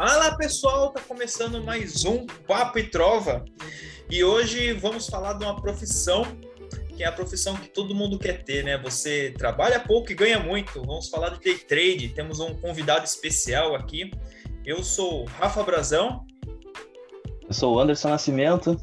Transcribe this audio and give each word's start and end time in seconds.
Fala 0.00 0.34
pessoal, 0.34 0.92
tá 0.94 1.00
começando 1.02 1.62
mais 1.62 2.06
um 2.06 2.24
Papo 2.24 2.78
e 2.78 2.88
Trova 2.88 3.44
e 4.08 4.24
hoje 4.24 4.72
vamos 4.72 5.06
falar 5.06 5.34
de 5.34 5.44
uma 5.44 5.60
profissão 5.60 6.24
que 6.96 7.04
é 7.04 7.06
a 7.06 7.12
profissão 7.12 7.54
que 7.54 7.68
todo 7.68 7.94
mundo 7.94 8.18
quer 8.18 8.42
ter, 8.42 8.64
né? 8.64 8.78
Você 8.78 9.34
trabalha 9.36 9.78
pouco 9.78 10.10
e 10.10 10.14
ganha 10.14 10.38
muito. 10.38 10.80
Vamos 10.80 11.10
falar 11.10 11.36
de 11.36 11.40
day 11.40 11.58
trade. 11.58 12.08
Temos 12.14 12.40
um 12.40 12.54
convidado 12.54 13.04
especial 13.04 13.74
aqui. 13.74 14.10
Eu 14.64 14.82
sou 14.82 15.26
Rafa 15.26 15.62
Brazão. 15.62 16.26
Eu 17.46 17.52
sou 17.52 17.74
o 17.74 17.78
Anderson 17.78 18.08
Nascimento. 18.08 18.80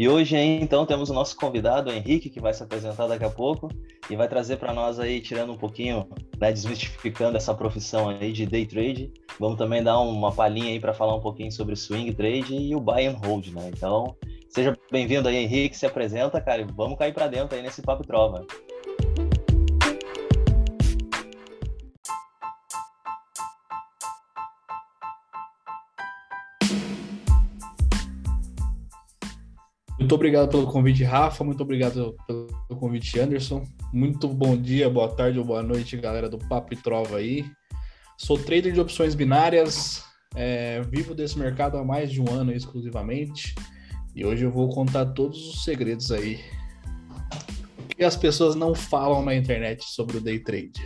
E 0.00 0.08
hoje, 0.08 0.34
então, 0.34 0.86
temos 0.86 1.10
o 1.10 1.12
nosso 1.12 1.36
convidado, 1.36 1.90
o 1.90 1.92
Henrique, 1.92 2.30
que 2.30 2.40
vai 2.40 2.54
se 2.54 2.62
apresentar 2.62 3.06
daqui 3.06 3.22
a 3.22 3.28
pouco 3.28 3.68
e 4.08 4.16
vai 4.16 4.26
trazer 4.26 4.56
para 4.56 4.72
nós 4.72 4.98
aí, 4.98 5.20
tirando 5.20 5.52
um 5.52 5.58
pouquinho, 5.58 6.08
né, 6.40 6.50
desmistificando 6.50 7.36
essa 7.36 7.52
profissão 7.52 8.08
aí 8.08 8.32
de 8.32 8.46
day 8.46 8.64
trade. 8.64 9.12
Vamos 9.38 9.58
também 9.58 9.82
dar 9.82 10.00
uma 10.00 10.32
palhinha 10.32 10.70
aí 10.70 10.80
para 10.80 10.94
falar 10.94 11.14
um 11.14 11.20
pouquinho 11.20 11.52
sobre 11.52 11.76
swing 11.76 12.14
trade 12.14 12.54
e 12.54 12.74
o 12.74 12.80
buy 12.80 13.04
and 13.04 13.18
hold, 13.22 13.48
né? 13.48 13.70
Então, 13.76 14.16
seja 14.48 14.74
bem-vindo 14.90 15.28
aí, 15.28 15.36
Henrique, 15.36 15.76
se 15.76 15.84
apresenta, 15.84 16.40
cara, 16.40 16.62
e 16.62 16.64
vamos 16.64 16.96
cair 16.96 17.12
para 17.12 17.26
dentro 17.26 17.54
aí 17.54 17.62
nesse 17.62 17.82
papo 17.82 18.02
trova. 18.02 18.46
Muito 30.10 30.18
obrigado 30.18 30.48
pelo 30.48 30.66
convite, 30.66 31.04
Rafa. 31.04 31.44
Muito 31.44 31.62
obrigado 31.62 32.16
pelo 32.26 32.80
convite, 32.80 33.20
Anderson. 33.20 33.64
Muito 33.92 34.26
bom 34.26 34.56
dia, 34.56 34.90
boa 34.90 35.08
tarde 35.08 35.38
ou 35.38 35.44
boa 35.44 35.62
noite, 35.62 35.96
galera 35.96 36.28
do 36.28 36.36
Papo 36.36 36.74
e 36.74 36.76
Trova 36.76 37.18
aí. 37.18 37.48
Sou 38.18 38.36
trader 38.36 38.72
de 38.72 38.80
opções 38.80 39.14
binárias, 39.14 40.02
é, 40.34 40.80
vivo 40.80 41.14
desse 41.14 41.38
mercado 41.38 41.78
há 41.78 41.84
mais 41.84 42.10
de 42.10 42.20
um 42.20 42.28
ano 42.28 42.50
exclusivamente. 42.50 43.54
E 44.12 44.24
hoje 44.24 44.44
eu 44.44 44.50
vou 44.50 44.68
contar 44.70 45.06
todos 45.06 45.38
os 45.48 45.62
segredos 45.62 46.10
aí. 46.10 46.40
Que 47.96 48.02
as 48.02 48.16
pessoas 48.16 48.56
não 48.56 48.74
falam 48.74 49.24
na 49.24 49.32
internet 49.32 49.84
sobre 49.84 50.16
o 50.16 50.20
day 50.20 50.40
trade. 50.40 50.82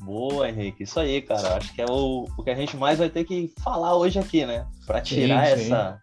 Boa, 0.00 0.48
Henrique. 0.48 0.82
Isso 0.82 0.98
aí, 0.98 1.22
cara. 1.22 1.58
Acho 1.58 1.72
que 1.72 1.80
é 1.80 1.86
o, 1.88 2.26
o 2.36 2.42
que 2.42 2.50
a 2.50 2.54
gente 2.56 2.76
mais 2.76 2.98
vai 2.98 3.08
ter 3.08 3.22
que 3.22 3.54
falar 3.62 3.96
hoje 3.96 4.18
aqui, 4.18 4.44
né? 4.44 4.66
Para 4.84 5.00
tirar 5.00 5.46
sim, 5.46 5.56
sim. 5.56 5.62
essa 5.66 6.02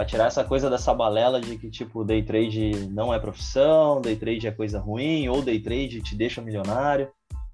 para 0.00 0.06
tirar 0.06 0.26
essa 0.28 0.42
coisa 0.42 0.70
dessa 0.70 0.94
balela 0.94 1.38
de 1.38 1.58
que 1.58 1.68
tipo 1.68 2.02
day 2.02 2.22
trade 2.22 2.88
não 2.90 3.12
é 3.12 3.18
profissão, 3.18 4.00
day 4.00 4.16
trade 4.16 4.46
é 4.46 4.50
coisa 4.50 4.80
ruim 4.80 5.28
ou 5.28 5.42
day 5.42 5.60
trade 5.60 6.00
te 6.00 6.14
deixa 6.16 6.40
milionário, 6.40 7.10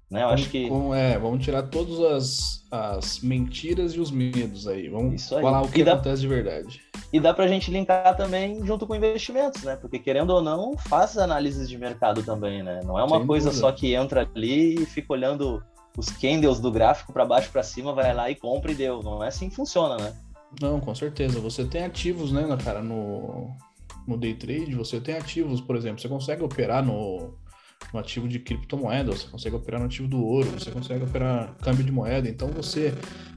né? 0.09 0.23
Eu 0.23 0.29
acho 0.29 0.49
que 0.49 0.69
com, 0.69 0.95
é, 0.95 1.19
vamos 1.19 1.43
tirar 1.43 1.63
todas 1.63 1.99
as, 1.99 2.65
as 2.71 3.19
mentiras 3.19 3.95
e 3.95 3.99
os 3.99 4.11
medos 4.11 4.65
aí. 4.65 4.87
Vamos 4.87 5.29
aí. 5.33 5.41
falar 5.41 5.61
o 5.61 5.67
que 5.67 5.83
dá, 5.83 5.95
acontece 5.95 6.21
de 6.21 6.27
verdade. 6.29 6.81
E 7.11 7.19
dá 7.19 7.33
pra 7.33 7.49
gente 7.49 7.69
linkar 7.69 8.15
também 8.15 8.65
junto 8.65 8.87
com 8.87 8.95
investimentos, 8.95 9.63
né? 9.63 9.75
Porque 9.75 9.99
querendo 9.99 10.29
ou 10.29 10.41
não, 10.41 10.77
faz 10.77 11.17
análises 11.17 11.67
de 11.67 11.77
mercado 11.77 12.23
também, 12.23 12.63
né? 12.63 12.79
Não 12.85 12.97
é 12.97 13.03
uma 13.03 13.17
Sem 13.17 13.27
coisa 13.27 13.49
dúvida. 13.49 13.67
só 13.67 13.73
que 13.73 13.93
entra 13.93 14.21
ali 14.33 14.83
e 14.83 14.85
fica 14.85 15.11
olhando 15.11 15.61
os 15.97 16.09
candles 16.11 16.61
do 16.61 16.71
gráfico 16.71 17.11
para 17.11 17.25
baixo 17.25 17.51
para 17.51 17.61
cima, 17.61 17.91
vai 17.91 18.13
lá 18.13 18.31
e 18.31 18.35
compra 18.35 18.71
e 18.71 18.75
deu. 18.75 19.03
Não 19.03 19.21
é 19.21 19.27
assim 19.27 19.49
que 19.49 19.55
funciona, 19.55 19.97
né? 19.97 20.13
Não, 20.61 20.79
com 20.79 20.95
certeza. 20.95 21.39
Você 21.39 21.65
tem 21.65 21.83
ativos, 21.83 22.31
né, 22.31 22.43
cara, 22.63 22.81
no, 22.81 23.55
no 24.07 24.17
day 24.17 24.33
trade, 24.33 24.75
você 24.75 24.99
tem 24.99 25.15
ativos, 25.15 25.59
por 25.61 25.75
exemplo, 25.75 25.99
você 25.99 26.07
consegue 26.07 26.43
operar 26.43 26.83
no, 26.83 27.33
no 27.93 27.99
ativo 27.99 28.27
de 28.27 28.39
criptomoeda, 28.39 29.11
você 29.11 29.27
consegue 29.27 29.55
operar 29.55 29.79
no 29.79 29.87
ativo 29.87 30.07
do 30.07 30.23
ouro, 30.23 30.49
você 30.51 30.71
consegue 30.71 31.03
operar 31.03 31.55
câmbio 31.61 31.83
de 31.83 31.91
moeda. 31.91 32.27
Então 32.29 32.47
você, 32.49 32.93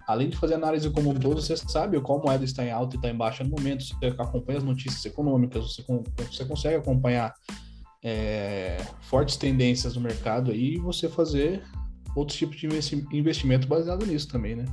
além 0.06 0.28
de 0.28 0.36
fazer 0.36 0.54
análise 0.54 0.88
como 0.90 1.10
um 1.10 1.14
todo, 1.14 1.42
você 1.42 1.56
sabe 1.56 2.00
qual 2.00 2.22
moeda 2.22 2.44
está 2.44 2.64
em 2.64 2.70
alta 2.70 2.96
e 2.96 2.98
está 2.98 3.10
em 3.10 3.16
baixa 3.16 3.44
no 3.44 3.50
momento, 3.50 3.84
você 3.84 4.06
acompanha 4.18 4.58
as 4.58 4.64
notícias 4.64 5.04
econômicas, 5.04 5.74
você, 5.74 5.84
você 6.30 6.44
consegue 6.44 6.76
acompanhar 6.76 7.34
é, 8.02 8.78
fortes 9.02 9.36
tendências 9.36 9.94
no 9.94 10.00
mercado 10.00 10.54
e 10.54 10.78
você 10.78 11.08
fazer 11.08 11.62
outros 12.16 12.38
tipos 12.38 12.56
de 12.56 12.66
investimento 13.12 13.68
baseado 13.68 14.06
nisso 14.06 14.28
também, 14.28 14.56
né? 14.56 14.64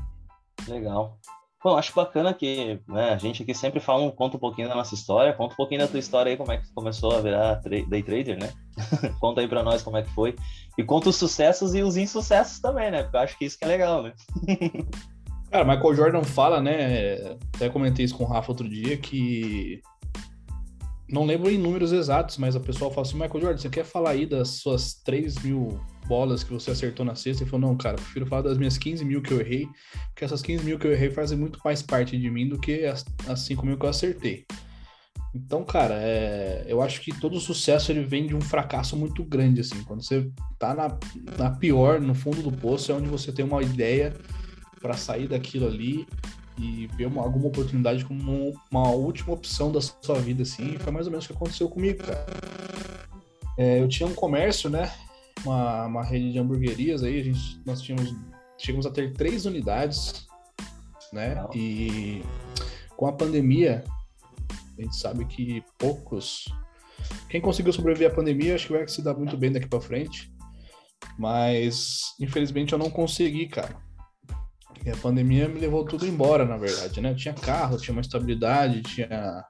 Legal. 0.67 1.19
Bom, 1.63 1.75
acho 1.75 1.93
bacana 1.93 2.33
que 2.33 2.79
né, 2.87 3.09
a 3.09 3.17
gente 3.17 3.41
aqui 3.41 3.53
sempre 3.53 3.79
fala, 3.79 4.03
um, 4.03 4.11
conta 4.11 4.37
um 4.37 4.39
pouquinho 4.39 4.69
da 4.69 4.75
nossa 4.75 4.93
história, 4.93 5.33
conta 5.33 5.53
um 5.53 5.57
pouquinho 5.57 5.81
da 5.81 5.87
tua 5.87 5.99
história 5.99 6.31
aí, 6.31 6.37
como 6.37 6.51
é 6.51 6.57
que 6.57 6.71
começou 6.73 7.15
a 7.15 7.21
virar 7.21 7.55
day 7.55 8.03
trader, 8.03 8.39
né? 8.39 8.53
conta 9.19 9.41
aí 9.41 9.47
para 9.47 9.63
nós 9.63 9.81
como 9.81 9.97
é 9.97 10.03
que 10.03 10.09
foi. 10.11 10.35
E 10.77 10.83
conta 10.83 11.09
os 11.09 11.15
sucessos 11.15 11.73
e 11.73 11.81
os 11.81 11.97
insucessos 11.97 12.59
também, 12.59 12.91
né? 12.91 13.03
Porque 13.03 13.17
eu 13.17 13.21
acho 13.21 13.37
que 13.37 13.45
isso 13.45 13.57
que 13.57 13.65
é 13.65 13.67
legal, 13.67 14.03
né? 14.03 14.13
Cara, 15.49 15.63
Michael 15.63 15.95
Jordan 15.95 16.23
fala, 16.23 16.61
né? 16.61 17.37
Até 17.55 17.69
comentei 17.69 18.05
isso 18.05 18.15
com 18.15 18.25
o 18.25 18.27
Rafa 18.27 18.51
outro 18.51 18.67
dia, 18.67 18.97
que 18.97 19.81
não 21.09 21.25
lembro 21.25 21.49
em 21.49 21.57
números 21.57 21.91
exatos, 21.91 22.37
mas 22.37 22.55
a 22.55 22.59
pessoa 22.59 22.91
fala 22.91 23.07
assim, 23.07 23.15
Michael 23.15 23.41
Jordan, 23.41 23.57
você 23.57 23.69
quer 23.69 23.85
falar 23.85 24.11
aí 24.11 24.25
das 24.25 24.49
suas 24.49 24.93
3 24.93 25.41
mil 25.43 25.79
bolas 26.05 26.43
que 26.43 26.51
você 26.51 26.71
acertou 26.71 27.05
na 27.05 27.15
sexta? 27.15 27.43
Ele 27.43 27.49
falou, 27.49 27.69
não, 27.69 27.77
cara, 27.77 27.95
prefiro 27.95 28.25
falar 28.25 28.41
das 28.41 28.57
minhas 28.57 28.77
15 28.77 29.05
mil 29.05 29.21
que 29.21 29.31
eu 29.31 29.39
errei, 29.39 29.67
porque 30.09 30.25
essas 30.25 30.41
15 30.41 30.65
mil 30.65 30.77
que 30.77 30.85
eu 30.85 30.91
errei 30.91 31.09
fazem 31.09 31.37
muito 31.37 31.59
mais 31.63 31.81
parte 31.81 32.17
de 32.17 32.29
mim 32.29 32.49
do 32.49 32.59
que 32.59 32.85
as, 32.85 33.05
as 33.27 33.39
5 33.41 33.65
mil 33.65 33.77
que 33.77 33.85
eu 33.85 33.89
acertei. 33.89 34.45
Então, 35.33 35.63
cara, 35.63 35.95
é, 35.95 36.65
eu 36.67 36.81
acho 36.81 36.99
que 37.01 37.17
todo 37.19 37.39
sucesso 37.39 37.91
ele 37.91 38.03
vem 38.03 38.25
de 38.25 38.35
um 38.35 38.41
fracasso 38.41 38.97
muito 38.97 39.23
grande, 39.23 39.61
assim. 39.61 39.83
Quando 39.83 40.03
você 40.03 40.29
tá 40.57 40.73
na, 40.73 40.97
na 41.37 41.51
pior, 41.51 42.01
no 42.01 42.15
fundo 42.15 42.41
do 42.41 42.51
poço, 42.51 42.91
é 42.91 42.95
onde 42.95 43.07
você 43.07 43.31
tem 43.31 43.45
uma 43.45 43.61
ideia 43.61 44.13
para 44.81 44.93
sair 44.93 45.27
daquilo 45.27 45.67
ali 45.67 46.07
e 46.57 46.87
ver 46.87 47.05
uma, 47.05 47.21
alguma 47.21 47.47
oportunidade 47.47 48.03
como 48.03 48.53
uma 48.71 48.89
última 48.89 49.33
opção 49.33 49.71
da 49.71 49.79
sua 49.79 50.19
vida, 50.19 50.43
assim, 50.43 50.77
foi 50.79 50.91
mais 50.91 51.05
ou 51.05 51.11
menos 51.11 51.25
o 51.25 51.27
que 51.29 51.33
aconteceu 51.33 51.69
comigo, 51.69 52.03
cara. 52.03 52.25
É, 53.57 53.79
eu 53.79 53.87
tinha 53.87 54.07
um 54.07 54.13
comércio, 54.13 54.69
né, 54.69 54.91
uma, 55.45 55.85
uma 55.85 56.03
rede 56.03 56.31
de 56.31 56.39
hamburguerias 56.39 57.03
aí, 57.03 57.19
a 57.19 57.23
gente, 57.23 57.61
nós 57.65 57.81
tínhamos, 57.81 58.15
chegamos 58.57 58.85
a 58.85 58.91
ter 58.91 59.13
três 59.13 59.45
unidades, 59.45 60.27
né, 61.13 61.45
e 61.53 62.23
com 62.95 63.07
a 63.07 63.13
pandemia, 63.13 63.83
a 64.77 64.81
gente 64.81 64.95
sabe 64.95 65.25
que 65.25 65.63
poucos, 65.77 66.45
quem 67.29 67.39
conseguiu 67.39 67.73
sobreviver 67.73 68.11
à 68.11 68.15
pandemia, 68.15 68.55
acho 68.55 68.67
que 68.67 68.73
vai 68.73 68.87
se 68.87 69.03
dar 69.03 69.13
muito 69.13 69.37
bem 69.37 69.51
daqui 69.51 69.67
para 69.67 69.81
frente, 69.81 70.31
mas 71.17 72.15
infelizmente 72.19 72.73
eu 72.73 72.79
não 72.79 72.89
consegui, 72.89 73.47
cara 73.47 73.86
e 74.87 74.89
a 74.89 74.95
pandemia 74.95 75.49
me 75.49 75.59
levou 75.59 75.83
tudo 75.83 76.07
embora, 76.07 76.45
na 76.45 76.55
verdade, 76.55 77.01
né? 77.01 77.11
Eu 77.11 77.15
tinha 77.17 77.33
carro, 77.33 77.77
tinha 77.77 77.91
uma 77.91 77.99
estabilidade, 77.99 78.83
tinha 78.83 79.43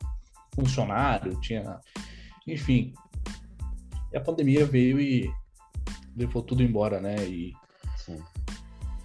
funcionário, 0.55 1.39
tinha. 1.41 1.79
Enfim. 2.47 2.91
E 4.11 4.17
a 4.17 4.21
pandemia 4.21 4.65
veio 4.65 4.99
e 4.99 5.31
levou 6.15 6.41
tudo 6.41 6.63
embora, 6.63 6.99
né? 6.99 7.17
E, 7.27 7.53
Sim. 7.97 8.19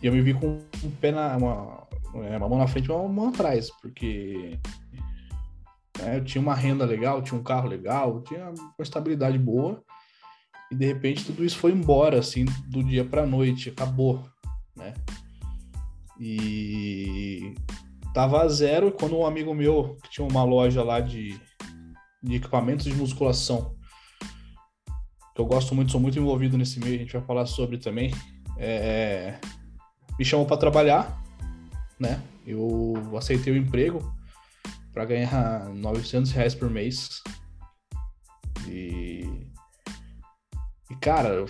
e 0.02 0.06
eu 0.06 0.12
me 0.14 0.22
vi 0.22 0.32
com 0.32 0.58
um 0.82 0.90
pé 0.92 1.12
na. 1.12 1.36
Uma, 1.36 1.86
é, 2.24 2.38
uma 2.38 2.48
mão 2.48 2.58
na 2.58 2.66
frente 2.66 2.86
e 2.86 2.92
uma 2.92 3.06
mão 3.06 3.28
atrás, 3.28 3.70
porque 3.82 4.58
né, 5.98 6.16
eu 6.16 6.24
tinha 6.24 6.40
uma 6.40 6.54
renda 6.54 6.86
legal, 6.86 7.20
tinha 7.20 7.38
um 7.38 7.44
carro 7.44 7.68
legal, 7.68 8.22
tinha 8.22 8.48
uma 8.48 8.72
estabilidade 8.80 9.38
boa. 9.38 9.84
E 10.70 10.74
de 10.74 10.86
repente 10.86 11.26
tudo 11.26 11.44
isso 11.44 11.58
foi 11.58 11.72
embora, 11.72 12.20
assim, 12.20 12.46
do 12.68 12.82
dia 12.82 13.04
para 13.04 13.26
noite, 13.26 13.68
acabou, 13.68 14.24
né? 14.74 14.94
E 16.20 17.54
tava 18.14 18.42
a 18.42 18.48
zero 18.48 18.92
quando 18.92 19.16
um 19.16 19.26
amigo 19.26 19.54
meu, 19.54 19.96
que 20.02 20.10
tinha 20.10 20.26
uma 20.26 20.44
loja 20.44 20.82
lá 20.82 21.00
de, 21.00 21.38
de 22.22 22.36
equipamentos 22.36 22.84
de 22.84 22.94
musculação, 22.94 23.76
que 25.34 25.40
eu 25.40 25.46
gosto 25.46 25.74
muito, 25.74 25.90
sou 25.90 26.00
muito 26.00 26.18
envolvido 26.18 26.58
nesse 26.58 26.78
meio, 26.78 26.96
a 26.96 26.98
gente 26.98 27.12
vai 27.12 27.22
falar 27.22 27.46
sobre 27.46 27.78
também, 27.78 28.12
é, 28.58 29.38
me 30.18 30.24
chamou 30.24 30.46
para 30.46 30.58
trabalhar, 30.58 31.22
né? 31.98 32.22
Eu 32.46 32.94
aceitei 33.16 33.52
o 33.52 33.56
emprego 33.56 34.14
para 34.92 35.04
ganhar 35.04 35.68
900 35.70 36.32
reais 36.32 36.54
por 36.54 36.68
mês. 36.68 37.22
E, 38.68 39.24
e 40.90 40.94
cara, 41.00 41.28
eu 41.30 41.46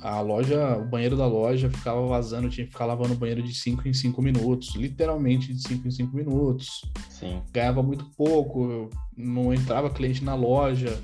a 0.00 0.20
loja, 0.20 0.76
o 0.76 0.84
banheiro 0.84 1.16
da 1.16 1.26
loja 1.26 1.68
ficava 1.70 2.06
vazando, 2.06 2.48
tinha 2.48 2.66
que 2.66 2.72
ficar 2.72 2.86
lavando 2.86 3.14
o 3.14 3.16
banheiro 3.16 3.42
de 3.42 3.54
5 3.54 3.88
em 3.88 3.92
5 3.92 4.22
minutos, 4.22 4.74
literalmente 4.74 5.52
de 5.52 5.60
5 5.66 5.88
em 5.88 5.90
5 5.90 6.16
minutos. 6.16 6.82
Sim. 7.10 7.42
Ganhava 7.52 7.82
muito 7.82 8.04
pouco, 8.16 8.88
não 9.16 9.52
entrava 9.52 9.90
cliente 9.90 10.22
na 10.24 10.34
loja, 10.34 10.98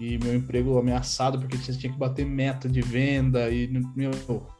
e 0.00 0.18
meu 0.18 0.34
emprego 0.34 0.78
ameaçado 0.78 1.38
porque 1.38 1.56
tinha 1.56 1.92
que 1.92 1.98
bater 1.98 2.26
meta 2.26 2.68
de 2.68 2.80
venda, 2.80 3.48
e 3.50 3.68
meu, 3.94 4.10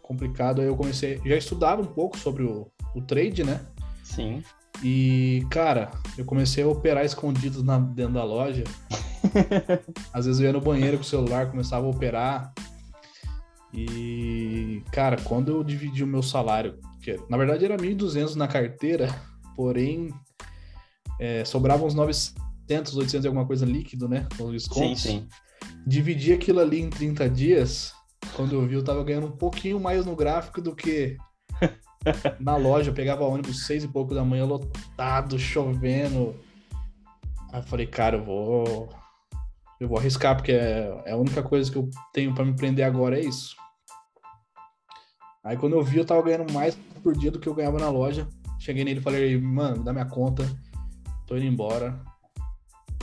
complicado. 0.01 0.61
Aí 0.61 0.67
eu 0.69 0.77
comecei, 0.77 1.21
já 1.25 1.37
estudava 1.37 1.83
um 1.83 1.87
pouco 1.87 2.19
sobre 2.19 2.45
o, 2.45 2.71
o 2.95 3.03
trade, 3.03 3.43
né? 3.43 3.61
Sim. 4.05 4.43
E, 4.83 5.47
cara, 5.51 5.91
eu 6.19 6.25
comecei 6.25 6.65
a 6.65 6.69
operar 6.69 7.05
escondido 7.05 7.63
na, 7.63 7.79
dentro 7.79 8.15
da 8.15 8.25
loja. 8.25 8.65
Às 10.13 10.27
vezes 10.27 10.41
eu 10.41 10.47
ia 10.47 10.53
no 10.53 10.61
banheiro 10.61 10.97
com 10.97 11.03
o 11.03 11.07
celular, 11.07 11.51
começava 11.51 11.87
a 11.87 11.91
operar. 11.91 12.53
E, 13.75 14.83
cara, 14.93 15.17
quando 15.23 15.51
eu 15.51 15.65
dividi 15.65 16.05
o 16.05 16.07
meu 16.07 16.23
salário 16.23 16.79
que 17.03 17.19
na 17.29 17.37
verdade 17.37 17.65
era 17.65 17.77
1.200 17.77 18.37
na 18.37 18.47
carteira, 18.47 19.09
porém 19.57 20.09
é, 21.19 21.45
sobrava 21.45 21.85
uns 21.85 21.95
900, 21.95 22.97
800 22.97 23.25
e 23.25 23.29
alguma 23.29 23.47
coisa 23.47 23.67
líquido, 23.67 24.09
né? 24.09 24.27
Com 24.39 24.45
os 24.45 24.53
descontos. 24.53 25.03
Sim, 25.03 25.21
sim. 25.21 25.29
Dividi 25.87 26.33
aquilo 26.33 26.61
ali 26.61 26.81
em 26.81 26.89
30 26.89 27.29
dias. 27.29 27.93
Quando 28.37 28.55
eu 28.55 28.67
vi, 28.67 28.75
eu 28.75 28.85
tava 28.85 29.03
ganhando 29.03 29.27
um 29.27 29.37
pouquinho 29.37 29.81
mais 29.81 30.07
no 30.07 30.15
gráfico 30.15 30.61
do 30.63 30.75
que 30.75 31.17
na 32.39 32.57
loja. 32.57 32.91
Eu 32.91 32.95
pegava 32.95 33.25
ônibus 33.25 33.67
seis 33.67 33.83
e 33.83 33.89
pouco 33.89 34.15
da 34.15 34.25
manhã, 34.25 34.45
lotado, 34.45 35.39
chovendo. 35.39 36.37
Aí 37.53 37.61
eu 37.61 37.65
falei, 37.65 37.87
cara, 37.87 38.17
eu 38.17 38.25
vou. 38.25 38.89
Eu 39.83 39.89
vou 39.89 39.99
arriscar, 39.99 40.37
porque 40.37 40.53
é, 40.53 41.03
é 41.07 41.11
a 41.11 41.17
única 41.17 41.43
coisa 41.43 41.69
que 41.69 41.77
eu 41.77 41.91
tenho 42.13 42.33
para 42.33 42.45
me 42.45 42.55
prender 42.55 42.87
agora 42.87 43.19
é 43.19 43.25
isso. 43.25 43.57
Aí 45.43 45.57
quando 45.57 45.73
eu 45.73 45.83
vi, 45.83 45.99
eu 45.99 46.05
tava 46.05 46.23
ganhando 46.23 46.53
mais 46.53 46.79
por 47.03 47.17
dia 47.17 47.33
do 47.33 47.41
que 47.41 47.49
eu 47.49 47.55
ganhava 47.55 47.81
na 47.81 47.91
loja. 47.91 48.29
Cheguei 48.61 48.85
nele 48.85 49.01
e 49.01 49.03
falei, 49.03 49.37
mano, 49.37 49.83
dá 49.83 49.93
minha 49.93 50.05
conta, 50.05 50.49
tô 51.27 51.37
indo 51.37 51.47
embora. 51.47 52.01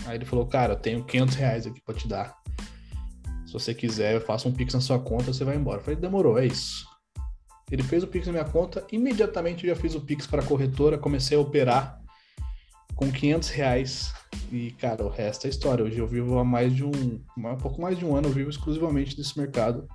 Aí 0.06 0.16
ele 0.16 0.24
falou, 0.24 0.48
cara, 0.48 0.72
eu 0.72 0.80
tenho 0.80 1.04
500 1.04 1.36
reais 1.36 1.68
aqui 1.68 1.82
pra 1.82 1.94
te 1.94 2.08
dar. 2.08 2.34
Se 3.46 3.52
você 3.52 3.74
quiser, 3.74 4.16
eu 4.16 4.22
faço 4.22 4.48
um 4.48 4.54
pix 4.54 4.74
na 4.74 4.80
sua 4.80 5.00
conta, 5.00 5.34
você 5.34 5.44
vai 5.44 5.58
embora. 5.58 5.82
Eu 5.82 5.84
falei, 5.84 6.00
demorou, 6.00 6.40
é 6.40 6.46
isso. 6.46 6.88
Ele 7.70 7.84
fez 7.84 8.04
o 8.04 8.08
pix 8.08 8.26
na 8.26 8.32
minha 8.32 8.46
conta, 8.46 8.88
imediatamente 8.90 9.68
eu 9.68 9.76
já 9.76 9.82
fiz 9.82 9.96
o 9.96 10.02
pix 10.02 10.26
para 10.26 10.42
corretora, 10.42 10.98
comecei 10.98 11.38
a 11.38 11.42
operar 11.42 11.99
com 13.00 13.12
500 13.12 13.50
reais. 13.50 14.14
E, 14.52 14.72
cara, 14.72 15.04
o 15.06 15.10
resto 15.10 15.48
é 15.48 15.50
história. 15.50 15.84
Hoje 15.84 15.98
eu 15.98 16.08
vivo 16.08 16.38
há 16.38 16.44
mais 16.44 16.76
de 16.76 16.84
um, 16.84 16.92
um 17.38 17.56
pouco 17.56 17.82
mais 17.82 17.98
de 17.98 18.06
um 18.06 18.16
ano, 18.16 18.28
eu 18.28 18.34
vivo 18.34 18.50
exclusivamente 18.50 19.16
desse 19.16 19.38
mercado 19.38 19.88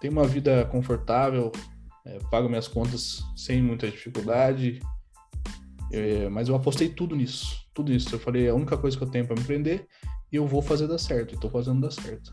tenho 0.00 0.12
uma 0.12 0.26
vida 0.26 0.64
confortável, 0.66 1.50
é, 2.04 2.18
pago 2.30 2.48
minhas 2.48 2.68
contas 2.68 3.22
sem 3.36 3.62
muita 3.62 3.90
dificuldade, 3.90 4.80
é, 5.92 6.28
mas 6.28 6.48
eu 6.48 6.54
apostei 6.54 6.88
tudo 6.88 7.16
nisso, 7.16 7.66
tudo 7.74 7.92
isso. 7.92 8.14
Eu 8.14 8.18
falei, 8.18 8.46
é 8.46 8.50
a 8.50 8.54
única 8.54 8.76
coisa 8.76 8.96
que 8.96 9.02
eu 9.02 9.10
tenho 9.10 9.26
para 9.26 9.34
me 9.34 9.42
empreender 9.42 9.86
e 10.30 10.36
eu 10.36 10.46
vou 10.46 10.62
fazer 10.62 10.86
dar 10.86 10.98
certo, 10.98 11.34
e 11.34 11.38
tô 11.38 11.50
fazendo 11.50 11.80
dar 11.80 11.90
certo. 11.90 12.32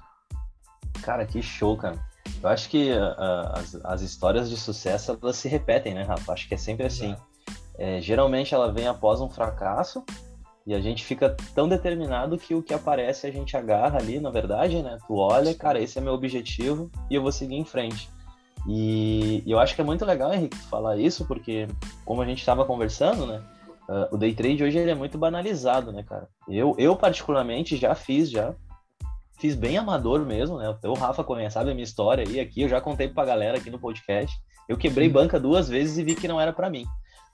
Cara, 1.02 1.26
que 1.26 1.42
show, 1.42 1.78
cara. 1.78 2.00
Eu 2.42 2.50
acho 2.50 2.70
que 2.70 2.92
uh, 2.92 3.54
as, 3.54 3.76
as 3.84 4.02
histórias 4.02 4.50
de 4.50 4.58
sucesso, 4.58 5.18
elas 5.22 5.38
se 5.38 5.48
repetem, 5.48 5.94
né, 5.94 6.04
Rafa? 6.04 6.34
Acho 6.34 6.48
que 6.48 6.54
é 6.54 6.58
sempre 6.58 6.86
assim. 6.86 7.14
É, 7.14 7.35
geralmente 8.02 8.54
ela 8.54 8.72
vem 8.72 8.88
após 8.88 9.22
um 9.22 9.30
fracasso, 9.30 10.04
e 10.66 10.74
a 10.74 10.80
gente 10.80 11.06
fica 11.06 11.36
tão 11.54 11.70
determinado 11.70 12.38
que 12.38 12.56
o 12.56 12.64
que 12.64 12.74
aparece 12.74 13.28
a 13.28 13.32
gente 13.32 13.56
agarra 13.56 14.00
ali, 14.00 14.20
na 14.20 14.32
verdade, 14.32 14.82
né? 14.82 14.98
Tu 15.06 15.16
olha, 15.16 15.54
cara, 15.54 15.80
esse 15.80 16.00
é 16.00 16.02
meu 16.02 16.14
objetivo 16.14 16.90
e 17.10 17.14
eu 17.14 17.22
vou 17.22 17.32
seguir 17.32 17.56
em 17.56 17.66
frente. 17.66 18.10
E, 18.68 19.44
eu 19.46 19.60
acho 19.60 19.76
que 19.76 19.82
é 19.82 19.84
muito 19.84 20.04
legal, 20.04 20.34
Henrique, 20.34 20.58
falar 20.58 20.98
isso, 20.98 21.26
porque 21.26 21.68
como 22.04 22.22
a 22.24 22.26
gente 22.26 22.40
estava 22.40 22.66
conversando, 22.66 23.28
né? 23.28 23.44
Uh, 23.88 24.16
o 24.16 24.18
day 24.18 24.34
trade 24.34 24.64
hoje 24.64 24.80
ele 24.80 24.90
é 24.90 24.96
muito 24.96 25.20
banalizado, 25.20 25.92
né, 25.92 26.02
cara? 26.02 26.28
Eu, 26.48 26.76
eu 26.80 26.96
particularmente 26.96 27.78
já 27.78 27.94
fiz, 27.94 28.32
já 28.32 28.56
fiz 29.38 29.54
bem 29.54 29.78
amador 29.78 30.26
mesmo, 30.26 30.58
né? 30.58 30.76
O 30.84 30.94
Rafa 30.94 31.24
conhece, 31.24 31.54
sabe 31.54 31.70
a 31.70 31.74
minha 31.76 31.84
história 31.84 32.26
aí 32.28 32.40
aqui, 32.40 32.64
eu 32.64 32.70
já 32.70 32.82
contei 32.82 33.08
pra 33.08 33.24
galera 33.24 33.60
aqui 33.60 33.70
no 33.70 33.78
podcast. 33.78 34.36
Eu 34.68 34.78
quebrei 34.78 35.08
banca 35.08 35.40
duas 35.40 35.70
vezes 35.70 36.00
e 36.00 36.04
vi 36.04 36.16
que 36.16 36.28
não 36.28 36.42
era 36.42 36.52
para 36.52 36.72
mim. 36.72 36.86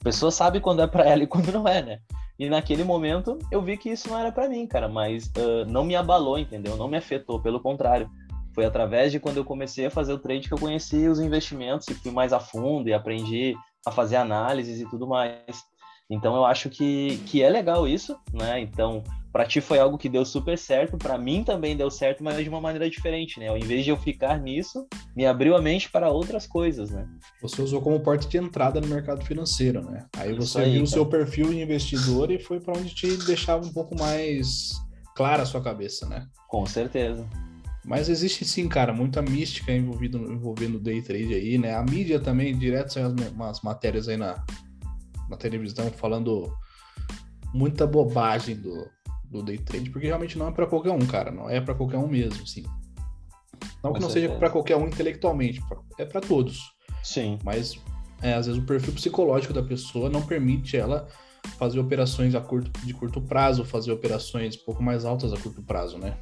A 0.02 0.04
pessoa 0.04 0.32
sabe 0.32 0.60
quando 0.60 0.82
é 0.82 0.88
para 0.88 1.08
ela 1.08 1.22
e 1.22 1.28
quando 1.28 1.52
não 1.52 1.68
é, 1.68 1.82
né? 1.82 2.00
E 2.40 2.50
naquele 2.50 2.84
momento 2.84 3.38
eu 3.52 3.62
vi 3.62 3.78
que 3.78 3.92
isso 3.92 4.10
não 4.10 4.18
era 4.18 4.32
para 4.32 4.50
mim, 4.50 4.66
cara, 4.66 4.90
mas 4.90 5.28
uh, 5.38 5.64
não 5.68 5.84
me 5.84 5.96
abalou, 5.96 6.40
entendeu? 6.40 6.76
Não 6.76 6.88
me 6.88 6.98
afetou, 6.98 7.40
pelo 7.40 7.60
contrário. 7.60 8.10
Foi 8.56 8.66
através 8.66 9.12
de 9.12 9.20
quando 9.20 9.38
eu 9.38 9.46
comecei 9.46 9.86
a 9.86 9.92
fazer 9.92 10.12
o 10.12 10.18
trade 10.18 10.48
que 10.48 10.54
eu 10.54 10.58
conheci 10.58 11.08
os 11.08 11.20
investimentos 11.20 11.88
e 11.88 11.94
fui 11.94 12.12
mais 12.12 12.34
a 12.34 12.40
fundo 12.40 12.90
e 12.90 12.94
aprendi 12.94 13.56
a 13.86 13.92
fazer 13.92 14.16
análises 14.16 14.82
e 14.82 14.90
tudo 14.90 15.08
mais. 15.08 15.64
Então 16.12 16.36
eu 16.36 16.46
acho 16.46 16.70
que, 16.70 17.18
que 17.26 17.42
é 17.42 17.50
legal 17.50 17.88
isso, 17.88 18.18
né? 18.34 18.60
Então, 18.60 19.02
para 19.32 19.46
ti 19.46 19.62
foi 19.62 19.80
algo 19.80 19.98
que 19.98 20.10
deu 20.10 20.26
super 20.26 20.58
certo, 20.58 20.98
para 20.98 21.18
mim 21.18 21.42
também 21.42 21.78
deu 21.78 21.90
certo, 21.90 22.22
mas 22.22 22.44
de 22.44 22.50
uma 22.50 22.60
maneira 22.60 22.90
diferente, 22.90 23.40
né? 23.40 23.48
Ao 23.48 23.58
invés 23.58 23.86
de 23.86 23.92
eu 23.92 23.98
ficar 23.98 24.38
nisso, 24.38 24.86
me 25.16 25.26
abriu 25.26 25.56
a 25.56 25.62
mente 25.62 25.90
para 25.90 26.10
outras 26.10 26.46
coisas, 26.46 26.92
né? 26.92 27.08
Você 27.42 27.62
usou 27.62 27.82
como 27.82 27.98
porta 28.02 28.28
de 28.28 28.38
entrada 28.38 28.82
no 28.82 28.88
mercado 28.88 29.24
financeiro, 29.24 29.82
né? 29.90 30.06
Aí 30.18 30.34
você 30.34 30.60
aí, 30.60 30.74
viu 30.74 30.84
o 30.84 30.88
seu 30.88 31.06
perfil 31.06 31.48
de 31.48 31.62
investidor 31.62 32.30
e 32.30 32.38
foi 32.38 32.60
para 32.60 32.78
onde 32.78 32.94
te 32.94 33.16
deixava 33.26 33.66
um 33.66 33.72
pouco 33.72 33.98
mais 33.98 34.74
clara 35.16 35.44
a 35.44 35.46
sua 35.46 35.62
cabeça, 35.62 36.06
né? 36.10 36.28
Com 36.50 36.66
certeza. 36.66 37.26
Mas 37.86 38.10
existe 38.10 38.44
sim, 38.44 38.68
cara, 38.68 38.94
muita 38.94 39.22
mística 39.22 39.72
envolvida, 39.72 40.18
envolvendo 40.18 40.76
o 40.76 40.80
day 40.80 41.02
trade 41.02 41.34
aí, 41.34 41.58
né? 41.58 41.74
A 41.74 41.82
mídia 41.82 42.20
também, 42.20 42.56
direto 42.56 42.92
saiu 42.92 43.16
umas 43.34 43.62
matérias 43.62 44.08
aí 44.10 44.18
na, 44.18 44.44
na 45.32 45.38
televisão 45.38 45.90
falando 45.92 46.54
muita 47.54 47.88
bobagem 47.88 48.56
do, 48.56 48.88
do 49.26 49.42
day 49.42 49.58
trade, 49.58 49.90
porque 49.90 50.08
realmente 50.08 50.38
não 50.38 50.48
é 50.48 50.52
para 50.52 50.68
qualquer 50.68 50.92
um, 50.92 51.06
cara. 51.06 51.32
Não 51.32 51.50
é 51.50 51.60
para 51.60 51.74
qualquer 51.74 51.98
um 51.98 52.08
mesmo, 52.08 52.46
sim. 52.46 52.64
Não 53.84 53.92
Com 53.92 53.94
que 53.94 54.02
não 54.02 54.10
certeza. 54.10 54.28
seja 54.28 54.40
para 54.40 54.50
qualquer 54.50 54.76
um 54.76 54.88
intelectualmente, 54.88 55.62
é 55.98 56.06
para 56.06 56.22
todos. 56.22 56.60
Sim. 57.02 57.40
Mas 57.44 57.80
é, 58.22 58.34
às 58.34 58.46
vezes 58.46 58.62
o 58.62 58.66
perfil 58.66 58.94
psicológico 58.94 59.54
da 59.54 59.64
pessoa 59.64 60.10
não 60.10 60.22
permite 60.22 60.78
ela 60.78 61.08
fazer 61.58 61.80
operações 61.80 62.36
a 62.36 62.42
curto, 62.42 62.72
de 62.86 62.94
curto 62.94 63.22
prazo, 63.22 63.66
fazer 63.66 63.92
operações 63.92 64.56
um 64.56 64.66
pouco 64.66 64.84
mais 64.84 65.06
altas 65.06 65.34
a 65.34 65.38
curto 65.38 65.64
prazo, 65.64 65.98
né? 65.98 66.18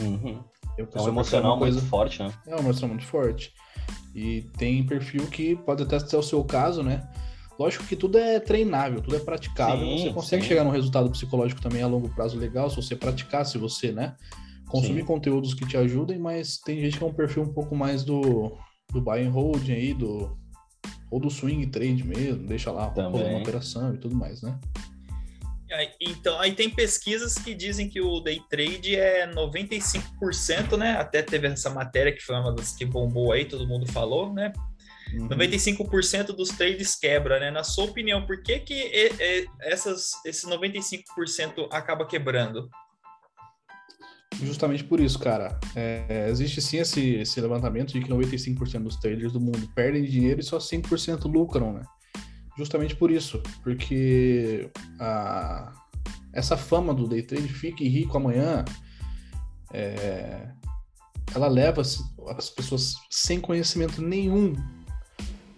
Uhum. 0.00 0.42
Eu, 0.78 0.88
é 0.94 1.02
um 1.02 1.08
emocional 1.08 1.58
coisa... 1.58 1.76
muito 1.78 1.90
forte, 1.90 2.22
né? 2.22 2.32
É 2.46 2.56
um 2.56 2.60
emocional 2.60 2.96
muito 2.96 3.06
forte. 3.06 3.52
E 4.14 4.42
tem 4.56 4.84
perfil 4.84 5.26
que 5.26 5.56
pode 5.56 5.82
até 5.82 5.98
ser 5.98 6.16
o 6.16 6.22
seu 6.22 6.42
caso, 6.44 6.82
né? 6.82 7.06
Lógico 7.58 7.84
que 7.84 7.94
tudo 7.94 8.18
é 8.18 8.40
treinável, 8.40 9.00
tudo 9.00 9.16
é 9.16 9.20
praticável. 9.20 9.84
Sim, 9.84 9.98
você 9.98 10.12
consegue 10.12 10.42
sim. 10.42 10.48
chegar 10.48 10.64
num 10.64 10.70
resultado 10.70 11.10
psicológico 11.10 11.60
também 11.60 11.82
a 11.82 11.86
longo 11.86 12.08
prazo 12.08 12.38
legal 12.38 12.70
se 12.70 12.76
você 12.76 12.96
praticar, 12.96 13.44
se 13.44 13.58
você, 13.58 13.92
né? 13.92 14.16
Consumir 14.68 15.00
sim. 15.00 15.06
conteúdos 15.06 15.54
que 15.54 15.66
te 15.66 15.76
ajudem, 15.76 16.18
mas 16.18 16.58
tem 16.58 16.80
gente 16.80 16.96
que 16.96 17.04
é 17.04 17.06
um 17.06 17.12
perfil 17.12 17.42
um 17.42 17.52
pouco 17.52 17.76
mais 17.76 18.04
do, 18.04 18.56
do 18.90 19.00
buy 19.00 19.22
and 19.22 19.30
hold 19.30 19.68
aí, 19.68 19.92
do, 19.92 20.36
ou 21.10 21.20
do 21.20 21.30
swing 21.30 21.66
trade 21.66 22.02
mesmo, 22.04 22.46
deixa 22.46 22.72
lá 22.72 22.88
uma 22.88 23.38
operação 23.38 23.94
e 23.94 23.98
tudo 23.98 24.16
mais, 24.16 24.40
né? 24.40 24.58
Então, 26.00 26.38
aí 26.38 26.52
tem 26.52 26.68
pesquisas 26.68 27.34
que 27.34 27.54
dizem 27.54 27.88
que 27.88 28.00
o 28.00 28.20
day 28.20 28.40
trade 28.50 28.94
é 28.94 29.26
95%, 29.26 30.76
né? 30.76 30.92
Até 30.92 31.22
teve 31.22 31.46
essa 31.46 31.70
matéria 31.70 32.12
que 32.12 32.20
foi 32.20 32.36
uma 32.36 32.54
das 32.54 32.72
que 32.72 32.84
bombou 32.84 33.32
aí, 33.32 33.44
todo 33.44 33.66
mundo 33.66 33.90
falou, 33.90 34.32
né? 34.32 34.52
Uhum. 35.14 35.28
95% 35.28 36.26
dos 36.28 36.50
trades 36.50 36.94
quebra, 36.94 37.38
né? 37.38 37.50
Na 37.50 37.64
sua 37.64 37.84
opinião, 37.84 38.26
por 38.26 38.42
que, 38.42 38.58
que 38.60 38.90
essas, 39.60 40.12
esse 40.24 40.46
95% 40.46 41.68
acaba 41.70 42.06
quebrando? 42.06 42.68
Justamente 44.40 44.84
por 44.84 45.00
isso, 45.00 45.18
cara. 45.18 45.58
É, 45.76 46.28
existe 46.28 46.60
sim 46.60 46.78
esse, 46.78 47.16
esse 47.16 47.40
levantamento 47.40 47.92
de 47.92 48.00
que 48.00 48.08
95% 48.08 48.82
dos 48.82 48.96
traders 48.96 49.32
do 49.32 49.40
mundo 49.40 49.68
perdem 49.74 50.04
dinheiro 50.04 50.40
e 50.40 50.44
só 50.44 50.58
5% 50.58 51.30
lucram, 51.30 51.72
né? 51.72 51.82
Justamente 52.56 52.94
por 52.96 53.10
isso, 53.10 53.42
porque 53.62 54.70
a, 55.00 55.72
essa 56.32 56.56
fama 56.56 56.92
do 56.92 57.08
day 57.08 57.22
trade, 57.22 57.48
fique 57.48 57.88
rico 57.88 58.16
amanhã, 58.16 58.64
é, 59.72 60.48
ela 61.34 61.48
leva 61.48 61.80
as 61.80 62.50
pessoas 62.50 62.94
sem 63.10 63.40
conhecimento 63.40 64.02
nenhum 64.02 64.54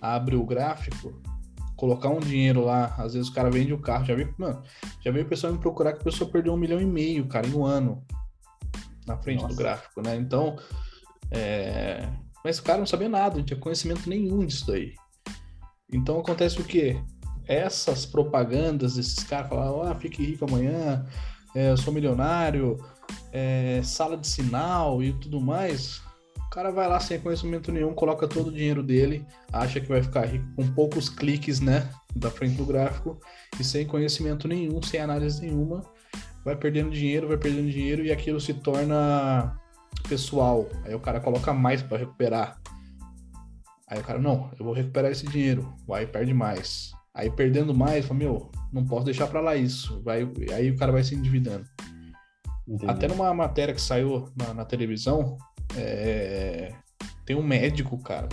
abre 0.04 0.37
o 0.37 0.44
gráfico, 0.44 1.20
colocar 1.76 2.08
um 2.08 2.20
dinheiro 2.20 2.64
lá, 2.64 2.94
às 2.99 3.14
vezes 3.14 3.28
o 3.28 3.32
cara 3.32 3.50
vende 3.50 3.73
o 3.73 3.78
carro, 3.78 4.04
já 4.04 4.14
veio, 4.14 4.34
mano, 4.38 4.62
já 5.00 5.11
veio 5.11 5.25
o 5.25 5.28
pessoal 5.28 5.52
me 5.52 5.58
procurar 5.58 5.92
que 5.92 6.00
a 6.00 6.04
pessoa 6.04 6.30
perdeu 6.30 6.52
um 6.52 6.56
milhão 6.56 6.80
e 6.80 6.87
meio, 6.87 7.26
cara, 7.26 7.46
em 7.46 7.54
um 7.54 7.64
ano, 7.64 8.04
na 9.06 9.16
frente 9.16 9.42
Nossa. 9.42 9.54
do 9.54 9.58
gráfico, 9.58 10.02
né? 10.02 10.16
Então, 10.16 10.56
é... 11.30 12.08
mas 12.44 12.58
o 12.58 12.62
cara 12.62 12.78
não 12.78 12.87
sabia 12.87 13.08
nada, 13.08 13.37
não 13.37 13.44
tinha 13.44 13.58
conhecimento 13.58 14.08
nenhum 14.08 14.44
disso 14.44 14.66
daí. 14.66 14.94
Então 15.92 16.18
acontece 16.18 16.61
o 16.61 16.64
quê? 16.64 17.00
Essas 17.46 18.06
propagandas 18.06 18.94
desses 18.94 19.23
caras 19.25 19.49
falavam, 19.49 19.82
ah, 19.82 19.94
fique 19.94 20.25
rico 20.25 20.44
amanhã, 20.44 21.06
é, 21.54 21.70
eu 21.70 21.76
sou 21.76 21.92
milionário, 21.92 22.78
é, 23.32 23.80
sala 23.82 24.16
de 24.16 24.26
sinal 24.26 25.02
e 25.02 25.12
tudo 25.14 25.40
mais, 25.40 26.02
cara 26.54 26.70
vai 26.70 26.87
lá 26.87 27.00
sem 27.00 27.18
conhecimento 27.18 27.73
nenhum, 27.73 27.92
coloca 27.92 28.28
todo 28.28 28.46
o 28.46 28.52
dinheiro 28.52 28.80
dele, 28.80 29.26
acha 29.52 29.80
que 29.80 29.88
vai 29.88 30.00
ficar 30.00 30.25
rico 30.25 30.46
com 30.54 30.64
poucos 30.73 31.08
cliques, 31.08 31.58
né, 31.58 31.90
da 32.14 32.30
frente 32.30 32.54
do 32.54 32.64
gráfico, 32.64 33.18
e 33.58 33.64
sem 33.64 33.84
conhecimento 33.84 34.46
nenhum, 34.46 34.80
sem 34.80 35.00
análise 35.00 35.42
nenhuma, 35.42 35.82
vai 36.44 36.54
perdendo 36.54 36.90
dinheiro, 36.90 37.26
vai 37.26 37.37
perdendo 37.37 37.68
dinheiro 37.68 38.04
e 38.04 38.12
aquilo 38.12 38.40
se 38.40 38.54
torna 38.54 39.58
pessoal. 40.08 40.68
Aí 40.84 40.94
o 40.94 41.00
cara 41.00 41.18
coloca 41.18 41.52
mais 41.52 41.82
para 41.82 41.99
recuperar. 41.99 42.61
Aí 43.88 43.99
o 43.99 44.04
cara, 44.04 44.20
não, 44.20 44.50
eu 44.58 44.64
vou 44.64 44.75
recuperar 44.75 45.11
esse 45.11 45.26
dinheiro, 45.26 45.75
vai 45.88 46.06
perde 46.06 46.32
mais. 46.32 46.92
Aí 47.12 47.30
perdendo 47.30 47.75
mais, 47.75 48.06
fala, 48.06 48.18
meu, 48.18 48.50
não 48.73 48.84
posso 48.84 49.04
deixar 49.04 49.26
para 49.26 49.40
lá 49.40 49.56
isso. 49.56 50.00
Vai, 50.04 50.28
aí 50.54 50.70
o 50.70 50.76
cara 50.76 50.92
vai 50.92 51.02
se 51.02 51.16
endividando. 51.16 51.64
Entendi. 52.66 52.90
Até 52.90 53.08
numa 53.08 53.32
matéria 53.34 53.75
que 53.75 53.80
saiu 53.80 54.28
na, 54.37 54.54
na 54.54 54.64
televisão, 54.64 55.37
é... 55.76 56.75
Tem 57.25 57.37
um 57.37 57.43
médico, 57.43 57.97
cara. 57.99 58.28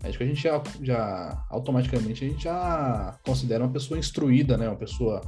Que 0.00 0.22
a 0.22 0.26
gente 0.26 0.40
já, 0.40 0.62
já 0.80 1.44
automaticamente 1.50 2.24
a 2.24 2.28
gente 2.28 2.44
já 2.44 3.18
considera 3.24 3.64
uma 3.64 3.72
pessoa 3.72 3.98
instruída, 3.98 4.56
né? 4.56 4.68
Uma 4.68 4.76
pessoa 4.76 5.20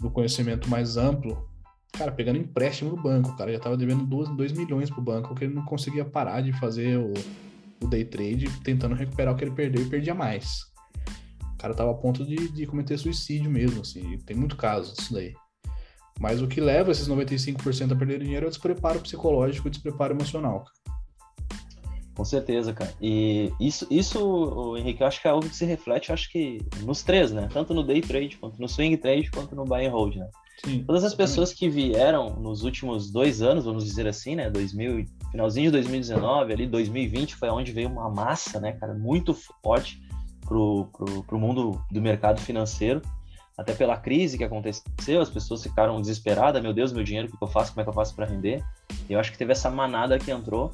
do 0.00 0.10
conhecimento 0.10 0.68
mais 0.68 0.96
amplo. 0.96 1.48
Cara, 1.92 2.10
pegando 2.10 2.38
empréstimo 2.38 2.90
no 2.90 3.00
banco, 3.00 3.36
cara 3.36 3.52
já 3.52 3.60
tava 3.60 3.76
devendo 3.76 4.04
2 4.04 4.52
milhões 4.52 4.90
pro 4.90 5.00
banco, 5.00 5.28
porque 5.28 5.44
ele 5.44 5.54
não 5.54 5.64
conseguia 5.64 6.04
parar 6.04 6.40
de 6.40 6.52
fazer 6.54 6.98
o, 6.98 7.12
o 7.80 7.86
day 7.86 8.04
trade, 8.04 8.50
tentando 8.62 8.94
recuperar 8.94 9.32
o 9.32 9.36
que 9.36 9.44
ele 9.44 9.54
perdeu 9.54 9.82
e 9.82 9.88
perdia 9.88 10.14
mais. 10.14 10.72
O 11.54 11.56
cara 11.56 11.74
tava 11.74 11.92
a 11.92 11.94
ponto 11.94 12.24
de, 12.24 12.48
de 12.48 12.66
cometer 12.66 12.98
suicídio 12.98 13.50
mesmo, 13.50 13.82
assim. 13.82 14.18
Tem 14.26 14.36
muito 14.36 14.56
caso 14.56 14.94
disso 14.94 15.12
daí. 15.14 15.34
Mas 16.20 16.40
o 16.40 16.46
que 16.46 16.60
leva 16.60 16.92
esses 16.92 17.08
95% 17.08 17.92
a 17.92 17.96
perder 17.96 18.20
dinheiro 18.20 18.46
é 18.46 18.48
o 18.48 18.50
despreparo 18.50 19.00
psicológico 19.00 19.66
e 19.66 19.68
o 19.68 19.70
despreparo 19.70 20.14
emocional. 20.14 20.64
Com 22.14 22.24
certeza, 22.24 22.72
cara. 22.72 22.94
E 23.02 23.52
isso, 23.60 23.86
isso, 23.90 24.76
Henrique, 24.76 25.00
eu 25.00 25.06
acho 25.06 25.20
que 25.20 25.26
é 25.26 25.30
algo 25.32 25.48
que 25.48 25.56
se 25.56 25.64
reflete, 25.64 26.12
acho 26.12 26.30
que 26.30 26.58
nos 26.82 27.02
três, 27.02 27.32
né? 27.32 27.48
Tanto 27.52 27.74
no 27.74 27.82
day 27.82 28.00
trade, 28.00 28.36
quanto 28.36 28.60
no 28.60 28.68
swing 28.68 28.96
trade, 28.96 29.30
quanto 29.32 29.56
no 29.56 29.64
buy 29.64 29.84
and 29.84 29.90
hold, 29.90 30.16
né? 30.16 30.28
Sim, 30.64 30.84
Todas 30.84 31.02
as 31.02 31.10
exatamente. 31.10 31.16
pessoas 31.16 31.52
que 31.52 31.68
vieram 31.68 32.36
nos 32.36 32.62
últimos 32.62 33.10
dois 33.10 33.42
anos, 33.42 33.64
vamos 33.64 33.84
dizer 33.84 34.06
assim, 34.06 34.36
né? 34.36 34.48
2000, 34.48 35.04
finalzinho 35.32 35.66
de 35.66 35.72
2019, 35.72 36.52
ali 36.52 36.66
2020 36.68 37.34
foi 37.34 37.48
onde 37.48 37.72
veio 37.72 37.88
uma 37.88 38.08
massa, 38.08 38.60
né, 38.60 38.72
cara, 38.72 38.94
muito 38.94 39.34
forte 39.64 40.00
pro, 40.42 40.88
pro, 40.92 41.24
pro 41.24 41.38
mundo 41.38 41.84
do 41.90 42.00
mercado 42.00 42.40
financeiro 42.40 43.02
até 43.56 43.72
pela 43.72 43.96
crise 43.96 44.36
que 44.36 44.44
aconteceu, 44.44 45.20
as 45.20 45.30
pessoas 45.30 45.62
ficaram 45.62 46.00
desesperadas, 46.00 46.62
meu 46.62 46.72
Deus, 46.72 46.92
meu 46.92 47.04
dinheiro, 47.04 47.28
o 47.28 47.36
que 47.36 47.42
eu 47.42 47.48
faço, 47.48 47.72
como 47.72 47.80
é 47.80 47.84
que 47.84 47.90
eu 47.90 47.94
faço 47.94 48.14
para 48.14 48.26
render? 48.26 48.64
E 49.08 49.12
eu 49.12 49.20
acho 49.20 49.30
que 49.30 49.38
teve 49.38 49.52
essa 49.52 49.70
manada 49.70 50.18
que 50.18 50.30
entrou, 50.30 50.72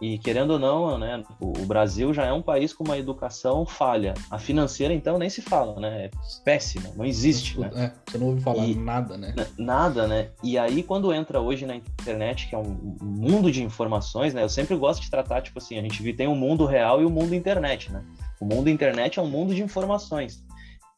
e 0.00 0.16
querendo 0.16 0.52
ou 0.52 0.58
não, 0.60 0.96
né, 0.96 1.24
o 1.40 1.66
Brasil 1.66 2.14
já 2.14 2.24
é 2.24 2.32
um 2.32 2.40
país 2.40 2.72
com 2.72 2.84
uma 2.84 2.96
educação 2.96 3.66
falha. 3.66 4.14
A 4.30 4.38
financeira, 4.38 4.94
então, 4.94 5.18
nem 5.18 5.28
se 5.28 5.42
fala, 5.42 5.80
né? 5.80 6.04
É 6.04 6.10
péssima, 6.44 6.88
não 6.94 7.04
existe, 7.04 7.58
né? 7.58 7.68
É, 7.74 7.92
você 8.06 8.16
não 8.16 8.28
ouve 8.28 8.40
falar 8.40 8.64
e, 8.64 8.76
nada, 8.76 9.16
né? 9.16 9.34
Nada, 9.58 10.06
né? 10.06 10.28
E 10.42 10.56
aí, 10.56 10.84
quando 10.84 11.12
entra 11.12 11.40
hoje 11.40 11.66
na 11.66 11.74
internet, 11.74 12.48
que 12.48 12.54
é 12.54 12.58
um 12.58 12.96
mundo 13.00 13.50
de 13.50 13.64
informações, 13.64 14.32
né? 14.32 14.44
Eu 14.44 14.48
sempre 14.48 14.76
gosto 14.76 15.02
de 15.02 15.10
tratar, 15.10 15.42
tipo 15.42 15.58
assim, 15.58 15.76
a 15.78 15.82
gente 15.82 16.12
tem 16.12 16.28
o 16.28 16.30
um 16.30 16.36
mundo 16.36 16.64
real 16.64 17.02
e 17.02 17.04
o 17.04 17.08
um 17.08 17.12
mundo 17.12 17.34
internet, 17.34 17.90
né? 17.90 18.04
O 18.38 18.44
mundo 18.44 18.70
internet 18.70 19.18
é 19.18 19.22
um 19.22 19.28
mundo 19.28 19.52
de 19.52 19.64
informações 19.64 20.46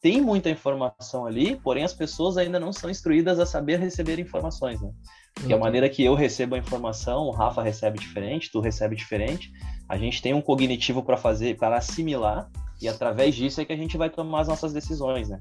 tem 0.01 0.19
muita 0.19 0.49
informação 0.49 1.27
ali, 1.27 1.55
porém 1.55 1.83
as 1.83 1.93
pessoas 1.93 2.35
ainda 2.35 2.59
não 2.59 2.73
são 2.73 2.89
instruídas 2.89 3.39
a 3.39 3.45
saber 3.45 3.79
receber 3.79 4.19
informações, 4.19 4.81
né? 4.81 4.91
Porque 5.35 5.53
a 5.53 5.55
uhum. 5.55 5.61
maneira 5.61 5.87
que 5.87 6.03
eu 6.03 6.15
recebo 6.15 6.55
a 6.55 6.57
informação, 6.57 7.27
o 7.27 7.31
Rafa 7.31 7.61
recebe 7.61 7.99
diferente, 7.99 8.51
tu 8.51 8.59
recebe 8.59 8.95
diferente. 8.95 9.51
A 9.87 9.97
gente 9.97 10.21
tem 10.21 10.33
um 10.33 10.41
cognitivo 10.41 11.03
para 11.03 11.17
fazer, 11.17 11.55
para 11.55 11.77
assimilar, 11.77 12.49
e 12.81 12.87
através 12.87 13.35
disso 13.35 13.61
é 13.61 13.65
que 13.65 13.71
a 13.71 13.77
gente 13.77 13.95
vai 13.95 14.09
tomar 14.09 14.41
as 14.41 14.47
nossas 14.47 14.73
decisões, 14.73 15.29
né? 15.29 15.39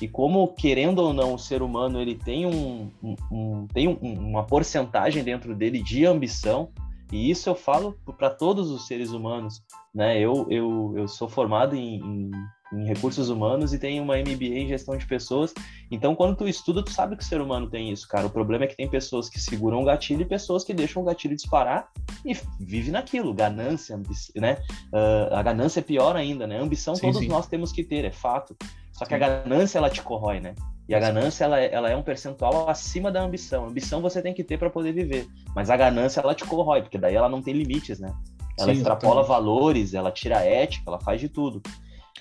E 0.00 0.06
como, 0.06 0.46
querendo 0.48 0.98
ou 0.98 1.12
não, 1.12 1.34
o 1.34 1.38
ser 1.38 1.62
humano 1.62 2.00
ele 2.00 2.14
tem, 2.14 2.46
um, 2.46 2.90
um, 3.02 3.16
um 3.30 3.66
tem 3.72 3.88
um, 3.88 3.96
uma 4.02 4.44
porcentagem 4.44 5.24
dentro 5.24 5.54
dele 5.54 5.82
de 5.82 6.04
ambição, 6.04 6.70
e 7.10 7.30
isso 7.30 7.48
eu 7.48 7.54
falo 7.54 7.96
para 8.18 8.30
todos 8.30 8.70
os 8.70 8.86
seres 8.86 9.10
humanos, 9.10 9.62
né? 9.94 10.18
Eu, 10.18 10.46
eu, 10.50 10.94
eu 10.96 11.08
sou 11.08 11.28
formado 11.28 11.74
em, 11.74 11.96
em 11.96 12.30
em 12.72 12.86
recursos 12.86 13.28
humanos 13.28 13.74
e 13.74 13.78
tem 13.78 14.00
uma 14.00 14.16
MBA 14.16 14.58
em 14.58 14.68
gestão 14.68 14.96
de 14.96 15.06
pessoas. 15.06 15.52
Então, 15.90 16.14
quando 16.14 16.36
tu 16.36 16.48
estuda, 16.48 16.82
tu 16.82 16.90
sabe 16.90 17.16
que 17.16 17.22
o 17.22 17.26
ser 17.26 17.40
humano 17.40 17.68
tem 17.68 17.90
isso, 17.90 18.08
cara. 18.08 18.26
O 18.26 18.30
problema 18.30 18.64
é 18.64 18.66
que 18.66 18.76
tem 18.76 18.88
pessoas 18.88 19.28
que 19.28 19.38
seguram 19.38 19.82
o 19.82 19.84
gatilho 19.84 20.22
e 20.22 20.24
pessoas 20.24 20.64
que 20.64 20.72
deixam 20.72 21.02
o 21.02 21.04
gatilho 21.04 21.36
disparar 21.36 21.88
e 22.24 22.36
vive 22.58 22.90
naquilo. 22.90 23.34
Ganância, 23.34 24.00
né? 24.34 24.58
Uh, 24.92 25.34
a 25.34 25.42
ganância 25.42 25.80
é 25.80 25.82
pior 25.82 26.16
ainda, 26.16 26.46
né? 26.46 26.58
A 26.58 26.62
ambição 26.62 26.94
sim, 26.94 27.02
todos 27.02 27.20
sim. 27.20 27.28
nós 27.28 27.46
temos 27.46 27.72
que 27.72 27.84
ter, 27.84 28.04
é 28.04 28.10
fato. 28.10 28.56
Só 28.92 29.04
que 29.04 29.14
a 29.14 29.18
ganância, 29.18 29.78
ela 29.78 29.90
te 29.90 30.02
corrói, 30.02 30.40
né? 30.40 30.54
E 30.88 30.94
a 30.94 31.00
ganância, 31.00 31.44
ela, 31.44 31.60
é, 31.60 31.72
ela 31.72 31.90
é 31.90 31.96
um 31.96 32.02
percentual 32.02 32.68
acima 32.68 33.10
da 33.10 33.22
ambição. 33.22 33.64
A 33.64 33.68
ambição 33.68 34.00
você 34.00 34.20
tem 34.20 34.34
que 34.34 34.44
ter 34.44 34.58
para 34.58 34.70
poder 34.70 34.92
viver. 34.92 35.26
Mas 35.54 35.70
a 35.70 35.76
ganância, 35.76 36.20
ela 36.20 36.34
te 36.34 36.44
corrói, 36.44 36.82
porque 36.82 36.98
daí 36.98 37.14
ela 37.14 37.28
não 37.28 37.40
tem 37.40 37.54
limites, 37.54 37.98
né? 37.98 38.12
Ela 38.58 38.72
Sim, 38.72 38.78
extrapola 38.78 39.22
valores, 39.22 39.94
ela 39.94 40.10
tira 40.10 40.44
ética, 40.44 40.84
ela 40.86 41.00
faz 41.00 41.20
de 41.20 41.28
tudo. 41.28 41.62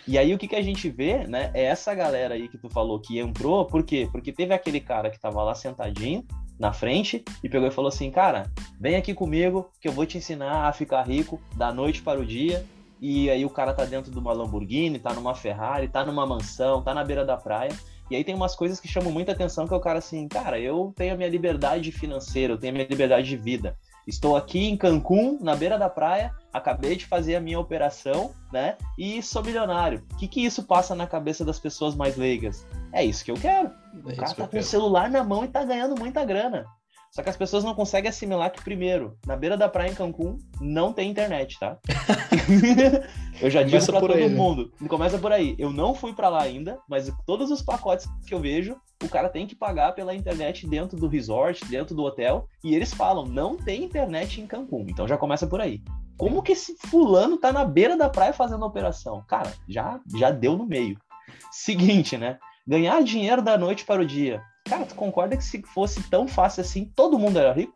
E 0.07 0.17
aí 0.17 0.33
o 0.33 0.37
que, 0.37 0.47
que 0.47 0.55
a 0.55 0.61
gente 0.61 0.89
vê, 0.89 1.27
né, 1.27 1.51
é 1.53 1.65
essa 1.65 1.93
galera 1.93 2.33
aí 2.33 2.47
que 2.47 2.57
tu 2.57 2.69
falou 2.69 2.99
que 2.99 3.19
entrou, 3.19 3.65
por 3.65 3.83
quê? 3.83 4.09
Porque 4.11 4.31
teve 4.31 4.53
aquele 4.53 4.79
cara 4.79 5.09
que 5.09 5.19
tava 5.19 5.43
lá 5.43 5.53
sentadinho 5.53 6.25
na 6.59 6.73
frente 6.73 7.23
e 7.43 7.49
pegou 7.49 7.67
e 7.67 7.71
falou 7.71 7.89
assim, 7.89 8.11
cara, 8.11 8.51
vem 8.79 8.95
aqui 8.95 9.13
comigo 9.13 9.69
que 9.79 9.87
eu 9.87 9.91
vou 9.91 10.05
te 10.05 10.17
ensinar 10.17 10.67
a 10.67 10.73
ficar 10.73 11.03
rico 11.03 11.41
da 11.55 11.71
noite 11.73 12.01
para 12.01 12.19
o 12.19 12.25
dia. 12.25 12.65
E 12.99 13.31
aí 13.31 13.43
o 13.43 13.49
cara 13.49 13.73
tá 13.73 13.83
dentro 13.83 14.11
de 14.11 14.19
uma 14.19 14.31
Lamborghini, 14.31 14.99
tá 14.99 15.11
numa 15.11 15.33
Ferrari, 15.33 15.87
tá 15.87 16.05
numa 16.05 16.25
mansão, 16.25 16.83
tá 16.83 16.93
na 16.93 17.03
beira 17.03 17.25
da 17.25 17.35
praia. 17.35 17.71
E 18.11 18.15
aí 18.15 18.23
tem 18.23 18.35
umas 18.35 18.55
coisas 18.55 18.79
que 18.79 18.87
chamam 18.87 19.11
muita 19.11 19.31
atenção 19.31 19.67
que 19.67 19.73
é 19.73 19.77
o 19.77 19.79
cara 19.79 19.97
assim, 19.97 20.27
cara, 20.27 20.59
eu 20.59 20.93
tenho 20.95 21.13
a 21.13 21.17
minha 21.17 21.29
liberdade 21.29 21.91
financeira, 21.91 22.53
eu 22.53 22.57
tenho 22.57 22.73
a 22.73 22.75
minha 22.75 22.87
liberdade 22.87 23.27
de 23.27 23.37
vida. 23.37 23.75
Estou 24.07 24.35
aqui 24.35 24.67
em 24.67 24.75
Cancún, 24.75 25.37
na 25.41 25.55
beira 25.55 25.77
da 25.77 25.89
praia, 25.89 26.33
acabei 26.51 26.95
de 26.95 27.05
fazer 27.05 27.35
a 27.35 27.41
minha 27.41 27.59
operação, 27.59 28.33
né? 28.51 28.77
E 28.97 29.21
sou 29.21 29.43
milionário. 29.43 30.03
O 30.13 30.17
que, 30.17 30.27
que 30.27 30.43
isso 30.43 30.63
passa 30.63 30.95
na 30.95 31.05
cabeça 31.05 31.45
das 31.45 31.59
pessoas 31.59 31.95
mais 31.95 32.17
leigas? 32.17 32.65
É 32.91 33.03
isso 33.03 33.23
que 33.23 33.31
eu 33.31 33.35
quero. 33.35 33.67
É 33.67 34.11
o 34.11 34.15
cara 34.15 34.33
tá 34.33 34.47
com 34.47 34.57
o 34.57 34.63
celular 34.63 35.09
na 35.09 35.23
mão 35.23 35.45
e 35.45 35.47
tá 35.47 35.63
ganhando 35.63 35.97
muita 35.97 36.25
grana. 36.25 36.65
Só 37.11 37.21
que 37.21 37.29
as 37.29 37.35
pessoas 37.35 37.65
não 37.65 37.75
conseguem 37.75 38.09
assimilar 38.09 38.49
que, 38.51 38.63
primeiro, 38.63 39.17
na 39.27 39.35
beira 39.35 39.57
da 39.57 39.67
praia 39.67 39.91
em 39.91 39.95
Cancún 39.95 40.37
não 40.61 40.93
tem 40.93 41.11
internet, 41.11 41.59
tá? 41.59 41.77
eu 43.41 43.49
já 43.49 43.63
digo 43.63 43.85
pra 43.85 43.99
todo 43.99 44.13
aí, 44.13 44.29
né? 44.29 44.33
mundo. 44.33 44.71
Né? 44.79 44.87
Começa 44.87 45.17
por 45.17 45.33
aí. 45.33 45.53
Eu 45.59 45.71
não 45.71 45.93
fui 45.93 46.13
para 46.13 46.29
lá 46.29 46.41
ainda, 46.41 46.79
mas 46.87 47.11
todos 47.25 47.51
os 47.51 47.61
pacotes 47.61 48.07
que 48.25 48.33
eu 48.33 48.39
vejo, 48.39 48.77
o 49.03 49.09
cara 49.09 49.27
tem 49.27 49.45
que 49.45 49.53
pagar 49.53 49.91
pela 49.91 50.15
internet 50.15 50.65
dentro 50.65 50.97
do 50.97 51.09
resort, 51.09 51.65
dentro 51.65 51.93
do 51.93 52.01
hotel, 52.01 52.47
e 52.63 52.73
eles 52.73 52.93
falam, 52.93 53.25
não 53.25 53.57
tem 53.57 53.83
internet 53.83 54.39
em 54.39 54.47
Cancún. 54.47 54.85
Então 54.87 55.05
já 55.05 55.17
começa 55.17 55.45
por 55.45 55.59
aí. 55.59 55.83
Como 56.17 56.41
que 56.41 56.53
esse 56.53 56.77
fulano 56.87 57.35
tá 57.35 57.51
na 57.51 57.65
beira 57.65 57.97
da 57.97 58.09
praia 58.09 58.31
fazendo 58.31 58.63
a 58.63 58.67
operação? 58.67 59.21
Cara, 59.27 59.51
já, 59.67 59.99
já 60.15 60.31
deu 60.31 60.55
no 60.55 60.65
meio. 60.65 60.97
Seguinte, 61.51 62.17
né? 62.17 62.39
Ganhar 62.65 63.03
dinheiro 63.03 63.41
da 63.41 63.57
noite 63.57 63.83
para 63.83 64.01
o 64.01 64.05
dia. 64.05 64.41
Cara, 64.65 64.85
tu 64.85 64.95
concorda 64.95 65.35
que 65.35 65.43
se 65.43 65.61
fosse 65.73 66.01
tão 66.09 66.27
fácil 66.27 66.61
assim, 66.61 66.85
todo 66.95 67.19
mundo 67.19 67.37
era 67.37 67.53
rico? 67.53 67.73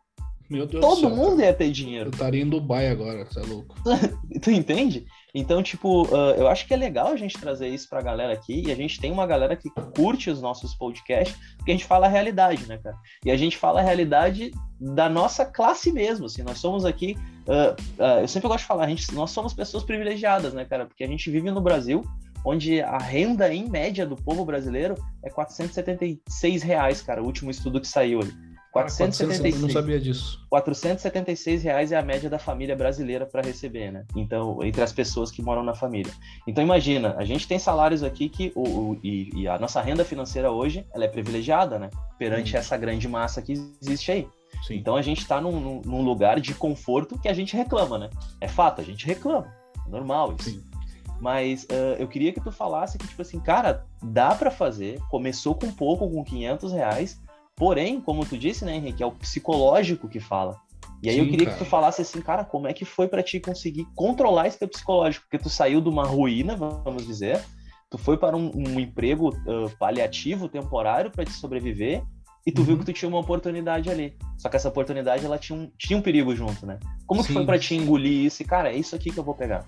Meu 0.48 0.66
Deus 0.66 0.80
Todo 0.80 1.00
céu, 1.00 1.10
mundo 1.10 1.36
cara. 1.36 1.46
ia 1.46 1.54
ter 1.54 1.70
dinheiro. 1.70 2.08
Eu 2.08 2.12
estaria 2.12 2.42
em 2.42 2.48
Dubai 2.48 2.88
agora, 2.88 3.24
você 3.24 3.40
é 3.40 3.42
louco. 3.42 3.74
tu 4.40 4.50
entende? 4.50 5.04
Então, 5.34 5.62
tipo, 5.62 6.06
uh, 6.06 6.30
eu 6.36 6.46
acho 6.46 6.66
que 6.66 6.72
é 6.72 6.76
legal 6.76 7.08
a 7.08 7.16
gente 7.16 7.36
trazer 7.38 7.68
isso 7.68 7.88
pra 7.88 8.00
galera 8.00 8.32
aqui. 8.32 8.62
E 8.66 8.70
a 8.70 8.74
gente 8.74 9.00
tem 9.00 9.10
uma 9.10 9.26
galera 9.26 9.56
que 9.56 9.68
curte 9.94 10.30
os 10.30 10.40
nossos 10.40 10.74
podcasts, 10.74 11.36
porque 11.56 11.72
a 11.72 11.74
gente 11.74 11.84
fala 11.84 12.06
a 12.06 12.08
realidade, 12.08 12.66
né, 12.66 12.78
cara? 12.78 12.96
E 13.24 13.30
a 13.30 13.36
gente 13.36 13.56
fala 13.56 13.80
a 13.80 13.82
realidade 13.82 14.52
da 14.80 15.08
nossa 15.08 15.44
classe 15.44 15.90
mesmo. 15.90 16.26
Assim, 16.26 16.42
nós 16.42 16.58
somos 16.58 16.84
aqui. 16.84 17.16
Uh, 17.46 18.02
uh, 18.02 18.20
eu 18.20 18.28
sempre 18.28 18.48
gosto 18.48 18.62
de 18.62 18.68
falar, 18.68 18.84
a 18.84 18.88
gente, 18.88 19.12
nós 19.14 19.32
somos 19.32 19.52
pessoas 19.52 19.82
privilegiadas, 19.82 20.54
né, 20.54 20.64
cara? 20.64 20.86
Porque 20.86 21.02
a 21.02 21.08
gente 21.08 21.28
vive 21.28 21.50
no 21.50 21.60
Brasil 21.60 22.04
onde 22.46 22.80
a 22.80 22.96
renda 22.96 23.52
em 23.52 23.68
média 23.68 24.06
do 24.06 24.14
povo 24.14 24.44
brasileiro 24.44 24.94
é 25.20 25.28
476 25.28 26.62
reais, 26.62 27.02
cara, 27.02 27.20
o 27.20 27.26
último 27.26 27.50
estudo 27.50 27.80
que 27.80 27.88
saiu 27.88 28.20
ali. 28.20 28.32
476. 28.72 29.54
Eu 29.54 29.60
não 29.62 29.70
sabia 29.70 29.98
disso. 29.98 30.46
476 30.50 31.62
reais 31.62 31.92
é 31.92 31.96
a 31.96 32.02
média 32.02 32.28
da 32.28 32.38
família 32.38 32.76
brasileira 32.76 33.24
para 33.24 33.40
receber, 33.40 33.90
né? 33.90 34.04
Então, 34.14 34.62
entre 34.62 34.82
as 34.82 34.92
pessoas 34.92 35.30
que 35.30 35.40
moram 35.42 35.64
na 35.64 35.74
família. 35.74 36.12
Então, 36.46 36.62
imagina, 36.62 37.14
a 37.16 37.24
gente 37.24 37.48
tem 37.48 37.58
salários 37.58 38.02
aqui 38.02 38.28
que 38.28 38.52
o, 38.54 38.62
o 38.62 39.00
e, 39.02 39.30
e, 39.34 39.48
a 39.48 39.58
nossa 39.58 39.80
renda 39.80 40.04
financeira 40.04 40.50
hoje 40.50 40.86
ela 40.94 41.04
é 41.04 41.08
privilegiada, 41.08 41.78
né? 41.78 41.88
Perante 42.18 42.54
hum. 42.54 42.58
essa 42.58 42.76
grande 42.76 43.08
massa 43.08 43.40
que 43.40 43.52
existe 43.80 44.12
aí. 44.12 44.28
Sim. 44.66 44.76
Então, 44.76 44.94
a 44.94 45.02
gente 45.02 45.22
está 45.22 45.40
num, 45.40 45.80
num, 45.80 46.02
lugar 46.02 46.38
de 46.38 46.54
conforto 46.54 47.18
que 47.18 47.28
a 47.28 47.34
gente 47.34 47.56
reclama, 47.56 47.98
né? 47.98 48.10
É 48.40 48.46
fato, 48.46 48.82
a 48.82 48.84
gente 48.84 49.06
reclama. 49.06 49.50
É 49.86 49.90
normal 49.90 50.34
isso. 50.38 50.50
Sim. 50.50 50.75
Mas 51.20 51.64
uh, 51.64 51.96
eu 51.98 52.06
queria 52.08 52.32
que 52.32 52.40
tu 52.40 52.52
falasse 52.52 52.98
que, 52.98 53.06
tipo 53.06 53.22
assim, 53.22 53.40
cara, 53.40 53.84
dá 54.02 54.34
para 54.34 54.50
fazer. 54.50 55.00
Começou 55.10 55.54
com 55.54 55.70
pouco, 55.72 56.08
com 56.10 56.22
500 56.22 56.72
reais. 56.72 57.20
Porém, 57.54 58.00
como 58.00 58.24
tu 58.26 58.36
disse, 58.36 58.64
né, 58.64 58.76
Henrique, 58.76 59.02
é 59.02 59.06
o 59.06 59.12
psicológico 59.12 60.08
que 60.08 60.20
fala. 60.20 60.60
E 61.02 61.08
aí 61.08 61.16
Sim, 61.16 61.22
eu 61.22 61.30
queria 61.30 61.46
cara. 61.46 61.58
que 61.58 61.64
tu 61.64 61.68
falasse 61.68 62.02
assim, 62.02 62.20
cara, 62.20 62.44
como 62.44 62.68
é 62.68 62.72
que 62.72 62.84
foi 62.84 63.08
para 63.08 63.22
ti 63.22 63.40
conseguir 63.40 63.86
controlar 63.94 64.46
esse 64.46 64.58
teu 64.58 64.68
psicológico? 64.68 65.24
Porque 65.24 65.42
tu 65.42 65.48
saiu 65.48 65.80
de 65.80 65.88
uma 65.88 66.04
ruína, 66.04 66.56
vamos 66.56 67.06
dizer, 67.06 67.42
tu 67.90 67.96
foi 67.96 68.16
para 68.16 68.36
um, 68.36 68.50
um 68.54 68.80
emprego 68.80 69.30
uh, 69.30 69.70
paliativo, 69.78 70.48
temporário, 70.48 71.10
para 71.10 71.24
te 71.24 71.32
sobreviver, 71.32 72.02
e 72.46 72.52
tu 72.52 72.60
uhum. 72.60 72.66
viu 72.66 72.78
que 72.78 72.84
tu 72.84 72.92
tinha 72.92 73.08
uma 73.08 73.18
oportunidade 73.18 73.90
ali. 73.90 74.16
Só 74.38 74.48
que 74.48 74.56
essa 74.56 74.68
oportunidade, 74.68 75.24
ela 75.24 75.38
tinha 75.38 75.58
um, 75.58 75.70
tinha 75.76 75.98
um 75.98 76.02
perigo 76.02 76.34
junto, 76.34 76.64
né? 76.64 76.78
Como 77.06 77.20
Sim. 77.20 77.26
que 77.26 77.32
foi 77.32 77.44
para 77.44 77.58
ti 77.58 77.74
engolir 77.74 78.24
isso? 78.24 78.42
E, 78.42 78.44
cara, 78.44 78.70
é 78.70 78.76
isso 78.76 78.94
aqui 78.94 79.10
que 79.10 79.18
eu 79.18 79.24
vou 79.24 79.34
pegar. 79.34 79.66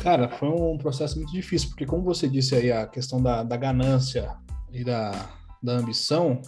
Cara, 0.00 0.28
foi 0.28 0.48
um 0.48 0.78
processo 0.78 1.16
muito 1.16 1.32
difícil, 1.32 1.70
porque 1.70 1.84
como 1.84 2.04
você 2.04 2.28
disse 2.28 2.54
aí, 2.54 2.70
a 2.70 2.86
questão 2.86 3.20
da, 3.20 3.42
da 3.42 3.56
ganância 3.56 4.36
e 4.72 4.84
da, 4.84 5.10
da 5.62 5.72
ambição, 5.72 6.40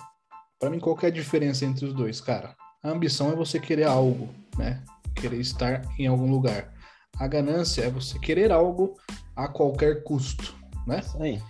para 0.58 0.70
mim 0.70 0.78
qual 0.78 0.96
é 1.02 1.06
a 1.06 1.10
diferença 1.10 1.64
entre 1.64 1.84
os 1.84 1.92
dois, 1.92 2.20
cara? 2.20 2.54
A 2.82 2.90
ambição 2.90 3.30
é 3.32 3.34
você 3.34 3.58
querer 3.58 3.84
algo, 3.84 4.28
né? 4.56 4.82
Querer 5.14 5.40
estar 5.40 5.82
em 5.98 6.06
algum 6.06 6.30
lugar. 6.30 6.72
A 7.18 7.26
ganância 7.26 7.82
é 7.82 7.90
você 7.90 8.18
querer 8.18 8.52
algo 8.52 8.94
a 9.34 9.48
qualquer 9.48 10.04
custo, 10.04 10.54
né? 10.86 11.00
Aí. 11.18 11.42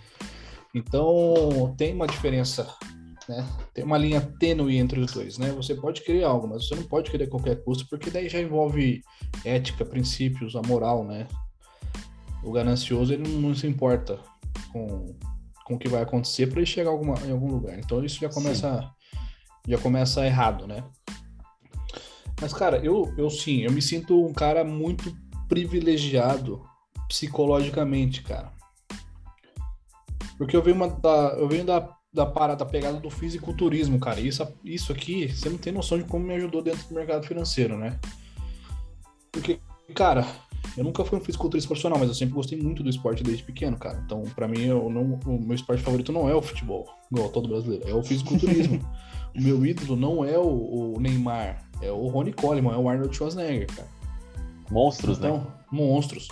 Então, 0.73 1.73
tem 1.77 1.93
uma 1.93 2.07
diferença, 2.07 2.67
né? 3.29 3.47
Tem 3.73 3.83
uma 3.83 3.97
linha 3.97 4.21
tênue 4.39 4.77
entre 4.77 4.99
os 4.99 5.13
dois, 5.13 5.37
né? 5.37 5.51
Você 5.51 5.75
pode 5.75 6.01
querer 6.01 6.23
algo, 6.23 6.47
mas 6.47 6.67
você 6.67 6.75
não 6.75 6.83
pode 6.83 7.11
querer 7.11 7.25
a 7.25 7.29
qualquer 7.29 7.63
custo, 7.63 7.87
porque 7.89 8.09
daí 8.09 8.27
já 8.27 8.39
envolve 8.39 9.01
ética, 9.45 9.85
princípios, 9.85 10.55
a 10.55 10.61
moral, 10.61 11.05
né? 11.05 11.27
O 12.43 12.51
ganancioso, 12.51 13.13
ele 13.13 13.27
não, 13.27 13.53
se 13.53 13.67
importa 13.67 14.19
com, 14.71 15.15
com 15.65 15.75
o 15.75 15.77
que 15.79 15.87
vai 15.87 16.01
acontecer 16.01 16.47
para 16.47 16.59
ele 16.59 16.65
chegar 16.65 16.89
alguma, 16.89 17.15
em 17.25 17.31
algum 17.31 17.51
lugar. 17.51 17.77
Então, 17.77 18.03
isso 18.03 18.19
já 18.19 18.29
começa, 18.29 18.89
já 19.67 19.77
começa 19.77 20.25
errado, 20.25 20.67
né? 20.67 20.83
Mas, 22.41 22.53
cara, 22.53 22.77
eu, 22.83 23.13
eu 23.17 23.29
sim, 23.29 23.61
eu 23.61 23.71
me 23.71 23.81
sinto 23.81 24.25
um 24.25 24.33
cara 24.33 24.63
muito 24.63 25.15
privilegiado 25.47 26.65
psicologicamente, 27.07 28.23
cara. 28.23 28.51
Porque 30.37 30.55
eu 30.57 30.63
venho, 30.63 30.75
uma, 30.75 30.87
da, 30.87 31.35
eu 31.37 31.47
venho 31.47 31.63
da, 31.63 31.95
da 32.11 32.25
parada, 32.25 32.65
da 32.65 32.71
pegada 32.71 32.99
do 32.99 33.11
fisiculturismo, 33.11 33.99
cara. 33.99 34.19
E 34.19 34.27
isso, 34.27 34.47
isso 34.65 34.91
aqui, 34.91 35.27
você 35.27 35.49
não 35.49 35.57
tem 35.57 35.71
noção 35.71 35.99
de 35.99 36.03
como 36.05 36.25
me 36.25 36.33
ajudou 36.33 36.63
dentro 36.63 36.87
do 36.87 36.95
mercado 36.95 37.27
financeiro, 37.27 37.77
né? 37.77 37.99
Porque, 39.31 39.59
cara, 39.93 40.25
eu 40.77 40.83
nunca 40.83 41.03
fui 41.03 41.17
um 41.17 41.21
fisiculturista 41.21 41.67
profissional, 41.67 41.99
mas 41.99 42.07
eu 42.07 42.15
sempre 42.15 42.33
gostei 42.33 42.57
muito 42.57 42.81
do 42.81 42.89
esporte 42.89 43.23
desde 43.23 43.43
pequeno, 43.43 43.77
cara. 43.77 44.01
Então, 44.05 44.23
para 44.35 44.47
mim, 44.47 44.61
eu 44.61 44.89
não, 44.89 45.19
o 45.25 45.41
meu 45.41 45.55
esporte 45.55 45.83
favorito 45.83 46.11
não 46.11 46.29
é 46.29 46.35
o 46.35 46.41
futebol, 46.41 46.87
igual 47.11 47.29
todo 47.29 47.49
brasileiro, 47.49 47.87
é 47.87 47.93
o 47.93 48.03
fisiculturismo. 48.03 48.79
o 49.35 49.41
meu 49.41 49.65
ídolo 49.65 49.95
não 49.95 50.23
é 50.23 50.37
o, 50.37 50.93
o, 50.95 50.99
Neymar, 50.99 51.65
é 51.81 51.91
o 51.91 52.07
Ronnie 52.07 52.33
Coleman, 52.33 52.73
é 52.73 52.77
o 52.77 52.87
Arnold 52.87 53.15
Schwarzenegger, 53.15 53.67
cara. 53.67 53.87
Monstros, 54.69 55.17
então, 55.17 55.37
né? 55.39 55.47
monstros. 55.71 56.29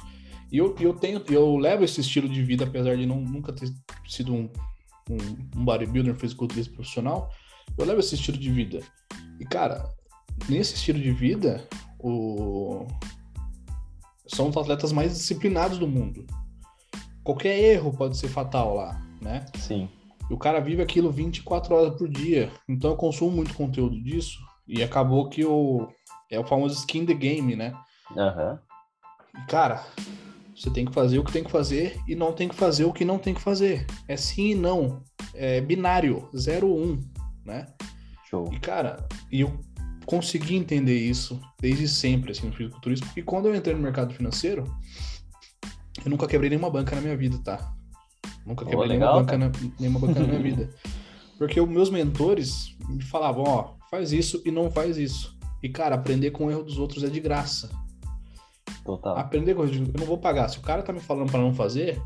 E 0.51 0.57
eu, 0.57 0.75
eu 0.79 0.93
tenho, 0.93 1.21
eu 1.29 1.57
levo 1.57 1.83
esse 1.83 2.01
estilo 2.01 2.27
de 2.27 2.41
vida, 2.41 2.63
apesar 2.63 2.95
de 2.95 3.05
não, 3.05 3.19
nunca 3.19 3.51
ter 3.51 3.69
sido 4.07 4.33
um, 4.33 4.49
um, 5.09 5.17
um 5.57 5.65
bodybuilder, 5.65 6.13
um 6.13 6.17
fisiculturista 6.17 6.73
profissional, 6.73 7.29
eu 7.77 7.85
levo 7.85 7.99
esse 7.99 8.15
estilo 8.15 8.37
de 8.37 8.49
vida. 8.49 8.79
E, 9.39 9.45
cara, 9.45 9.89
nesse 10.47 10.75
estilo 10.75 10.99
de 10.99 11.11
vida, 11.11 11.67
o... 11.99 12.87
são 14.29 14.49
os 14.49 14.57
atletas 14.57 14.91
mais 14.91 15.13
disciplinados 15.13 15.77
do 15.77 15.87
mundo. 15.87 16.25
Qualquer 17.23 17.59
erro 17.59 17.93
pode 17.93 18.17
ser 18.17 18.27
fatal 18.27 18.75
lá, 18.75 19.01
né? 19.21 19.45
Sim. 19.57 19.89
E 20.29 20.33
o 20.33 20.37
cara 20.37 20.59
vive 20.59 20.81
aquilo 20.81 21.11
24 21.11 21.75
horas 21.75 21.95
por 21.95 22.07
dia. 22.07 22.51
Então 22.67 22.91
eu 22.91 22.97
consumo 22.97 23.31
muito 23.31 23.53
conteúdo 23.53 24.01
disso. 24.01 24.37
E 24.67 24.83
acabou 24.83 25.27
que 25.29 25.43
o. 25.43 25.87
É 26.31 26.39
o 26.39 26.45
famoso 26.45 26.75
skin 26.75 27.05
the 27.05 27.13
game, 27.13 27.55
né? 27.55 27.73
Aham. 28.15 28.51
Uhum. 28.51 29.45
Cara, 29.47 29.83
você 30.55 30.69
tem 30.69 30.85
que 30.85 30.93
fazer 30.93 31.17
o 31.17 31.23
que 31.23 31.31
tem 31.31 31.43
que 31.43 31.51
fazer 31.51 31.97
e 32.07 32.15
não 32.15 32.33
tem 32.33 32.49
que 32.49 32.55
fazer 32.55 32.85
o 32.85 32.93
que 32.93 33.05
não 33.05 33.17
tem 33.17 33.33
que 33.33 33.41
fazer. 33.41 33.87
É 34.07 34.15
sim 34.15 34.51
e 34.51 34.55
não. 34.55 35.01
É 35.33 35.61
binário, 35.61 36.27
0 36.35 36.67
1, 36.67 36.83
um, 36.83 36.99
né? 37.45 37.65
Show. 38.29 38.49
E 38.51 38.59
cara, 38.59 39.07
e 39.31 39.41
eu 39.41 39.59
consegui 40.09 40.55
entender 40.55 40.97
isso 40.97 41.39
desde 41.61 41.87
sempre 41.87 42.31
assim 42.31 42.47
no 42.47 42.51
fisiculturismo, 42.51 43.05
porque 43.05 43.21
quando 43.21 43.47
eu 43.47 43.53
entrei 43.53 43.75
no 43.75 43.81
mercado 43.81 44.11
financeiro, 44.11 44.63
eu 46.03 46.09
nunca 46.09 46.25
quebrei 46.25 46.49
nenhuma 46.49 46.67
banca 46.67 46.95
na 46.95 47.01
minha 47.03 47.15
vida, 47.15 47.37
tá? 47.43 47.71
Nunca 48.43 48.65
quebrei 48.65 48.79
oh, 48.79 48.91
legal, 48.91 49.13
nenhuma, 49.13 49.21
banca 49.21 49.37
na, 49.37 49.51
nenhuma 49.79 49.99
banca 49.99 50.19
na 50.19 50.25
minha 50.25 50.41
vida. 50.41 50.69
Porque 51.37 51.61
os 51.61 51.69
meus 51.69 51.91
mentores 51.91 52.75
me 52.89 53.03
falavam, 53.03 53.43
ó, 53.43 53.75
faz 53.91 54.11
isso 54.11 54.41
e 54.43 54.49
não 54.49 54.71
faz 54.71 54.97
isso. 54.97 55.37
E 55.61 55.69
cara, 55.69 55.93
aprender 55.93 56.31
com 56.31 56.47
o 56.47 56.51
erro 56.51 56.63
dos 56.63 56.79
outros 56.79 57.03
é 57.03 57.07
de 57.07 57.19
graça. 57.19 57.69
Total. 58.83 59.15
Aprender 59.15 59.53
coisa, 59.53 59.75
eu 59.75 59.93
não 59.95 60.07
vou 60.07 60.17
pagar. 60.17 60.49
Se 60.49 60.57
o 60.57 60.61
cara 60.61 60.81
tá 60.81 60.91
me 60.91 61.01
falando 61.01 61.29
para 61.29 61.39
não 61.39 61.53
fazer, 61.53 62.01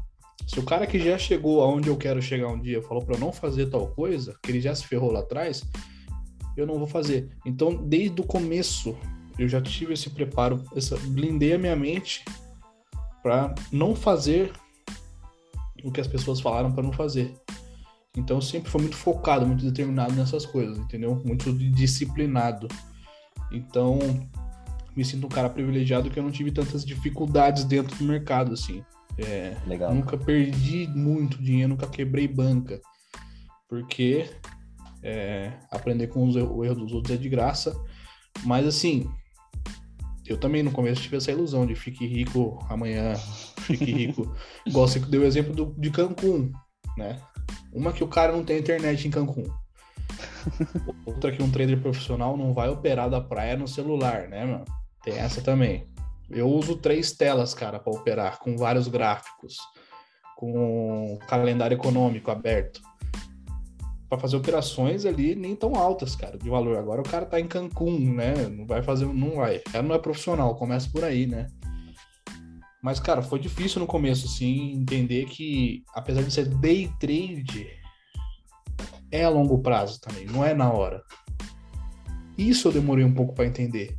se 0.46 0.60
o 0.60 0.64
cara 0.64 0.86
que 0.86 1.00
já 1.00 1.18
chegou 1.18 1.62
aonde 1.62 1.88
eu 1.88 1.96
quero 1.96 2.22
chegar 2.22 2.50
um 2.50 2.60
dia 2.60 2.82
falou 2.82 3.02
para 3.02 3.16
eu 3.16 3.20
não 3.22 3.32
fazer 3.32 3.68
tal 3.68 3.88
coisa, 3.88 4.38
que 4.44 4.52
ele 4.52 4.60
já 4.60 4.76
se 4.76 4.86
ferrou 4.86 5.10
lá 5.10 5.22
atrás, 5.22 5.64
eu 6.56 6.66
não 6.66 6.78
vou 6.78 6.88
fazer. 6.88 7.30
Então, 7.46 7.76
desde 7.76 8.22
o 8.22 8.26
começo, 8.26 8.96
eu 9.38 9.48
já 9.48 9.62
tive 9.62 9.94
esse 9.94 10.10
preparo, 10.10 10.64
essa, 10.76 10.98
blindei 10.98 11.54
a 11.54 11.58
minha 11.58 11.76
mente 11.76 12.24
para 13.22 13.54
não 13.72 13.96
fazer 13.96 14.52
o 15.84 15.92
que 15.92 16.02
as 16.02 16.08
pessoas 16.08 16.40
falaram 16.40 16.72
para 16.72 16.84
não 16.84 16.92
fazer. 16.92 17.34
Então, 18.16 18.40
sempre 18.40 18.70
fui 18.70 18.82
muito 18.82 18.96
focado, 18.96 19.46
muito 19.46 19.66
determinado 19.66 20.14
nessas 20.14 20.46
coisas, 20.46 20.78
entendeu? 20.78 21.22
Muito 21.26 21.52
disciplinado. 21.54 22.68
Então, 23.52 23.98
me 24.96 25.04
sinto 25.04 25.26
um 25.26 25.30
cara 25.30 25.50
privilegiado 25.50 26.10
que 26.10 26.20
eu 26.20 26.24
não 26.24 26.32
tive 26.32 26.52
tantas 26.52 26.86
dificuldades 26.86 27.64
dentro 27.64 27.98
do 27.98 28.04
mercado, 28.04 28.54
assim. 28.54 28.84
É, 29.18 29.56
Legal. 29.66 29.94
Nunca 29.94 30.18
perdi 30.18 30.88
muito 30.88 31.42
dinheiro, 31.42 31.70
nunca 31.70 31.88
quebrei 31.88 32.28
banca. 32.28 32.80
Porque 33.68 34.30
é, 35.04 35.52
aprender 35.70 36.08
com 36.08 36.26
os, 36.26 36.36
o 36.36 36.64
erro 36.64 36.76
dos 36.76 36.94
outros 36.94 37.16
é 37.16 37.20
de 37.20 37.30
graça. 37.30 37.76
Mas 38.44 38.66
assim, 38.66 39.10
eu 40.26 40.38
também 40.38 40.64
no 40.64 40.72
começo 40.72 41.02
tive 41.02 41.18
essa 41.18 41.32
ilusão 41.32 41.66
de 41.66 41.76
fique 41.76 42.08
rico 42.08 42.58
amanhã, 42.70 43.16
fique 43.62 43.92
rico. 43.92 44.36
Igual 44.66 44.88
você 44.88 45.00
deu 45.00 45.22
o 45.22 45.26
exemplo 45.26 45.54
do, 45.54 45.76
de 45.78 45.92
Cancún, 45.92 46.52
né? 46.98 47.20
Uma 47.72 47.92
que 47.92 48.04
o 48.04 48.08
cara 48.08 48.32
não 48.32 48.44
tem 48.44 48.60
internet 48.60 49.08
em 49.08 49.12
Cancún. 49.12 49.46
Outra 51.06 51.32
que 51.32 51.42
um 51.42 51.52
trader 51.52 51.80
profissional 51.82 52.38
não 52.38 52.54
vai 52.54 52.70
operar 52.70 53.10
da 53.10 53.20
praia 53.20 53.58
no 53.58 53.68
celular, 53.68 54.28
né, 54.28 54.46
mano? 54.46 54.66
Tem 55.04 55.18
essa 55.18 55.42
também. 55.42 55.88
Eu 56.30 56.48
uso 56.48 56.78
três 56.78 57.12
telas, 57.12 57.54
cara, 57.54 57.80
para 57.80 57.94
operar, 57.94 58.40
com 58.40 58.56
vários 58.56 58.88
gráficos, 58.88 59.58
com 60.38 61.20
calendário 61.28 61.76
econômico 61.76 62.32
aberto. 62.32 62.82
Para 64.14 64.20
fazer 64.20 64.38
operações 64.38 65.08
ali 65.08 65.34
nem 65.34 65.56
tão 65.56 65.74
altas, 65.74 66.16
cara, 66.16 66.38
de 66.38 66.48
valor. 66.48 66.78
Agora 66.78 67.02
o 67.02 67.04
cara 67.04 67.26
tá 67.26 67.40
em 67.40 67.48
Cancún, 67.48 68.14
né? 68.14 68.48
Não 68.48 68.64
vai 68.64 68.84
fazer, 68.84 69.08
não 69.08 69.38
vai. 69.38 69.60
Ela 69.74 69.82
não 69.82 69.96
é 69.96 69.98
profissional, 69.98 70.56
começa 70.56 70.88
por 70.88 71.04
aí, 71.04 71.26
né? 71.26 71.48
Mas, 72.80 73.00
cara, 73.00 73.24
foi 73.24 73.40
difícil 73.40 73.80
no 73.80 73.88
começo, 73.88 74.28
assim, 74.28 74.74
entender 74.74 75.26
que, 75.26 75.84
apesar 75.96 76.22
de 76.22 76.32
ser 76.32 76.46
day 76.46 76.92
trade, 77.00 77.68
é 79.12 79.24
a 79.24 79.30
longo 79.30 79.58
prazo 79.64 80.00
também, 80.00 80.28
não 80.28 80.46
é 80.46 80.54
na 80.54 80.72
hora. 80.72 81.02
Isso 82.38 82.68
eu 82.68 82.72
demorei 82.72 83.04
um 83.04 83.16
pouco 83.16 83.34
para 83.34 83.48
entender. 83.48 83.98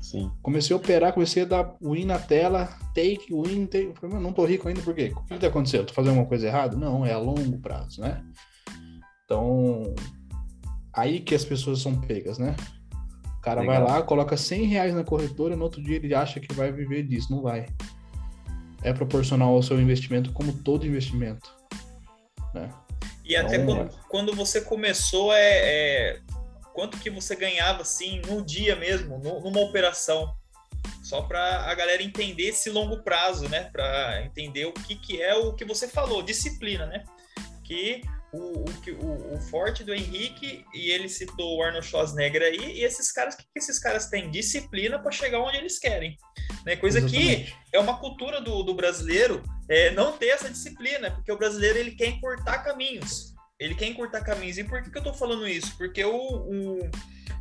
Sim. 0.00 0.30
Comecei 0.44 0.74
a 0.74 0.76
operar, 0.76 1.12
comecei 1.12 1.42
a 1.42 1.46
dar 1.46 1.74
win 1.82 2.04
na 2.04 2.20
tela, 2.20 2.66
take, 2.94 3.34
win, 3.34 3.66
take. 3.66 3.94
Falei, 4.00 4.20
não 4.20 4.32
tô 4.32 4.44
rico 4.44 4.68
ainda, 4.68 4.80
por 4.80 4.94
quê? 4.94 5.12
O 5.12 5.24
que 5.24 5.38
tá 5.40 5.48
acontecendo? 5.48 5.86
Tô 5.86 5.92
fazendo 5.92 6.10
alguma 6.10 6.28
coisa 6.28 6.46
errada? 6.46 6.76
Não, 6.76 7.04
é 7.04 7.12
a 7.12 7.18
longo 7.18 7.58
prazo, 7.58 8.00
né? 8.00 8.24
Então, 9.26 9.92
aí 10.92 11.18
que 11.18 11.34
as 11.34 11.44
pessoas 11.44 11.82
são 11.82 12.00
pegas, 12.00 12.38
né? 12.38 12.54
O 13.38 13.40
cara 13.40 13.60
Legal. 13.60 13.84
vai 13.84 13.92
lá, 13.92 14.02
coloca 14.02 14.36
100 14.36 14.64
reais 14.66 14.94
na 14.94 15.02
corretora, 15.02 15.56
no 15.56 15.64
outro 15.64 15.82
dia 15.82 15.96
ele 15.96 16.14
acha 16.14 16.38
que 16.38 16.54
vai 16.54 16.70
viver 16.70 17.02
disso. 17.02 17.32
Não 17.32 17.42
vai. 17.42 17.66
É 18.82 18.92
proporcional 18.92 19.52
ao 19.52 19.62
seu 19.62 19.80
investimento, 19.80 20.32
como 20.32 20.52
todo 20.52 20.86
investimento. 20.86 21.52
Né? 22.54 22.70
E 23.24 23.34
então, 23.34 23.46
até 23.46 23.64
quando, 23.64 23.90
quando, 24.08 24.34
você 24.34 24.60
começou, 24.60 25.32
é, 25.32 25.40
é 25.40 26.20
quanto 26.72 26.98
que 26.98 27.10
você 27.10 27.34
ganhava 27.34 27.82
assim 27.82 28.20
no 28.28 28.44
dia 28.44 28.76
mesmo, 28.76 29.18
numa 29.18 29.60
operação, 29.60 30.32
só 31.02 31.22
para 31.22 31.68
a 31.68 31.74
galera 31.74 32.02
entender 32.02 32.44
esse 32.44 32.70
longo 32.70 33.02
prazo, 33.02 33.48
né? 33.48 33.64
Para 33.72 34.24
entender 34.24 34.66
o 34.66 34.72
que, 34.72 34.94
que 34.94 35.20
é 35.20 35.34
o 35.34 35.52
que 35.52 35.64
você 35.64 35.88
falou, 35.88 36.22
disciplina, 36.22 36.86
né? 36.86 37.04
Que 37.64 38.02
o, 38.36 38.64
o, 38.64 39.34
o, 39.34 39.40
forte 39.40 39.82
do 39.84 39.94
Henrique, 39.94 40.64
e 40.74 40.90
ele 40.90 41.08
citou 41.08 41.56
o 41.56 41.62
Arnold 41.62 41.86
Schwarzenegger 41.86 42.42
aí, 42.42 42.78
e 42.78 42.84
esses 42.84 43.12
caras, 43.12 43.34
que, 43.34 43.44
esses 43.54 43.78
caras 43.78 44.08
têm? 44.08 44.30
Disciplina 44.30 44.98
para 44.98 45.10
chegar 45.10 45.40
onde 45.40 45.56
eles 45.56 45.78
querem. 45.78 46.16
Né? 46.64 46.76
Coisa 46.76 46.98
Exatamente. 46.98 47.44
que 47.44 47.76
é 47.76 47.78
uma 47.78 47.98
cultura 47.98 48.40
do, 48.40 48.62
do 48.62 48.74
brasileiro 48.74 49.42
é, 49.68 49.90
não 49.90 50.12
ter 50.12 50.28
essa 50.28 50.50
disciplina, 50.50 51.10
porque 51.10 51.32
o 51.32 51.38
brasileiro 51.38 51.78
ele 51.78 51.92
quer 51.92 52.08
encurtar 52.08 52.58
caminhos. 52.58 53.34
Ele 53.58 53.74
quer 53.74 53.86
encurtar 53.86 54.22
caminhos. 54.22 54.58
E 54.58 54.64
por 54.64 54.82
que, 54.82 54.90
que 54.90 54.98
eu 54.98 55.02
tô 55.02 55.14
falando 55.14 55.48
isso? 55.48 55.76
Porque 55.78 56.04
o, 56.04 56.14
o 56.14 56.90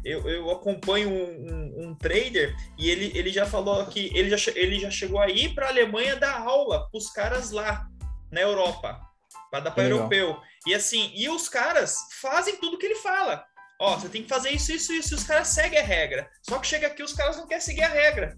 eu, 0.05 0.29
eu, 0.29 0.51
acompanho 0.51 1.09
um, 1.09 1.13
um, 1.13 1.87
um, 1.87 1.95
trader 1.95 2.55
e 2.77 2.89
ele, 2.91 3.11
ele 3.17 3.31
já 3.31 3.45
falou 3.45 3.83
que 3.87 4.15
ele 4.15 4.29
já, 4.35 4.51
ele 4.55 4.79
já 4.79 4.91
chegou 4.91 5.19
aí 5.19 5.49
para 5.49 5.65
a 5.65 5.69
Alemanha 5.69 6.15
dar 6.15 6.41
aula 6.41 6.87
para 6.87 6.97
os 6.97 7.09
caras 7.09 7.49
lá 7.49 7.87
na 8.31 8.39
Europa, 8.39 9.01
para 9.49 9.61
dar 9.61 9.71
para 9.71 9.85
europeu. 9.85 10.37
E 10.65 10.73
assim, 10.73 11.11
e 11.15 11.29
os 11.29 11.47
caras 11.47 11.97
fazem 12.21 12.57
tudo 12.57 12.77
que 12.77 12.85
ele 12.85 12.95
fala. 12.95 13.45
Ó, 13.79 13.97
você 13.97 14.09
tem 14.09 14.23
que 14.23 14.29
fazer 14.29 14.51
isso, 14.51 14.71
isso, 14.71 14.93
isso. 14.93 15.13
E 15.13 15.17
os 15.17 15.23
caras 15.23 15.49
seguem 15.49 15.79
a 15.79 15.83
regra. 15.83 16.29
Só 16.41 16.59
que 16.59 16.67
chega 16.67 16.87
aqui, 16.87 17.03
os 17.03 17.13
caras 17.13 17.37
não 17.37 17.47
querem 17.47 17.61
seguir 17.61 17.83
a 17.83 17.89
regra 17.89 18.37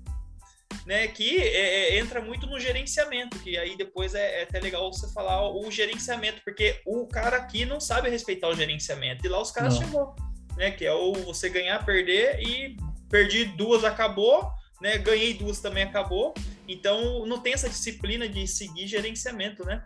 né, 0.87 1.05
que 1.07 1.37
é, 1.37 1.95
é, 1.95 1.99
entra 1.99 2.21
muito 2.21 2.47
no 2.47 2.57
gerenciamento, 2.57 3.37
que 3.39 3.57
aí 3.57 3.75
depois 3.75 4.15
é, 4.15 4.39
é, 4.39 4.43
até 4.43 4.59
legal 4.59 4.91
você 4.91 5.11
falar 5.11 5.49
o 5.49 5.69
gerenciamento, 5.69 6.41
porque 6.45 6.81
o 6.85 7.05
cara 7.05 7.35
aqui 7.35 7.65
não 7.65 7.79
sabe 7.79 8.09
respeitar 8.09 8.47
o 8.47 8.55
gerenciamento, 8.55 9.25
e 9.25 9.29
lá 9.29 9.41
os 9.41 9.51
caras 9.51 9.75
não. 9.75 9.81
chegou, 9.81 10.15
né, 10.55 10.71
que 10.71 10.85
é 10.85 10.93
o 10.93 11.13
você 11.13 11.49
ganhar, 11.49 11.85
perder, 11.85 12.39
e 12.41 12.77
perdi 13.09 13.43
duas, 13.45 13.83
acabou, 13.83 14.49
né, 14.81 14.97
ganhei 14.97 15.33
duas 15.33 15.59
também, 15.59 15.83
acabou, 15.83 16.33
Então 16.67 17.25
não 17.25 17.39
tem 17.39 17.53
essa 17.53 17.69
disciplina 17.69 18.27
de 18.27 18.47
seguir 18.47 18.87
gerenciamento, 18.87 19.65
né? 19.65 19.83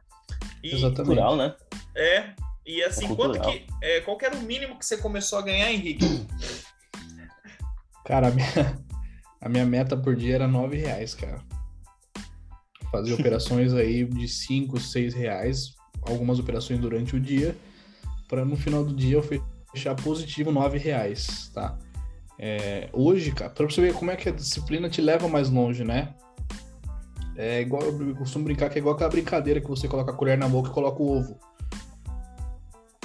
E, 0.63 0.75
Exatamente. 0.75 1.05
Cultural, 1.05 1.35
né? 1.35 1.55
É. 1.95 2.33
E 2.65 2.83
assim, 2.83 3.11
é 3.11 3.15
quanto 3.15 3.39
que. 3.41 3.65
É, 3.81 4.01
qual 4.01 4.17
que 4.17 4.25
era 4.25 4.35
o 4.35 4.41
mínimo 4.41 4.77
que 4.77 4.85
você 4.85 4.97
começou 4.97 5.39
a 5.39 5.41
ganhar, 5.41 5.71
Henrique? 5.71 6.05
Cara, 8.05 8.27
a 8.27 8.31
minha, 8.31 8.79
a 9.41 9.49
minha 9.49 9.65
meta 9.65 9.97
por 9.97 10.15
dia 10.15 10.35
era 10.35 10.47
nove 10.47 10.77
reais, 10.77 11.13
cara. 11.13 11.41
Fazer 12.91 13.13
operações 13.13 13.73
aí 13.73 14.05
de 14.05 14.27
cinco, 14.27 14.79
seis 14.79 15.13
reais, 15.13 15.75
algumas 16.01 16.39
operações 16.39 16.79
durante 16.79 17.15
o 17.15 17.19
dia, 17.19 17.55
para 18.27 18.43
no 18.43 18.55
final 18.55 18.83
do 18.83 18.93
dia 18.93 19.15
eu 19.15 19.23
fechar 19.71 19.95
positivo 19.95 20.51
nove 20.51 20.77
reais, 20.77 21.49
tá? 21.53 21.77
É, 22.37 22.89
hoje, 22.91 23.31
cara, 23.31 23.51
pra 23.51 23.65
você 23.65 23.81
ver 23.81 23.93
como 23.93 24.11
é 24.11 24.15
que 24.15 24.27
a 24.27 24.31
disciplina 24.31 24.89
te 24.89 24.99
leva 24.99 25.27
mais 25.27 25.49
longe, 25.49 25.83
né? 25.83 26.15
É 27.35 27.61
igual, 27.61 27.81
eu 27.83 28.15
costumo 28.15 28.45
brincar 28.45 28.69
que 28.69 28.77
é 28.77 28.79
igual 28.79 28.95
aquela 28.95 29.09
brincadeira 29.09 29.61
que 29.61 29.67
você 29.67 29.87
coloca 29.87 30.11
a 30.11 30.15
colher 30.15 30.37
na 30.37 30.47
boca 30.47 30.69
e 30.69 30.73
coloca 30.73 31.01
o 31.01 31.17
ovo. 31.17 31.39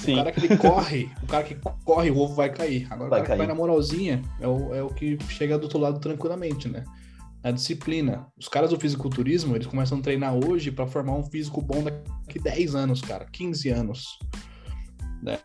Sim. 0.01 0.13
O 0.13 0.17
cara 0.17 0.31
que 0.31 0.45
ele 0.45 0.57
corre, 0.57 1.11
o 1.23 1.27
cara 1.27 1.43
que 1.43 1.55
corre, 1.83 2.11
o 2.11 2.17
ovo 2.17 2.35
vai 2.35 2.49
cair. 2.49 2.87
Agora 2.89 3.09
vai 3.09 3.19
o 3.19 3.23
cara 3.23 3.25
cair. 3.25 3.31
que 3.31 3.37
vai 3.37 3.47
na 3.47 3.55
moralzinha 3.55 4.21
é 4.39 4.47
o, 4.47 4.73
é 4.73 4.83
o 4.83 4.89
que 4.89 5.17
chega 5.29 5.57
do 5.57 5.63
outro 5.63 5.79
lado 5.79 5.99
tranquilamente, 5.99 6.69
né? 6.69 6.83
A 7.43 7.51
disciplina. 7.51 8.27
Os 8.37 8.47
caras 8.47 8.69
do 8.69 8.79
fisiculturismo, 8.79 9.55
eles 9.55 9.67
começam 9.67 9.97
a 9.97 10.01
treinar 10.01 10.35
hoje 10.35 10.71
para 10.71 10.87
formar 10.87 11.15
um 11.15 11.23
físico 11.23 11.61
bom 11.61 11.83
daqui 11.83 12.39
10 12.39 12.75
anos, 12.75 13.01
cara, 13.01 13.25
15 13.25 13.69
anos. 13.69 14.19
Né? 15.21 15.39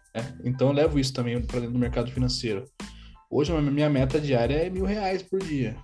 Então 0.44 0.68
eu 0.68 0.74
levo 0.74 0.98
isso 0.98 1.12
também 1.12 1.40
para 1.40 1.60
dentro 1.60 1.72
do 1.72 1.78
mercado 1.78 2.10
financeiro. 2.10 2.64
Hoje 3.30 3.52
a 3.56 3.60
minha 3.60 3.88
meta 3.88 4.20
diária 4.20 4.54
é 4.54 4.68
mil 4.68 4.84
reais 4.84 5.22
por 5.22 5.40
dia. 5.40 5.76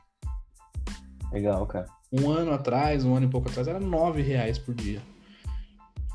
Legal, 1.33 1.67
cara. 1.67 1.98
Um 2.13 2.31
ano 2.31 2.53
atrás, 2.53 3.05
um 3.05 3.15
ano 3.15 3.27
e 3.27 3.31
pouco 3.31 3.49
atrás, 3.49 3.69
era 3.69 3.81
nove 3.81 4.23
reais 4.23 4.59
por 4.59 4.75
dia. 4.75 5.03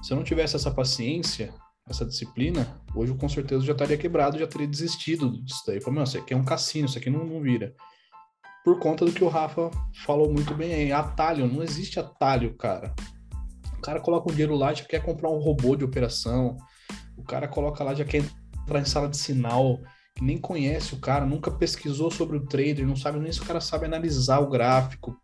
Se 0.02 0.12
eu 0.12 0.18
não 0.18 0.24
tivesse 0.24 0.56
essa 0.56 0.72
paciência, 0.72 1.54
essa 1.88 2.06
disciplina, 2.06 2.82
hoje 2.96 3.12
eu 3.12 3.18
com 3.18 3.30
certeza 3.30 3.64
já 3.64 3.74
estaria 3.74 3.98
quebrado, 3.98 4.40
já 4.40 4.48
teria 4.48 4.68
desistido 4.68 5.42
disso 5.44 5.64
daí. 5.68 5.80
Falei, 5.80 5.96
meu, 5.96 6.04
isso 6.04 6.18
aqui 6.18 6.34
é 6.34 6.38
um 6.38 6.44
cassino, 6.44 6.88
isso 6.88 6.98
aqui 6.98 7.10
não, 7.10 7.26
não 7.26 7.42
vira. 7.42 7.74
Por 8.64 8.80
conta 8.80 9.06
do 9.06 9.12
que 9.12 9.24
o 9.24 9.28
Rafa 9.28 9.70
falou 10.06 10.32
muito 10.32 10.54
bem 10.56 10.74
aí, 10.74 10.92
atalho, 10.92 11.48
não 11.48 11.62
existe 11.62 12.00
atalho, 12.00 12.56
cara. 12.56 12.94
O 13.78 13.82
cara 13.82 14.00
coloca 14.00 14.32
um 14.32 14.34
dinheiro 14.34 14.56
lá, 14.56 14.74
já 14.74 14.86
quer 14.86 15.04
comprar 15.04 15.30
um 15.30 15.40
robô 15.40 15.76
de 15.76 15.84
operação. 15.84 16.56
O 17.18 17.24
cara 17.24 17.48
coloca 17.48 17.84
lá, 17.84 17.94
já 17.94 18.06
quer 18.06 18.24
entrar 18.62 18.80
em 18.80 18.86
sala 18.86 19.10
de 19.10 19.18
sinal, 19.18 19.80
que 20.16 20.24
nem 20.24 20.38
conhece 20.38 20.94
o 20.94 21.00
cara, 21.00 21.26
nunca 21.26 21.52
pesquisou 21.52 22.10
sobre 22.10 22.38
o 22.38 22.46
trader, 22.46 22.88
não 22.88 22.96
sabe 22.96 23.20
nem 23.20 23.32
se 23.32 23.42
o 23.42 23.46
cara 23.46 23.60
sabe 23.60 23.86
analisar 23.86 24.40
o 24.40 24.50
gráfico, 24.50 25.18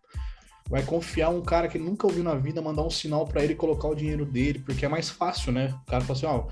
vai 0.70 0.84
confiar 0.84 1.30
um 1.30 1.42
cara 1.42 1.68
que 1.68 1.80
nunca 1.80 2.06
ouviu 2.06 2.24
na 2.24 2.36
vida, 2.36 2.62
mandar 2.62 2.84
um 2.84 2.90
sinal 2.90 3.26
para 3.26 3.44
ele 3.44 3.56
colocar 3.56 3.88
o 3.88 3.96
dinheiro 3.96 4.26
dele, 4.26 4.60
porque 4.60 4.86
é 4.86 4.90
mais 4.90 5.10
fácil, 5.10 5.52
né? 5.52 5.76
O 5.82 5.86
cara 5.90 6.02
fala 6.02 6.18
assim, 6.18 6.26
ó, 6.28 6.48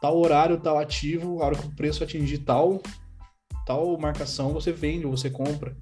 tal 0.00 0.18
horário, 0.18 0.60
tal 0.60 0.78
ativo, 0.78 1.40
a 1.40 1.46
hora 1.46 1.56
que 1.56 1.66
o 1.66 1.76
preço 1.76 2.02
atingir 2.02 2.38
tal, 2.38 2.82
tal 3.64 3.96
marcação, 3.98 4.52
você 4.52 4.72
vende 4.72 5.06
ou 5.06 5.16
você 5.16 5.30
compra. 5.30 5.76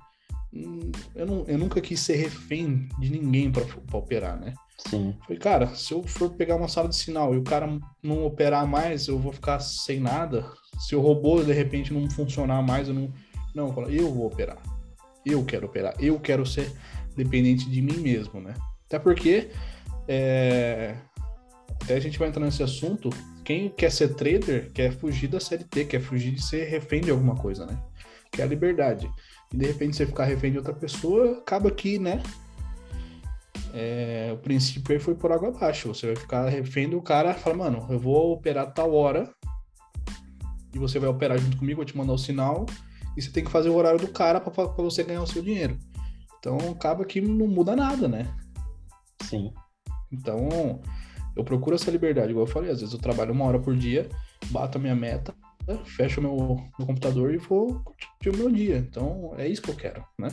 Hum, 0.53 0.91
eu, 1.15 1.27
não, 1.27 1.45
eu 1.47 1.57
nunca 1.57 1.81
quis 1.81 2.01
ser 2.01 2.17
refém 2.17 2.89
de 2.99 3.11
ninguém 3.11 3.51
para 3.51 3.65
operar, 3.93 4.39
né? 4.39 4.53
Sim. 4.89 5.15
Falei, 5.23 5.39
cara, 5.39 5.75
se 5.75 5.93
eu 5.93 6.03
for 6.03 6.31
pegar 6.31 6.57
uma 6.57 6.69
sala 6.69 6.89
de 6.89 6.97
sinal 6.97 7.35
e 7.35 7.39
o 7.39 7.45
cara 7.45 7.67
não 8.03 8.25
operar 8.27 8.67
mais, 8.67 9.09
eu 9.09 9.19
vou 9.19 9.33
ficar 9.33 9.61
sem 9.61 10.01
nada. 10.01 10.51
Se 10.79 10.97
o 10.97 11.01
robô 11.01 11.43
de 11.43 11.53
repente 11.53 11.93
não 11.93 12.11
funcionar 12.11 12.63
mais, 12.63 12.89
eu 12.89 12.95
não. 12.95 13.13
Não, 13.55 13.69
eu, 13.69 13.73
falo, 13.73 13.91
eu 13.91 14.13
vou 14.13 14.27
operar. 14.27 14.59
Eu 15.25 15.45
quero 15.45 15.67
operar. 15.67 15.95
Eu 15.99 16.19
quero 16.19 16.47
ser 16.47 16.73
dependente 17.17 17.69
de 17.69 17.83
mim 17.83 17.99
mesmo, 17.99 18.41
né? 18.41 18.55
Até 18.87 18.99
porque, 18.99 19.51
é... 20.09 20.97
até 21.83 21.95
a 21.95 22.01
gente 22.01 22.19
vai 22.19 22.29
entrar 22.29 22.45
nesse 22.45 22.63
assunto, 22.63 23.11
quem 23.45 23.69
quer 23.69 23.91
ser 23.91 24.15
trader 24.15 24.71
quer 24.73 24.93
fugir 24.93 25.29
da 25.29 25.41
CLT, 25.41 25.85
quer 25.87 26.01
fugir 26.01 26.33
de 26.33 26.43
ser 26.43 26.65
refém 26.65 27.01
de 27.01 27.11
alguma 27.11 27.37
coisa, 27.37 27.67
né? 27.67 27.79
Que 28.31 28.43
é 28.43 28.45
a 28.45 28.49
liberdade. 28.49 29.11
E 29.53 29.57
de 29.57 29.67
repente 29.67 29.97
você 29.97 30.07
ficar 30.07 30.25
refém 30.25 30.53
de 30.53 30.59
outra 30.59 30.73
pessoa, 30.73 31.39
acaba 31.39 31.71
que, 31.71 31.99
né? 31.99 32.23
É, 33.73 34.31
o 34.33 34.39
princípio 34.39 34.95
aí 34.95 35.01
foi 35.01 35.15
por 35.15 35.33
água 35.33 35.49
abaixo. 35.49 35.89
Você 35.89 36.07
vai 36.07 36.17
ficar 36.17 36.49
refém 36.49 36.89
do 36.89 37.01
cara, 37.01 37.35
fala, 37.35 37.57
mano, 37.57 37.87
eu 37.91 37.99
vou 37.99 38.33
operar 38.33 38.73
tal 38.73 38.93
hora 38.95 39.33
e 40.75 40.79
você 40.79 40.99
vai 40.99 41.09
operar 41.09 41.39
junto 41.39 41.57
comigo, 41.57 41.77
vou 41.79 41.85
te 41.85 41.97
mandar 41.97 42.13
o 42.13 42.19
sinal 42.19 42.67
e 43.17 43.23
você 43.23 43.31
tem 43.31 43.45
que 43.45 43.51
fazer 43.51 43.69
o 43.69 43.75
horário 43.75 43.99
do 43.99 44.09
cara 44.09 44.41
para 44.41 44.51
você 44.77 45.03
ganhar 45.03 45.23
o 45.23 45.27
seu 45.27 45.43
dinheiro. 45.43 45.79
Então 46.41 46.59
acaba 46.71 47.05
que 47.05 47.21
não 47.21 47.47
muda 47.47 47.77
nada, 47.77 48.09
né? 48.09 48.27
Sim. 49.23 49.53
Então 50.11 50.81
eu 51.37 51.45
procuro 51.45 51.77
essa 51.77 51.91
liberdade, 51.91 52.31
igual 52.31 52.47
eu 52.47 52.53
falei, 52.53 52.71
às 52.71 52.81
vezes 52.81 52.93
eu 52.93 53.01
trabalho 53.01 53.33
uma 53.33 53.45
hora 53.45 53.59
por 53.59 53.77
dia, 53.77 54.09
bato 54.47 54.79
a 54.79 54.81
minha 54.81 54.97
meta, 54.97 55.35
fecho 55.85 56.19
o 56.21 56.23
meu, 56.23 56.57
meu 56.79 56.87
computador 56.87 57.33
e 57.33 57.37
vou 57.37 57.81
curtir 57.81 58.31
o 58.31 58.37
meu 58.37 58.51
dia. 58.51 58.79
Então 58.79 59.35
é 59.37 59.47
isso 59.47 59.63
que 59.63 59.71
eu 59.71 59.77
quero, 59.77 60.05
né? 60.19 60.29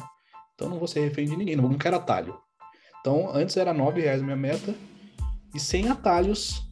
Então 0.56 0.70
não 0.70 0.80
vou 0.80 0.88
ser 0.88 1.02
refém 1.02 1.28
de 1.28 1.36
ninguém, 1.36 1.56
não 1.56 1.78
quero 1.78 1.98
atalho. 1.98 2.38
Então 3.02 3.30
antes 3.34 3.58
era 3.58 3.74
nove 3.74 4.02
reais 4.02 4.22
a 4.22 4.24
minha 4.24 4.38
meta 4.38 4.74
e 5.54 5.60
sem 5.60 5.90
atalhos, 5.90 6.66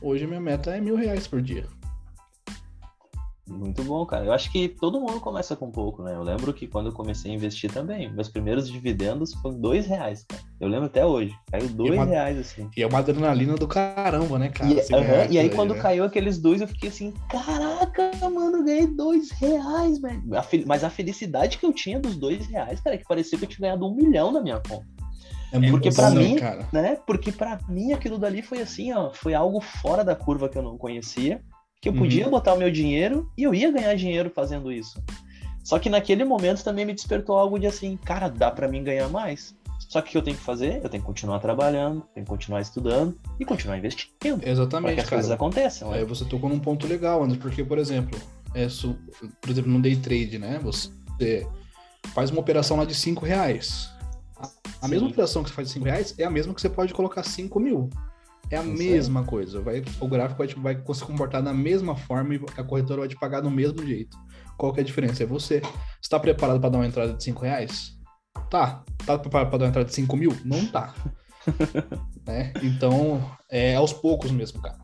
hoje 0.00 0.24
a 0.24 0.28
minha 0.28 0.40
meta 0.40 0.74
é 0.74 0.80
mil 0.80 0.96
reais 0.96 1.26
por 1.28 1.40
dia. 1.42 1.66
Muito 3.50 3.82
bom, 3.82 4.06
cara. 4.06 4.24
Eu 4.24 4.32
acho 4.32 4.50
que 4.52 4.68
todo 4.68 5.00
mundo 5.00 5.20
começa 5.20 5.56
com 5.56 5.72
pouco, 5.72 6.04
né? 6.04 6.14
Eu 6.14 6.22
lembro 6.22 6.54
que 6.54 6.68
quando 6.68 6.86
eu 6.86 6.92
comecei 6.92 7.32
a 7.32 7.34
investir 7.34 7.70
também, 7.70 8.10
meus 8.12 8.28
primeiros 8.28 8.70
dividendos 8.70 9.34
foram 9.34 9.58
dois 9.58 9.86
reais, 9.86 10.24
cara. 10.24 10.40
Eu 10.60 10.68
lembro 10.68 10.86
até 10.86 11.04
hoje. 11.04 11.34
Caiu 11.50 11.68
dois 11.68 11.92
uma, 11.92 12.04
reais, 12.04 12.38
assim. 12.38 12.70
E 12.76 12.82
é 12.82 12.86
uma 12.86 13.00
adrenalina 13.00 13.56
do 13.56 13.66
caramba, 13.66 14.38
né, 14.38 14.50
cara? 14.50 14.70
E, 14.70 14.74
uh 14.74 14.78
-huh, 14.78 15.30
e 15.30 15.38
aí, 15.38 15.50
quando 15.50 15.74
né? 15.74 15.80
caiu 15.80 16.04
aqueles 16.04 16.38
dois, 16.38 16.60
eu 16.60 16.68
fiquei 16.68 16.90
assim, 16.90 17.12
caraca, 17.28 18.12
mano, 18.30 18.64
ganhei 18.64 18.86
dois 18.86 19.32
reais, 19.32 20.00
velho. 20.00 20.22
Mas 20.64 20.84
a 20.84 20.90
felicidade 20.90 21.58
que 21.58 21.66
eu 21.66 21.72
tinha 21.72 21.98
dos 21.98 22.16
dois 22.16 22.46
reais, 22.46 22.80
cara, 22.80 22.94
é 22.94 22.98
que 22.98 23.04
parecia 23.04 23.36
que 23.36 23.44
eu 23.44 23.48
tinha 23.48 23.68
ganhado 23.68 23.84
um 23.84 23.94
milhão 23.94 24.30
na 24.30 24.40
minha 24.40 24.60
conta. 24.60 24.86
É 25.52 25.70
porque 25.70 25.90
para 25.90 26.10
né, 26.10 26.20
mim, 26.20 26.36
cara. 26.36 26.68
né? 26.72 26.98
Porque 27.04 27.32
para 27.32 27.58
mim 27.68 27.92
aquilo 27.92 28.16
dali 28.16 28.40
foi 28.40 28.60
assim, 28.60 28.92
ó, 28.92 29.10
foi 29.12 29.34
algo 29.34 29.60
fora 29.60 30.04
da 30.04 30.14
curva 30.14 30.48
que 30.48 30.56
eu 30.56 30.62
não 30.62 30.78
conhecia 30.78 31.42
que 31.80 31.88
eu 31.88 31.94
podia 31.94 32.24
uhum. 32.24 32.30
botar 32.30 32.54
o 32.54 32.58
meu 32.58 32.70
dinheiro 32.70 33.30
e 33.36 33.42
eu 33.42 33.54
ia 33.54 33.70
ganhar 33.70 33.94
dinheiro 33.94 34.30
fazendo 34.30 34.70
isso. 34.70 35.02
Só 35.64 35.78
que 35.78 35.88
naquele 35.88 36.24
momento 36.24 36.62
também 36.62 36.84
me 36.84 36.92
despertou 36.92 37.36
algo 37.36 37.58
de 37.58 37.66
assim, 37.66 37.96
cara, 37.96 38.28
dá 38.28 38.50
para 38.50 38.68
mim 38.68 38.84
ganhar 38.84 39.08
mais. 39.08 39.54
Só 39.88 40.00
que 40.00 40.08
o 40.08 40.12
que 40.12 40.18
eu 40.18 40.22
tenho 40.22 40.36
que 40.36 40.42
fazer? 40.42 40.80
Eu 40.84 40.88
tenho 40.88 41.02
que 41.02 41.06
continuar 41.06 41.40
trabalhando, 41.40 42.02
tenho 42.14 42.24
que 42.24 42.30
continuar 42.30 42.60
estudando 42.60 43.18
e 43.38 43.44
continuar 43.44 43.78
investindo. 43.78 44.46
Exatamente. 44.46 44.82
Para 44.82 44.94
que 44.94 45.00
as 45.00 45.06
cara. 45.06 45.16
coisas 45.16 45.30
aconteçam. 45.30 45.90
Né? 45.90 45.98
Aí 45.98 46.04
você 46.04 46.24
tocou 46.24 46.48
num 46.48 46.60
ponto 46.60 46.86
legal, 46.86 47.22
André, 47.22 47.38
porque, 47.40 47.64
por 47.64 47.78
exemplo, 47.78 48.18
é, 48.54 48.68
por 49.40 49.50
exemplo, 49.50 49.70
no 49.70 49.80
day 49.80 49.96
trade, 49.96 50.38
né? 50.38 50.60
Você 50.62 51.46
faz 52.14 52.30
uma 52.30 52.40
operação 52.40 52.76
lá 52.76 52.84
de 52.84 52.94
5 52.94 53.24
reais. 53.24 53.90
A, 54.36 54.50
a 54.82 54.88
mesma 54.88 55.08
operação 55.08 55.42
que 55.42 55.48
você 55.48 55.56
faz 55.56 55.68
de 55.68 55.74
5 55.74 55.84
reais 55.84 56.14
é 56.18 56.24
a 56.24 56.30
mesma 56.30 56.54
que 56.54 56.60
você 56.60 56.68
pode 56.68 56.92
colocar 56.94 57.22
5 57.22 57.58
mil. 57.58 57.90
É 58.50 58.56
a 58.56 58.62
mesma 58.62 59.24
coisa. 59.24 59.60
Vai, 59.60 59.82
o 60.00 60.08
gráfico 60.08 60.38
vai, 60.38 60.74
vai 60.74 60.94
se 60.94 61.04
comportar 61.04 61.42
da 61.42 61.52
mesma 61.52 61.94
forma 61.94 62.34
e 62.34 62.40
a 62.56 62.64
corretora 62.64 63.00
vai 63.00 63.08
te 63.08 63.16
pagar 63.16 63.40
do 63.40 63.50
mesmo 63.50 63.86
jeito. 63.86 64.16
Qual 64.56 64.72
que 64.72 64.80
é 64.80 64.82
a 64.82 64.86
diferença? 64.86 65.22
É 65.22 65.26
você. 65.26 65.62
Está 66.02 66.18
preparado 66.18 66.60
para 66.60 66.70
dar 66.70 66.78
uma 66.78 66.86
entrada 66.86 67.14
de 67.14 67.22
5 67.22 67.42
reais? 67.42 67.96
Tá. 68.50 68.84
Tá 69.06 69.18
preparado 69.18 69.48
para 69.48 69.58
dar 69.58 69.64
uma 69.66 69.70
entrada 69.70 69.88
de 69.88 69.94
5 69.94 70.16
mil? 70.16 70.36
Não 70.44 70.66
tá. 70.66 70.94
né? 72.26 72.52
Então, 72.62 73.24
é 73.48 73.76
aos 73.76 73.92
poucos 73.92 74.30
mesmo, 74.30 74.60
cara. 74.60 74.78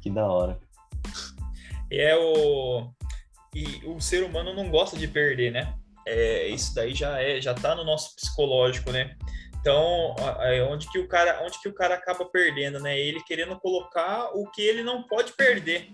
Que 0.00 0.10
da 0.10 0.26
hora. 0.26 0.58
É 1.90 2.16
o. 2.16 2.90
E 3.54 3.82
o 3.84 4.00
ser 4.00 4.24
humano 4.24 4.54
não 4.54 4.70
gosta 4.70 4.98
de 4.98 5.06
perder, 5.06 5.52
né? 5.52 5.74
É, 6.06 6.48
isso 6.48 6.74
daí 6.74 6.94
já 6.94 7.20
é, 7.20 7.40
já 7.40 7.54
tá 7.54 7.74
no 7.74 7.84
nosso 7.84 8.16
psicológico, 8.16 8.90
né? 8.90 9.14
Então, 9.62 10.16
onde 10.68 10.90
que 10.90 10.98
o 10.98 11.06
cara, 11.06 11.40
onde 11.44 11.60
que 11.60 11.68
o 11.68 11.72
cara 11.72 11.94
acaba 11.94 12.24
perdendo, 12.24 12.80
né? 12.80 12.98
Ele 12.98 13.22
querendo 13.22 13.56
colocar 13.60 14.30
o 14.34 14.50
que 14.50 14.60
ele 14.60 14.82
não 14.82 15.04
pode 15.04 15.32
perder. 15.34 15.88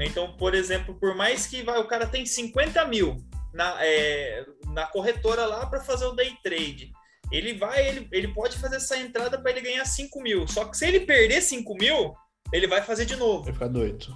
Então, 0.00 0.36
por 0.36 0.52
exemplo, 0.52 0.94
por 0.98 1.14
mais 1.14 1.46
que 1.46 1.62
vai, 1.62 1.78
o 1.78 1.86
cara 1.86 2.08
tem 2.08 2.26
50 2.26 2.84
mil 2.86 3.16
na, 3.54 3.76
é, 3.80 4.44
na 4.66 4.86
corretora 4.86 5.46
lá 5.46 5.64
para 5.66 5.80
fazer 5.80 6.06
o 6.06 6.12
day 6.12 6.34
trade. 6.42 6.90
Ele 7.30 7.54
vai, 7.54 7.86
ele, 7.86 8.08
ele 8.10 8.28
pode 8.34 8.58
fazer 8.58 8.76
essa 8.76 8.96
entrada 8.96 9.40
para 9.40 9.52
ele 9.52 9.60
ganhar 9.60 9.84
5 9.84 10.20
mil. 10.20 10.48
Só 10.48 10.64
que 10.64 10.76
se 10.76 10.84
ele 10.84 11.00
perder 11.00 11.40
5 11.40 11.74
mil, 11.74 12.14
ele 12.52 12.66
vai 12.66 12.82
fazer 12.82 13.04
de 13.04 13.14
novo. 13.14 13.44
Vai 13.44 13.52
ficar 13.52 13.68
doido. 13.68 14.06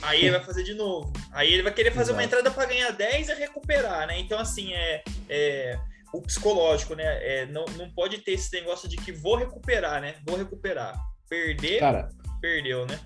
Aí 0.00 0.22
ele 0.22 0.32
vai 0.32 0.44
fazer 0.44 0.64
de 0.64 0.74
novo. 0.74 1.12
Aí 1.32 1.52
ele 1.52 1.62
vai 1.62 1.72
querer 1.72 1.92
fazer 1.92 2.10
Exato. 2.10 2.18
uma 2.18 2.24
entrada 2.24 2.50
para 2.50 2.66
ganhar 2.66 2.90
10 2.90 3.28
e 3.28 3.34
recuperar, 3.34 4.08
né? 4.08 4.18
Então, 4.18 4.38
assim, 4.38 4.72
é, 4.72 5.04
é 5.28 5.78
o 6.12 6.20
psicológico, 6.20 6.94
né? 6.94 7.04
É, 7.04 7.46
não, 7.46 7.64
não 7.76 7.90
pode 7.90 8.18
ter 8.18 8.32
esse 8.32 8.52
negócio 8.52 8.88
de 8.88 8.96
que 8.96 9.12
vou 9.12 9.36
recuperar, 9.36 10.00
né? 10.00 10.16
Vou 10.26 10.36
recuperar. 10.36 10.94
Perder, 11.28 11.80
cara, 11.80 12.10
perdeu, 12.40 12.84
né? 12.86 13.00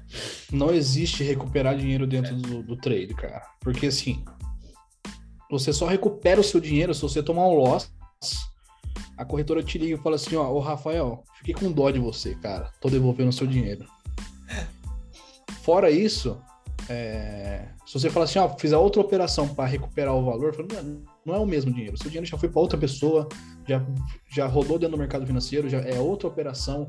Não 0.51 0.73
existe 0.73 1.23
recuperar 1.23 1.77
dinheiro 1.77 2.07
dentro 2.07 2.35
é. 2.35 2.37
do, 2.37 2.63
do 2.63 2.77
trade, 2.77 3.15
cara. 3.15 3.43
Porque 3.61 3.87
assim, 3.87 4.25
você 5.49 5.73
só 5.73 5.87
recupera 5.87 6.41
o 6.41 6.45
seu 6.45 6.61
dinheiro 6.61 6.93
se 6.93 7.03
você 7.03 7.23
tomar 7.23 7.47
um 7.47 7.55
loss 7.55 7.89
a 9.17 9.25
corretora 9.25 9.63
te 9.63 9.79
liga 9.79 9.95
e 9.95 10.03
fala 10.03 10.17
assim, 10.17 10.37
ó, 10.37 10.51
ô 10.51 10.61
Rafael, 10.61 11.25
fiquei 11.39 11.55
com 11.55 11.73
dó 11.73 11.91
de 11.91 11.99
você, 11.99 12.35
cara. 12.35 12.71
Tô 12.81 12.91
devolvendo 12.91 13.31
o 13.31 13.33
seu 13.33 13.47
dinheiro. 13.47 13.87
Fora 15.63 15.91
isso, 15.91 16.41
é, 16.89 17.67
se 17.85 17.95
você 17.95 18.09
falar 18.09 18.25
assim, 18.25 18.39
ó, 18.39 18.49
fiz 18.49 18.73
a 18.73 18.79
outra 18.79 19.01
operação 19.01 19.49
para 19.49 19.67
recuperar 19.67 20.15
o 20.15 20.25
valor, 20.25 20.55
falo, 20.55 20.69
não, 20.73 21.03
não 21.25 21.35
é 21.35 21.39
o 21.39 21.47
mesmo 21.47 21.73
dinheiro. 21.73 21.97
Seu 21.97 22.09
dinheiro 22.09 22.27
já 22.27 22.39
foi 22.39 22.49
para 22.49 22.61
outra 22.61 22.79
pessoa, 22.79 23.29
já, 23.67 23.85
já 24.29 24.47
rodou 24.47 24.79
dentro 24.79 24.97
do 24.97 24.99
mercado 24.99 25.27
financeiro, 25.27 25.69
já 25.69 25.81
é 25.81 25.99
outra 25.99 26.29
operação, 26.29 26.89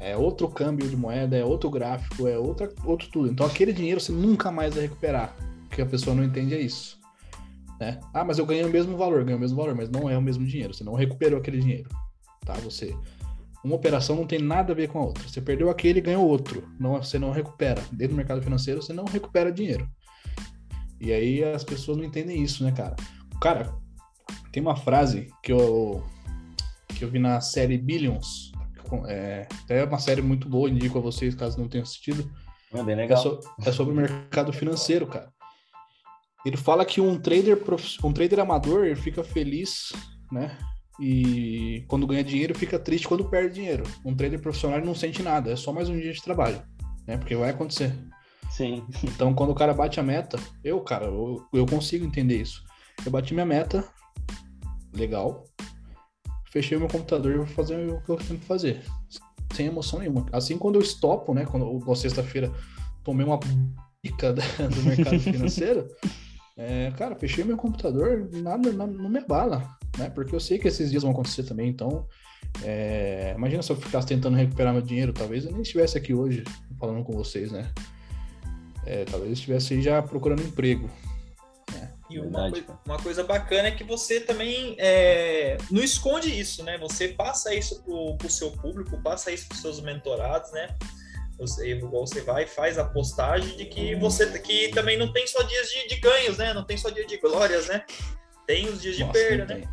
é 0.00 0.16
outro 0.16 0.48
câmbio 0.48 0.88
de 0.88 0.96
moeda, 0.96 1.36
é 1.36 1.44
outro 1.44 1.70
gráfico, 1.70 2.26
é 2.26 2.36
outra, 2.36 2.72
outro 2.84 3.08
tudo. 3.10 3.30
Então 3.30 3.46
aquele 3.46 3.72
dinheiro 3.72 4.00
você 4.00 4.12
nunca 4.12 4.50
mais 4.50 4.74
vai 4.74 4.82
recuperar. 4.84 5.34
O 5.66 5.68
que 5.70 5.80
a 5.80 5.86
pessoa 5.86 6.14
não 6.14 6.24
entende 6.24 6.54
é 6.54 6.60
isso. 6.60 6.98
Né? 7.80 7.98
Ah, 8.12 8.24
mas 8.24 8.38
eu 8.38 8.46
ganhei 8.46 8.64
o 8.64 8.70
mesmo 8.70 8.96
valor, 8.96 9.24
ganhei 9.24 9.36
o 9.36 9.40
mesmo 9.40 9.56
valor, 9.56 9.74
mas 9.74 9.88
não 9.88 10.08
é 10.08 10.16
o 10.16 10.22
mesmo 10.22 10.44
dinheiro. 10.44 10.74
Você 10.74 10.84
não 10.84 10.94
recuperou 10.94 11.38
aquele 11.38 11.58
dinheiro. 11.58 11.88
Tá? 12.44 12.54
Você 12.64 12.96
uma 13.64 13.76
operação 13.76 14.14
não 14.14 14.26
tem 14.26 14.38
nada 14.38 14.72
a 14.72 14.76
ver 14.76 14.88
com 14.88 14.98
a 14.98 15.04
outra. 15.04 15.26
Você 15.26 15.40
perdeu 15.40 15.70
aquele 15.70 15.98
e 15.98 16.02
ganhou 16.02 16.28
outro. 16.28 16.68
Não, 16.78 17.02
você 17.02 17.18
não 17.18 17.30
recupera. 17.30 17.82
Dentro 17.90 18.14
do 18.14 18.16
mercado 18.16 18.42
financeiro, 18.42 18.82
você 18.82 18.92
não 18.92 19.06
recupera 19.06 19.50
dinheiro. 19.50 19.88
E 21.00 21.12
aí 21.12 21.42
as 21.42 21.64
pessoas 21.64 21.96
não 21.96 22.04
entendem 22.04 22.42
isso, 22.42 22.62
né, 22.62 22.72
cara? 22.72 22.94
Cara, 23.40 23.74
tem 24.52 24.62
uma 24.62 24.76
frase 24.76 25.28
que 25.42 25.50
eu, 25.50 26.04
que 26.88 27.04
eu 27.04 27.10
vi 27.10 27.18
na 27.18 27.40
série 27.40 27.78
Billions. 27.78 28.52
É, 29.06 29.48
é 29.70 29.84
uma 29.84 29.98
série 29.98 30.20
muito 30.20 30.46
boa, 30.46 30.68
indico 30.68 30.98
a 30.98 31.00
vocês 31.00 31.34
caso 31.34 31.58
não 31.58 31.66
tenham 31.66 31.84
assistido. 31.84 32.30
É 32.72 32.82
bem 32.82 32.96
legal. 32.96 33.18
É, 33.18 33.22
so, 33.22 33.40
é 33.64 33.72
sobre 33.72 33.94
o 33.94 33.96
mercado 33.96 34.52
financeiro, 34.52 35.06
cara. 35.06 35.32
Ele 36.44 36.58
fala 36.58 36.84
que 36.84 37.00
um 37.00 37.18
trader, 37.18 37.58
um 38.04 38.12
trader 38.12 38.40
amador 38.40 38.84
ele 38.84 38.96
fica 38.96 39.24
feliz, 39.24 39.90
né? 40.30 40.58
E 41.00 41.84
quando 41.88 42.06
ganha 42.06 42.22
dinheiro, 42.22 42.56
fica 42.56 42.78
triste 42.78 43.08
quando 43.08 43.28
perde 43.28 43.54
dinheiro. 43.54 43.84
Um 44.04 44.14
trader 44.14 44.40
profissional 44.40 44.80
não 44.80 44.94
sente 44.94 45.22
nada, 45.22 45.50
é 45.50 45.56
só 45.56 45.72
mais 45.72 45.88
um 45.88 45.98
dia 45.98 46.12
de 46.12 46.22
trabalho, 46.22 46.62
né? 47.06 47.16
Porque 47.16 47.34
vai 47.34 47.50
acontecer. 47.50 47.92
Sim. 48.50 48.84
Então, 49.02 49.34
quando 49.34 49.50
o 49.50 49.54
cara 49.54 49.74
bate 49.74 49.98
a 49.98 50.02
meta, 50.02 50.38
eu, 50.62 50.80
cara, 50.80 51.06
eu, 51.06 51.44
eu 51.52 51.66
consigo 51.66 52.04
entender 52.04 52.40
isso. 52.40 52.62
Eu 53.04 53.10
bati 53.10 53.34
minha 53.34 53.46
meta, 53.46 53.84
legal. 54.92 55.44
Fechei 56.52 56.78
meu 56.78 56.86
computador 56.86 57.32
e 57.32 57.38
vou 57.38 57.46
fazer 57.46 57.90
o 57.90 58.00
que 58.00 58.10
eu 58.10 58.16
tenho 58.16 58.38
que 58.38 58.46
fazer. 58.46 58.84
Sem 59.52 59.66
emoção 59.66 59.98
nenhuma. 59.98 60.26
Assim, 60.32 60.56
quando 60.56 60.76
eu 60.76 60.82
estopo, 60.82 61.34
né? 61.34 61.44
Quando 61.44 61.84
na 61.84 61.94
sexta-feira 61.96 62.52
tomei 63.02 63.26
uma 63.26 63.40
bica 64.00 64.32
do 64.72 64.82
mercado 64.84 65.18
financeiro, 65.18 65.88
é, 66.56 66.92
cara, 66.92 67.16
fechei 67.16 67.42
meu 67.42 67.56
computador, 67.56 68.30
nada, 68.32 68.72
nada 68.72 68.92
não 68.92 69.08
me 69.08 69.18
abala 69.18 69.76
né? 69.98 70.10
Porque 70.10 70.34
eu 70.34 70.40
sei 70.40 70.58
que 70.58 70.68
esses 70.68 70.90
dias 70.90 71.02
vão 71.02 71.12
acontecer 71.12 71.44
também, 71.44 71.68
então. 71.68 72.06
É... 72.62 73.34
Imagina 73.36 73.62
se 73.62 73.72
eu 73.72 73.76
ficasse 73.76 74.06
tentando 74.06 74.36
recuperar 74.36 74.72
meu 74.72 74.82
dinheiro, 74.82 75.12
talvez 75.12 75.44
eu 75.44 75.52
nem 75.52 75.62
estivesse 75.62 75.96
aqui 75.96 76.14
hoje 76.14 76.44
falando 76.78 77.02
com 77.04 77.12
vocês, 77.12 77.50
né? 77.50 77.70
É, 78.86 79.04
talvez 79.04 79.30
eu 79.30 79.34
estivesse 79.34 79.80
já 79.80 80.02
procurando 80.02 80.42
emprego. 80.42 80.90
Né? 81.72 81.92
E 82.10 82.18
uma, 82.18 82.42
Verdade, 82.42 82.62
coisa, 82.62 82.80
uma, 82.84 82.98
coisa 82.98 83.24
bacana 83.24 83.68
é 83.68 83.70
que 83.70 83.84
você 83.84 84.20
também 84.20 84.76
é, 84.78 85.56
não 85.70 85.82
esconde 85.82 86.28
isso, 86.38 86.62
né? 86.62 86.76
Você 86.78 87.08
passa 87.08 87.54
isso 87.54 87.82
pro, 87.82 88.16
pro 88.16 88.30
seu 88.30 88.50
público, 88.50 89.00
passa 89.02 89.32
isso 89.32 89.48
pros 89.48 89.60
seus 89.60 89.80
mentorados, 89.80 90.52
né? 90.52 90.74
Você, 91.38 91.74
você 91.80 92.20
vai 92.20 92.44
e 92.44 92.46
faz 92.46 92.78
a 92.78 92.84
postagem 92.84 93.56
de 93.56 93.64
que 93.64 93.96
você 93.96 94.26
que 94.38 94.68
também 94.68 94.96
não 94.96 95.12
tem 95.12 95.26
só 95.26 95.42
dias 95.42 95.68
de, 95.68 95.88
de 95.88 95.96
ganhos, 95.96 96.38
né? 96.38 96.54
Não 96.54 96.64
tem 96.64 96.76
só 96.76 96.90
dia 96.90 97.06
de 97.06 97.16
glórias, 97.16 97.66
né? 97.66 97.84
Tem 98.46 98.68
os 98.68 98.82
dias 98.82 98.98
Nossa, 98.98 99.12
de 99.12 99.18
perda, 99.18 99.54
né? 99.58 99.64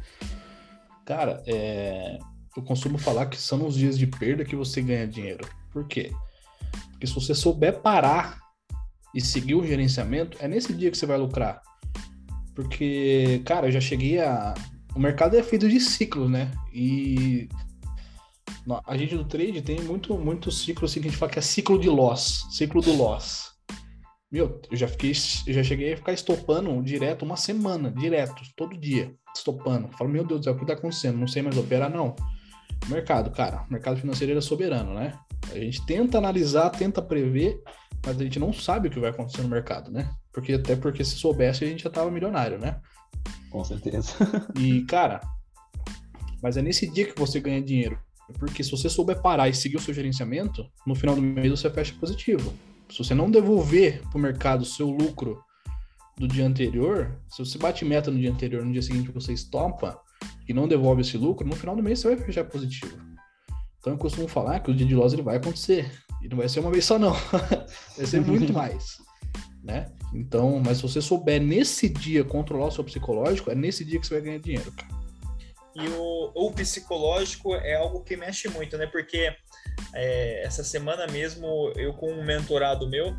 Cara, 1.06 1.44
é... 1.46 2.18
eu 2.56 2.64
costumo 2.64 2.98
falar 2.98 3.26
que 3.26 3.38
são 3.38 3.66
os 3.66 3.76
dias 3.76 3.98
de 3.98 4.08
perda 4.08 4.46
que 4.46 4.56
você 4.56 4.82
ganha 4.82 5.08
dinheiro. 5.08 5.48
Por 5.72 5.88
quê? 5.88 6.12
Porque 6.92 7.08
se 7.08 7.14
você 7.14 7.34
souber 7.34 7.80
parar 7.80 8.40
e 9.14 9.20
seguir 9.20 9.56
o 9.56 9.66
gerenciamento, 9.66 10.38
é 10.40 10.48
nesse 10.48 10.74
dia 10.74 10.90
que 10.90 10.98
você 10.98 11.06
vai 11.06 11.18
lucrar. 11.18 11.62
Porque, 12.56 13.42
cara, 13.46 13.68
eu 13.68 13.72
já 13.72 13.82
cheguei 13.82 14.20
a. 14.20 14.54
O 14.96 15.00
mercado 15.00 15.38
é 15.38 15.44
feito 15.44 15.70
de 15.70 15.80
ciclos, 15.80 16.30
né? 16.30 16.52
E 16.74 17.48
a 18.86 18.98
gente 18.98 19.16
do 19.16 19.26
trade 19.26 19.62
tem 19.62 19.80
muito, 19.82 20.18
muito 20.18 20.52
ciclo 20.52 20.86
assim 20.86 21.02
que 21.02 21.08
a 21.08 21.12
gente 21.12 21.20
fala 21.20 21.32
que 21.32 21.40
é 21.40 21.42
ciclo 21.42 21.80
de 21.80 21.90
loss, 21.90 22.46
ciclo 22.52 22.82
do 22.82 22.94
loss. 22.94 23.51
Meu, 24.32 24.62
eu 24.72 24.78
já 24.78 24.88
fiquei, 24.88 25.12
eu 25.46 25.54
já 25.54 25.62
cheguei 25.62 25.94
a 25.94 25.98
ficar 25.98 26.13
estopando 26.13 26.82
direto 26.82 27.24
uma 27.24 27.36
semana, 27.36 27.91
direto, 27.91 28.41
todo 28.56 28.78
dia, 28.78 29.13
estopando. 29.36 29.89
Falo, 29.98 30.10
meu 30.10 30.24
Deus 30.24 30.39
do 30.39 30.44
céu, 30.46 30.54
o 30.54 30.58
que 30.58 30.65
tá 30.65 30.74
acontecendo? 30.74 31.17
Não 31.17 31.28
sei 31.28 31.41
mais 31.41 31.58
operar, 31.58 31.89
não. 31.89 32.15
Mercado, 32.88 33.30
cara, 33.32 33.65
mercado 33.70 34.00
financeiro 34.00 34.38
é 34.38 34.41
soberano, 34.41 34.94
né? 34.94 35.20
A 35.52 35.60
gente 35.60 35.86
tenta 35.86 36.17
analisar, 36.17 36.70
tenta 36.70 37.02
prever, 37.02 37.62
mas 38.06 38.20
a 38.20 38.24
gente 38.24 38.39
não 38.39 38.54
sabe 38.54 38.88
o 38.88 38.91
que 38.91 39.00
vai 39.00 39.10
acontecer 39.10 39.41
no 39.41 39.50
mercado, 39.50 39.91
né? 39.91 40.10
Porque 40.32 40.54
até 40.54 40.78
porque 40.78 41.04
se 41.04 41.17
soubesse 41.17 41.65
a 41.65 41.67
gente 41.67 41.84
já 41.84 41.89
tava 41.89 42.10
milionário, 42.10 42.58
né? 42.58 42.80
Com 43.50 43.63
certeza. 43.65 44.13
e, 44.58 44.84
cara, 44.86 45.20
mas 46.41 46.56
é 46.56 46.62
nesse 46.62 46.89
dia 46.89 47.06
que 47.06 47.20
você 47.20 47.41
ganha 47.41 47.62
dinheiro. 47.62 48.00
Porque 48.39 48.63
se 48.63 48.72
você 48.72 48.88
souber 48.88 49.22
parar 49.22 49.50
e 49.50 49.54
seguir 49.54 49.76
o 49.76 49.82
seu 49.82 49.94
gerenciamento, 49.94 50.65
no 50.88 50.96
final 50.96 51.15
do 51.15 51.22
mês 51.22 51.52
você 51.52 51.70
fecha 51.70 51.94
positivo. 52.00 52.54
Se 52.92 52.98
você 52.98 53.16
não 53.16 53.32
devolver 53.32 54.02
para 54.10 54.18
o 54.18 54.22
mercado 54.22 54.62
o 54.62 54.66
seu 54.66 54.90
lucro 54.90 55.42
do 56.18 56.28
dia 56.28 56.46
anterior, 56.46 57.18
se 57.30 57.44
você 57.44 57.58
bate 57.58 57.86
meta 57.86 58.12
no 58.12 58.20
dia 58.20 58.30
anterior, 58.30 58.66
no 58.66 58.74
dia 58.74 58.82
seguinte 58.82 59.10
você 59.12 59.32
estopa 59.32 60.00
e 60.48 60.54
não 60.54 60.68
devolve 60.68 61.02
esse 61.02 61.18
lucro, 61.18 61.48
no 61.48 61.56
final 61.56 61.76
do 61.76 61.82
mês 61.82 62.00
você 62.00 62.14
vai 62.14 62.26
fechar 62.26 62.44
positivo. 62.44 63.00
Então 63.80 63.94
eu 63.94 63.98
costumo 63.98 64.28
falar 64.28 64.60
que 64.60 64.70
o 64.70 64.76
dia 64.76 64.86
de 64.86 64.94
loss 64.94 65.14
ele 65.14 65.22
vai 65.22 65.38
acontecer. 65.38 65.90
E 66.22 66.28
não 66.28 66.38
vai 66.38 66.50
ser 66.50 66.60
uma 66.60 66.70
vez 66.70 66.86
só, 66.86 67.00
não. 67.00 67.14
vai 67.98 68.06
ser 68.06 68.22
muito 68.22 68.54
mais. 68.54 69.02
Né? 69.64 69.90
Então, 70.14 70.62
mas 70.64 70.78
se 70.78 70.84
você 70.84 71.02
souber 71.02 71.42
nesse 71.42 71.88
dia 71.88 72.24
controlar 72.24 72.68
o 72.68 72.72
seu 72.72 72.84
psicológico, 72.84 73.50
é 73.50 73.56
nesse 73.56 73.86
dia 73.86 74.00
que 74.00 74.06
você 74.06 74.16
vai 74.16 74.24
ganhar 74.24 74.40
dinheiro, 74.40 74.72
cara. 74.74 75.02
E 75.74 75.88
o, 75.88 76.32
o 76.36 76.52
psicológico 76.52 77.56
é 77.56 77.76
algo 77.76 78.04
que 78.04 78.18
mexe 78.18 78.50
muito, 78.50 78.78
né? 78.78 78.86
Porque 78.86 79.34
é, 79.94 80.44
essa 80.44 80.64
semana 80.64 81.08
mesmo 81.08 81.72
eu 81.76 81.94
com 81.94 82.12
um 82.12 82.24
mentorado 82.24 82.88
meu, 82.88 83.16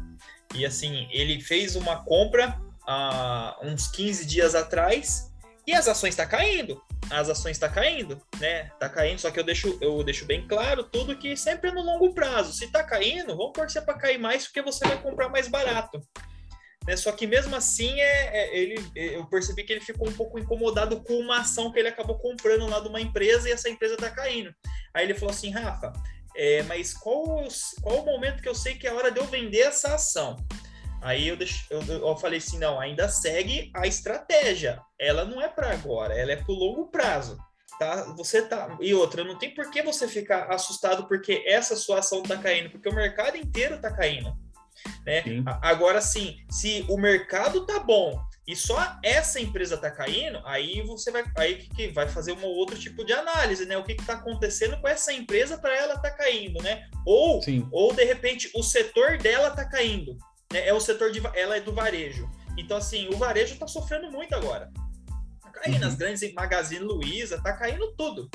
e 0.55 0.67
assim, 0.67 1.09
ele 1.11 1.41
fez 1.41 1.77
uma 1.77 2.05
compra 2.05 2.61
há 2.87 3.59
uns 3.63 3.87
15 3.89 4.27
dias 4.27 4.55
atrás 4.55 5.33
e 5.67 5.73
as 5.73 5.87
ações 5.87 6.11
estão 6.11 6.27
tá 6.27 6.31
caindo. 6.31 6.83
As 7.11 7.29
ações 7.29 7.53
estão 7.53 7.69
tá 7.69 7.75
caindo, 7.75 8.21
né? 8.39 8.71
Tá 8.79 8.89
caindo, 8.89 9.19
só 9.19 9.31
que 9.31 9.39
eu 9.39 9.45
deixo, 9.45 9.79
eu 9.81 10.03
deixo 10.03 10.25
bem 10.25 10.47
claro 10.47 10.85
tudo 10.85 11.17
que 11.17 11.37
sempre 11.37 11.71
é 11.71 11.73
no 11.73 11.83
longo 11.83 12.13
prazo. 12.15 12.53
Se 12.53 12.71
tá 12.71 12.83
caindo, 12.83 13.37
vamos 13.37 13.53
torcer 13.53 13.85
para 13.85 13.99
cair 13.99 14.19
mais 14.19 14.45
porque 14.45 14.63
você 14.63 14.87
vai 14.87 15.01
comprar 15.01 15.29
mais 15.29 15.49
barato. 15.49 16.01
Né? 16.87 16.97
Só 16.97 17.13
que 17.13 17.27
mesmo 17.27 17.55
assim, 17.55 18.01
é, 18.01 18.37
é, 18.37 18.59
ele, 18.59 18.91
é, 18.97 19.17
eu 19.17 19.27
percebi 19.27 19.63
que 19.63 19.73
ele 19.73 19.81
ficou 19.81 20.09
um 20.09 20.13
pouco 20.13 20.39
incomodado 20.39 21.03
com 21.03 21.15
uma 21.15 21.41
ação 21.41 21.71
que 21.71 21.79
ele 21.79 21.89
acabou 21.89 22.19
comprando 22.19 22.67
lá 22.67 22.81
de 22.81 22.89
uma 22.89 23.01
empresa 23.01 23.49
e 23.49 23.53
essa 23.53 23.71
empresa 23.71 23.95
está 23.95 24.11
caindo. 24.11 24.53
Aí 24.93 25.05
ele 25.05 25.15
falou 25.15 25.31
assim, 25.31 25.51
Rafa, 25.51 25.93
é, 26.37 26.63
mas 26.63 26.95
qual, 26.95 27.47
qual 27.83 27.99
o 28.01 28.05
momento 28.05 28.43
que 28.43 28.49
eu 28.49 28.55
sei 28.55 28.75
que 28.75 28.87
é 28.87 28.93
hora 28.93 29.11
de 29.11 29.19
eu 29.19 29.27
vender 29.27 29.61
essa 29.61 29.95
ação? 29.95 30.37
Aí 31.01 31.27
eu, 31.27 31.37
deixo, 31.37 31.67
eu, 31.69 31.83
eu 31.83 32.17
falei 32.17 32.39
assim, 32.39 32.59
não, 32.59 32.79
ainda 32.79 33.09
segue 33.09 33.71
a 33.75 33.87
estratégia. 33.87 34.81
Ela 34.99 35.25
não 35.25 35.43
é 35.43 35.49
para 35.49 35.73
agora, 35.73 36.15
ela 36.15 36.33
é 36.33 36.37
para 36.37 36.53
o 36.53 36.57
longo 36.57 36.87
prazo. 36.89 37.37
Tá? 37.79 38.05
Você 38.17 38.43
tá 38.43 38.77
e 38.81 38.95
outra, 38.95 39.25
não 39.25 39.37
tem 39.37 39.53
por 39.53 39.69
que 39.71 39.83
você 39.83 40.07
ficar 40.07 40.45
assustado 40.53 41.09
porque 41.09 41.43
essa 41.47 41.75
sua 41.75 41.99
ação 41.99 42.23
está 42.23 42.37
caindo, 42.37 42.71
porque 42.71 42.89
o 42.89 42.95
mercado 42.95 43.37
inteiro 43.37 43.77
está 43.77 43.91
caindo. 43.91 44.37
Né? 45.05 45.23
Sim. 45.23 45.45
Agora 45.61 46.01
sim, 46.01 46.37
se 46.49 46.85
o 46.89 46.97
mercado 46.97 47.67
tá 47.67 47.81
bom 47.81 48.21
e 48.53 48.57
só 48.57 48.99
essa 49.03 49.41
empresa 49.41 49.79
tá 49.79 49.91
caindo, 49.91 50.39
aí 50.45 50.83
você 50.83 51.11
vai 51.11 51.25
aí 51.39 51.55
que 51.75 51.89
vai 51.89 52.07
fazer 52.07 52.33
um 52.33 52.45
outro 52.45 52.79
tipo 52.79 53.03
de 53.03 53.15
análise, 53.15 53.65
né? 53.65 53.79
O 53.79 53.85
que 53.85 53.93
está 53.93 54.13
acontecendo 54.13 54.79
com 54.79 54.87
essa 54.87 55.11
empresa 55.11 55.57
para 55.57 55.75
ela 55.75 55.99
tá 55.99 56.11
caindo, 56.11 56.63
né? 56.63 56.87
Ou 57.07 57.41
sim. 57.41 57.67
ou 57.73 57.95
de 57.95 58.05
repente 58.05 58.51
o 58.55 58.63
setor 58.63 59.17
dela 59.17 59.53
tá 59.53 59.65
caindo, 59.65 60.19
né? 60.53 60.69
É 60.69 60.75
o 60.75 60.81
setor 60.81 61.11
de 61.11 61.23
ela 61.35 61.57
é 61.57 61.61
do 61.61 61.73
varejo. 61.73 62.29
Então 62.59 62.77
assim, 62.77 63.09
o 63.09 63.17
varejo 63.17 63.55
está 63.55 63.67
sofrendo 63.67 64.13
muito 64.13 64.35
agora. 64.35 64.71
Tá 65.41 65.49
caindo 65.49 65.81
uhum. 65.81 65.89
as 65.89 65.95
grandes 65.95 66.35
Magazine 66.35 66.85
Luiza, 66.85 67.43
tá 67.43 67.55
caindo 67.55 67.95
tudo. 67.97 68.29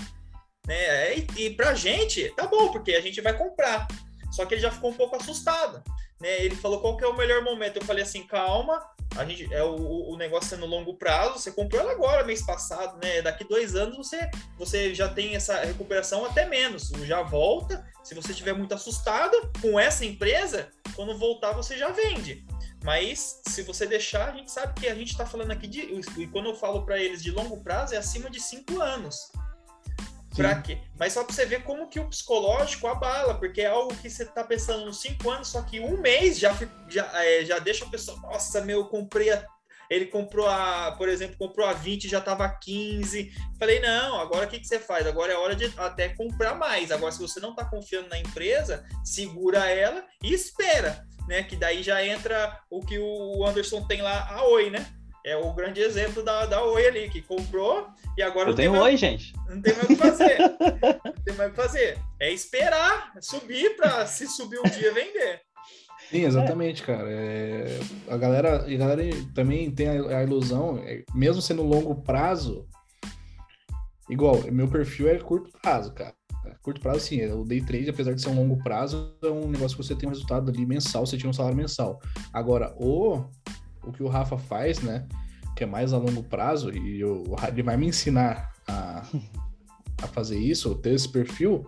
Né? 0.66 1.16
E, 1.16 1.28
e 1.38 1.50
pra 1.52 1.76
gente 1.76 2.28
tá 2.36 2.48
bom, 2.48 2.72
porque 2.72 2.94
a 2.94 3.02
gente 3.02 3.22
vai 3.22 3.38
comprar. 3.38 3.88
Só 4.32 4.48
que 4.48 4.56
ele 4.56 4.62
já 4.62 4.72
ficou 4.72 4.90
um 4.90 4.96
pouco 4.96 5.16
assustado 5.16 5.84
né? 6.20 6.44
Ele 6.44 6.56
falou 6.56 6.82
qual 6.82 6.98
que 6.98 7.04
é 7.04 7.08
o 7.08 7.16
melhor 7.16 7.44
momento. 7.44 7.78
Eu 7.78 7.86
falei 7.86 8.04
assim, 8.04 8.26
calma, 8.26 8.82
a 9.16 9.26
gente 9.26 9.52
é 9.54 9.64
o, 9.64 10.12
o 10.12 10.18
negócio 10.18 10.56
é 10.56 10.58
no 10.58 10.66
longo 10.66 10.96
prazo. 10.96 11.40
Você 11.40 11.52
comprou 11.52 11.82
ela 11.82 11.92
agora, 11.92 12.24
mês 12.24 12.46
passado, 12.46 13.00
né? 13.04 13.22
Daqui 13.22 13.44
dois 13.44 13.76
anos 13.76 13.98
você, 13.98 14.30
você 14.58 14.94
já 14.94 15.10
tem 15.10 15.36
essa 15.36 15.60
recuperação 15.62 16.26
até 16.26 16.46
menos. 16.46 16.90
Já 17.04 17.22
volta. 17.22 17.86
Se 18.04 18.16
você 18.16 18.32
estiver 18.32 18.54
muito 18.54 18.74
assustado 18.74 19.36
com 19.62 19.80
essa 19.80 20.06
empresa, 20.06 20.70
quando 20.96 21.18
voltar 21.18 21.52
você 21.52 21.78
já 21.78 21.90
vende. 21.92 22.46
Mas 22.84 23.42
se 23.48 23.64
você 23.64 23.86
deixar, 23.86 24.30
a 24.30 24.32
gente 24.32 24.52
sabe 24.52 24.80
que 24.80 24.88
a 24.88 24.96
gente 24.96 25.12
está 25.12 25.26
falando 25.26 25.52
aqui 25.52 25.68
de. 25.68 25.82
E 26.18 26.28
quando 26.28 26.50
eu 26.50 26.56
falo 26.56 26.86
para 26.86 27.00
eles 27.00 27.24
de 27.24 27.32
longo 27.32 27.62
prazo, 27.64 27.96
é 27.96 27.98
acima 27.98 28.30
de 28.30 28.40
cinco 28.40 28.82
anos. 28.82 29.32
Quê? 30.62 30.78
Mas 30.98 31.14
só 31.14 31.24
pra 31.24 31.34
você 31.34 31.46
ver 31.46 31.64
como 31.64 31.90
que 31.90 32.00
o 32.00 32.10
psicológico 32.10 32.88
abala, 32.88 33.36
porque 33.36 33.62
é 33.62 33.68
algo 33.68 33.96
que 33.96 34.10
você 34.10 34.26
tá 34.26 34.44
pensando 34.44 34.86
nos 34.86 35.02
cinco 35.02 35.30
anos, 35.30 35.48
só 35.48 35.62
que 35.62 35.80
um 35.80 36.00
mês 36.00 36.38
já, 36.38 36.56
já, 36.88 37.10
é, 37.24 37.46
já 37.46 37.60
deixa 37.60 37.86
a 37.86 37.90
pessoa, 37.90 38.20
nossa, 38.22 38.62
meu, 38.62 38.80
eu 38.80 38.86
comprei 38.86 39.32
a 39.32 39.46
ele 39.90 40.08
comprou 40.08 40.48
a, 40.48 40.92
por 40.98 41.08
exemplo, 41.08 41.38
comprou 41.38 41.66
a 41.66 41.74
20, 41.74 42.10
já 42.10 42.20
estava 42.20 42.46
a 42.46 42.50
15. 42.50 43.32
Falei, 43.58 43.80
não, 43.80 44.20
agora 44.20 44.46
o 44.46 44.50
que, 44.50 44.60
que 44.60 44.68
você 44.68 44.80
faz? 44.80 45.08
Agora 45.08 45.32
é 45.32 45.38
hora 45.38 45.56
de 45.56 45.72
até 45.78 46.10
comprar 46.10 46.56
mais. 46.56 46.92
Agora, 46.92 47.12
se 47.12 47.20
você 47.20 47.40
não 47.40 47.52
está 47.52 47.64
confiando 47.64 48.10
na 48.10 48.20
empresa, 48.20 48.86
segura 49.04 49.70
ela 49.70 50.06
e 50.22 50.34
espera, 50.34 51.06
né? 51.28 51.44
Que 51.44 51.56
daí 51.56 51.82
já 51.82 52.06
entra 52.06 52.60
o 52.70 52.86
que 52.86 53.00
o 53.00 53.46
Anderson 53.46 53.86
tem 53.88 54.02
lá, 54.02 54.28
a 54.30 54.46
Oi, 54.48 54.70
né? 54.70 54.86
É 55.28 55.36
o 55.36 55.52
grande 55.52 55.82
exemplo 55.82 56.24
da, 56.24 56.46
da 56.46 56.64
Oi 56.64 56.88
ali, 56.88 57.10
que 57.10 57.22
comprou 57.22 57.86
e 58.18 58.24
agora 58.24 58.46
Eu 58.46 58.52
não 58.52 58.56
tenho 58.56 58.72
tem 58.72 58.80
mais, 58.80 58.94
Oi, 58.94 58.98
gente. 58.98 59.34
não 59.50 59.62
tem 59.62 59.74
mais 59.74 59.84
o 59.84 59.88
que 59.88 59.96
fazer. 59.98 60.38
não 61.04 61.24
tem 61.26 61.36
mais 61.36 61.50
o 61.50 61.54
que 61.54 61.62
fazer. 61.62 61.98
É 62.18 62.32
esperar 62.32 63.12
subir 63.20 63.76
para, 63.76 64.08
se 64.08 64.26
subir 64.26 64.58
um 64.58 64.70
dia, 64.70 64.94
vender. 64.94 65.42
Sim, 66.10 66.24
exatamente, 66.24 66.82
cara. 66.82 67.12
É, 67.12 67.78
a 68.08 68.16
galera, 68.16 68.64
a 68.64 68.78
galera 68.78 69.04
também 69.36 69.70
tem 69.70 69.90
a, 69.90 70.20
a 70.20 70.24
ilusão, 70.24 70.78
é, 70.86 71.04
mesmo 71.14 71.42
sendo 71.42 71.62
longo 71.62 71.94
prazo, 72.04 72.66
igual, 74.10 74.42
meu 74.50 74.70
perfil 74.70 75.10
é 75.10 75.18
curto 75.18 75.52
prazo, 75.62 75.94
cara. 75.94 76.16
Curto 76.62 76.80
prazo, 76.80 77.02
sim, 77.02 77.26
o 77.26 77.44
day 77.44 77.62
trade, 77.62 77.90
apesar 77.90 78.14
de 78.14 78.22
ser 78.22 78.30
um 78.30 78.36
longo 78.36 78.64
prazo, 78.64 79.14
é 79.22 79.28
um 79.28 79.50
negócio 79.50 79.76
que 79.76 79.84
você 79.84 79.94
tem 79.94 80.08
um 80.08 80.14
resultado 80.14 80.50
ali 80.50 80.66
mensal, 80.66 81.06
você 81.06 81.18
tinha 81.18 81.30
um 81.30 81.34
salário 81.34 81.58
mensal. 81.58 82.00
Agora, 82.32 82.74
o, 82.78 83.26
o 83.88 83.92
que 83.92 84.04
o 84.04 84.08
Rafa 84.08 84.38
faz, 84.38 84.82
né, 84.82 85.08
que 85.56 85.64
é 85.64 85.68
mais 85.68 85.94
a 85.94 85.98
longo 85.98 86.24
prazo, 86.24 86.72
e 86.72 87.00
eu, 87.00 87.24
ele 87.48 87.64
vai 87.64 87.78
me 87.78 87.88
ensinar 87.88 88.52
a, 88.68 89.04
a 90.04 90.08
fazer 90.08 90.38
isso, 90.38 90.76
ter 90.76 90.94
esse 90.94 91.10
perfil, 91.10 91.66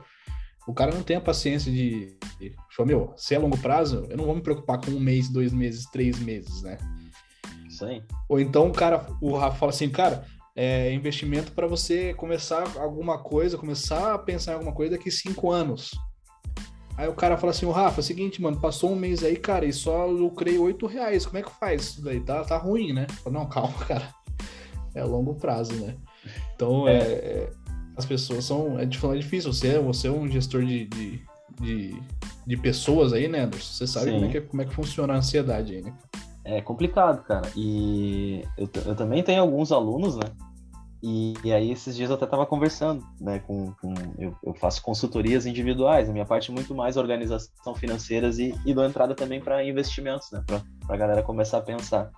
o 0.67 0.73
cara 0.73 0.93
não 0.93 1.01
tem 1.01 1.17
a 1.17 1.21
paciência 1.21 1.71
de, 1.71 2.15
de 2.39 2.55
falar, 2.75 2.87
meu, 2.87 3.13
se 3.17 3.33
é 3.33 3.39
longo 3.39 3.57
prazo, 3.57 4.05
eu 4.09 4.17
não 4.17 4.25
vou 4.25 4.35
me 4.35 4.41
preocupar 4.41 4.79
com 4.79 4.91
um 4.91 4.99
mês, 4.99 5.27
dois 5.27 5.51
meses, 5.51 5.85
três 5.85 6.19
meses, 6.19 6.61
né? 6.61 6.77
Isso 7.67 7.83
aí. 7.85 8.03
Ou 8.27 8.39
então 8.39 8.67
o 8.67 8.73
cara, 8.73 9.07
o 9.19 9.35
Rafa 9.35 9.57
fala 9.57 9.71
assim, 9.71 9.89
cara, 9.89 10.25
é 10.55 10.93
investimento 10.93 11.53
para 11.53 11.65
você 11.65 12.13
começar 12.13 12.77
alguma 12.77 13.17
coisa, 13.17 13.57
começar 13.57 14.13
a 14.13 14.19
pensar 14.19 14.51
em 14.51 14.55
alguma 14.55 14.73
coisa 14.73 14.95
daqui 14.95 15.09
cinco 15.09 15.49
anos. 15.51 15.91
Aí 16.99 17.07
o 17.07 17.13
cara 17.13 17.37
fala 17.37 17.51
assim, 17.51 17.65
o 17.65 17.71
Rafa, 17.71 18.01
é 18.01 18.03
o 18.03 18.03
seguinte, 18.03 18.41
mano, 18.41 18.59
passou 18.59 18.91
um 18.91 18.95
mês 18.95 19.23
aí, 19.23 19.37
cara, 19.37 19.65
e 19.65 19.71
só 19.71 20.05
lucrei 20.05 20.57
oito 20.57 20.85
reais. 20.85 21.25
Como 21.25 21.37
é 21.37 21.41
que 21.41 21.49
faz 21.49 21.81
isso 21.83 22.03
daí? 22.03 22.19
Tá, 22.19 22.43
tá 22.43 22.57
ruim, 22.57 22.91
né? 22.91 23.07
Falo, 23.23 23.37
não, 23.37 23.45
calma, 23.45 23.71
cara. 23.87 24.13
É 24.93 25.01
longo 25.01 25.33
prazo, 25.35 25.73
né? 25.75 25.95
Então, 26.53 26.89
é, 26.89 26.97
é 26.97 27.49
as 27.95 28.05
pessoas 28.05 28.43
são. 28.43 28.77
É, 28.77 28.83
é 28.83 28.85
difícil. 28.85 29.53
Você, 29.53 29.69
é, 29.69 29.79
você 29.79 30.09
é 30.09 30.11
um 30.11 30.27
gestor 30.27 30.65
de, 30.65 30.87
de, 30.87 31.21
de, 31.61 32.03
de 32.45 32.57
pessoas 32.57 33.13
aí, 33.13 33.29
né, 33.29 33.43
Anderson? 33.43 33.71
Você 33.71 33.87
sabe 33.87 34.11
como 34.11 34.25
é, 34.25 34.27
que, 34.27 34.41
como 34.41 34.61
é 34.61 34.65
que 34.65 34.73
funciona 34.73 35.13
a 35.13 35.17
ansiedade 35.17 35.75
aí, 35.75 35.81
né? 35.81 35.93
É 36.43 36.59
complicado, 36.59 37.23
cara. 37.23 37.49
E 37.55 38.43
eu, 38.57 38.69
eu 38.85 38.95
também 38.95 39.23
tenho 39.23 39.39
alguns 39.41 39.71
alunos, 39.71 40.17
né? 40.17 40.25
E, 41.01 41.33
e, 41.45 41.53
aí 41.53 41.71
esses 41.71 41.95
dias 41.95 42.09
eu 42.09 42.17
até 42.17 42.25
estava 42.25 42.45
conversando, 42.45 43.05
né, 43.21 43.39
com, 43.39 43.71
com 43.73 43.93
eu, 44.17 44.35
eu, 44.43 44.53
faço 44.53 44.81
consultorias 44.81 45.45
individuais, 45.45 46.09
a 46.09 46.11
minha 46.11 46.25
parte 46.25 46.51
é 46.51 46.53
muito 46.53 46.75
mais 46.75 46.97
organização 46.97 47.73
financeiras 47.73 48.37
e, 48.37 48.53
e 48.65 48.73
dou 48.73 48.83
entrada 48.83 49.15
também 49.15 49.39
para 49.39 49.63
investimentos, 49.63 50.29
né, 50.31 50.43
para 50.45 50.61
a 50.89 50.97
galera 50.97 51.23
começar 51.23 51.59
a 51.59 51.61
pensar. 51.61 52.11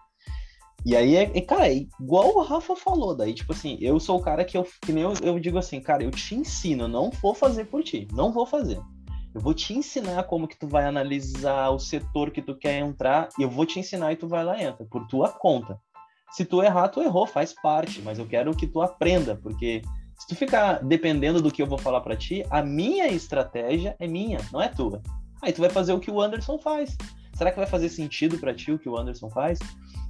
E 0.84 0.96
aí, 0.96 1.16
é, 1.16 1.42
cara, 1.42 1.68
é 1.68 1.76
igual 1.76 2.36
o 2.36 2.42
Rafa 2.42 2.76
falou, 2.76 3.16
daí, 3.16 3.36
tipo 3.36 3.54
assim, 3.54 3.78
eu 3.80 4.00
sou 4.00 4.18
o 4.18 4.22
cara 4.22 4.44
que 4.44 4.58
eu, 4.58 4.66
que 4.82 4.92
nem 4.92 5.04
eu, 5.04 5.14
eu 5.22 5.40
digo 5.40 5.60
assim, 5.60 5.80
cara, 5.80 6.04
eu 6.04 6.10
te 6.10 6.34
ensino, 6.34 6.86
eu 6.86 6.88
não 6.88 7.12
vou 7.12 7.36
fazer 7.36 7.66
por 7.66 7.84
ti, 7.84 8.08
não 8.12 8.32
vou 8.32 8.48
fazer. 8.48 8.82
Eu 9.34 9.40
vou 9.40 9.54
te 9.54 9.74
ensinar 9.74 10.24
como 10.24 10.48
que 10.48 10.58
tu 10.58 10.68
vai 10.68 10.86
analisar 10.86 11.70
o 11.70 11.80
setor 11.80 12.32
que 12.32 12.42
tu 12.42 12.58
quer 12.58 12.80
entrar, 12.80 13.30
e 13.38 13.44
eu 13.44 13.50
vou 13.50 13.66
te 13.66 13.80
ensinar 13.80 14.12
e 14.12 14.16
tu 14.16 14.28
vai 14.28 14.44
lá 14.44 14.58
e 14.58 14.64
entra, 14.64 14.84
por 14.86 15.06
tua 15.08 15.30
conta. 15.30 15.80
Se 16.32 16.46
tu 16.46 16.64
errar, 16.64 16.88
tu 16.90 17.02
errou, 17.02 17.28
faz 17.28 17.54
parte, 17.54 18.02
mas 18.02 18.18
eu 18.18 18.26
quero 18.26 18.56
que 18.56 18.66
tu 18.66 18.82
aprenda, 18.82 19.36
porque 19.36 19.82
se 20.18 20.28
tu 20.28 20.36
ficar 20.36 20.84
dependendo 20.84 21.42
do 21.42 21.52
que 21.52 21.62
eu 21.62 21.68
vou 21.68 21.78
falar 21.78 22.02
para 22.02 22.16
ti, 22.16 22.46
a 22.50 22.62
minha 22.62 23.08
estratégia 23.08 23.96
é 24.00 24.08
minha, 24.08 24.40
não 24.52 24.62
é 24.62 24.70
tua. 24.70 25.02
Aí 25.42 25.52
tu 25.52 25.60
vai 25.62 25.70
fazer 25.70 25.94
o 25.94 26.00
que 26.00 26.12
o 26.12 26.22
Anderson 26.22 26.58
faz. 26.60 26.96
Será 27.34 27.50
que 27.50 27.58
vai 27.58 27.66
fazer 27.66 27.90
sentido 27.90 28.38
para 28.38 28.54
ti 28.54 28.72
o 28.72 28.78
que 28.78 28.88
o 28.88 28.98
Anderson 28.98 29.30
faz? 29.30 29.58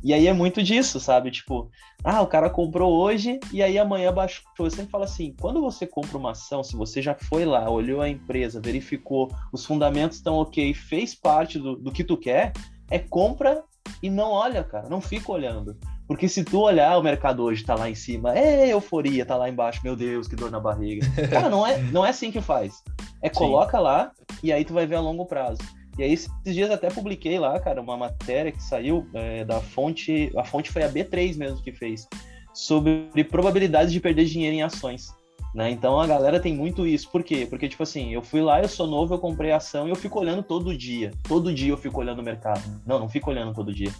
E 0.04 0.14
aí 0.14 0.28
é 0.28 0.34
muito 0.34 0.62
disso, 0.62 1.00
sabe? 1.00 1.32
Tipo, 1.32 1.72
ah, 2.04 2.22
o 2.22 2.28
cara 2.28 2.50
comprou 2.50 2.92
hoje 2.92 3.40
e 3.54 3.64
aí 3.64 3.78
amanhã 3.78 4.12
baixou. 4.12 4.44
Eu 4.60 4.70
sempre 4.70 4.92
falo 4.92 5.06
assim: 5.06 5.34
quando 5.40 5.62
você 5.62 5.88
compra 5.88 6.18
uma 6.18 6.32
ação, 6.32 6.62
se 6.62 6.76
você 6.76 7.02
já 7.02 7.16
foi 7.16 7.46
lá, 7.46 7.70
olhou 7.70 8.02
a 8.02 8.10
empresa, 8.10 8.60
verificou, 8.60 9.32
os 9.54 9.66
fundamentos 9.66 10.18
estão 10.18 10.36
ok, 10.36 10.74
fez 10.74 11.16
parte 11.16 11.58
do, 11.58 11.76
do 11.78 11.92
que 11.92 12.04
tu 12.04 12.18
quer, 12.18 12.52
é 12.90 13.00
compra 13.00 13.64
e 14.04 14.10
não 14.10 14.32
olha, 14.32 14.64
cara, 14.64 14.90
não 14.90 15.00
fica 15.00 15.32
olhando. 15.32 15.78
Porque 16.12 16.28
se 16.28 16.43
tu 16.43 16.60
olhar, 16.60 16.97
o 16.97 17.02
mercado 17.02 17.41
hoje 17.41 17.63
tá 17.63 17.74
lá 17.74 17.89
em 17.89 17.95
cima, 17.95 18.38
é 18.38 18.67
euforia, 18.67 19.26
tá 19.26 19.38
lá 19.38 19.50
embaixo, 19.50 19.80
meu 19.82 19.95
Deus, 19.95 20.28
que 20.28 20.36
dor 20.36 20.52
na 20.52 20.60
barriga. 20.60 21.08
Cara, 21.32 21.47
não 21.47 21.65
é, 21.65 21.78
não 21.84 22.06
é 22.06 22.10
assim 22.10 22.30
que 22.30 22.41
faz. 22.41 22.84
É 23.21 23.30
coloca 23.30 23.78
Sim. 23.78 23.84
lá 23.86 24.12
e 24.43 24.52
aí 24.52 24.65
tu 24.65 24.74
vai 24.74 24.86
ver 24.86 24.95
a 24.95 25.00
longo 25.00 25.26
prazo. 25.26 25.62
E 25.97 26.04
aí, 26.04 26.12
esses 26.12 26.30
dias 26.43 26.69
até 26.69 26.89
publiquei 26.89 27.39
lá, 27.39 27.58
cara, 27.62 27.82
uma 27.82 27.95
matéria 27.95 28.52
que 28.52 28.62
saiu 28.62 29.08
é, 29.13 29.45
da 29.45 29.62
fonte. 29.62 30.30
A 30.36 30.43
fonte 30.43 30.69
foi 30.69 30.84
a 30.84 30.89
B3 30.89 31.38
mesmo 31.38 31.63
que 31.63 31.71
fez, 31.71 32.06
sobre 32.54 33.08
probabilidades 33.30 33.93
de 33.93 34.02
perder 34.02 34.26
dinheiro 34.26 34.58
em 34.58 34.63
ações. 34.63 35.13
Né? 35.54 35.69
Então 35.69 36.00
a 36.00 36.08
galera 36.08 36.39
tem 36.39 36.54
muito 36.54 36.88
isso. 36.88 37.10
Por 37.10 37.24
quê? 37.24 37.45
Porque, 37.50 37.67
tipo 37.67 37.84
assim, 37.84 38.13
eu 38.13 38.21
fui 38.21 38.41
lá, 38.41 38.62
eu 38.62 38.69
sou 38.69 38.88
novo, 38.88 39.13
eu 39.13 39.19
comprei 39.19 39.52
ação 39.52 39.88
e 39.88 39.89
eu 39.89 39.95
fico 39.95 40.19
olhando 40.19 40.43
todo 40.43 40.76
dia. 40.78 41.12
Todo 41.28 41.54
dia 41.54 41.71
eu 41.71 41.78
fico 41.78 42.00
olhando 42.00 42.19
o 42.19 42.24
mercado. 42.24 42.63
Não, 42.86 43.00
não 43.00 43.10
fico 43.10 43.30
olhando 43.30 43.54
todo 43.54 43.74
dia. 43.74 43.91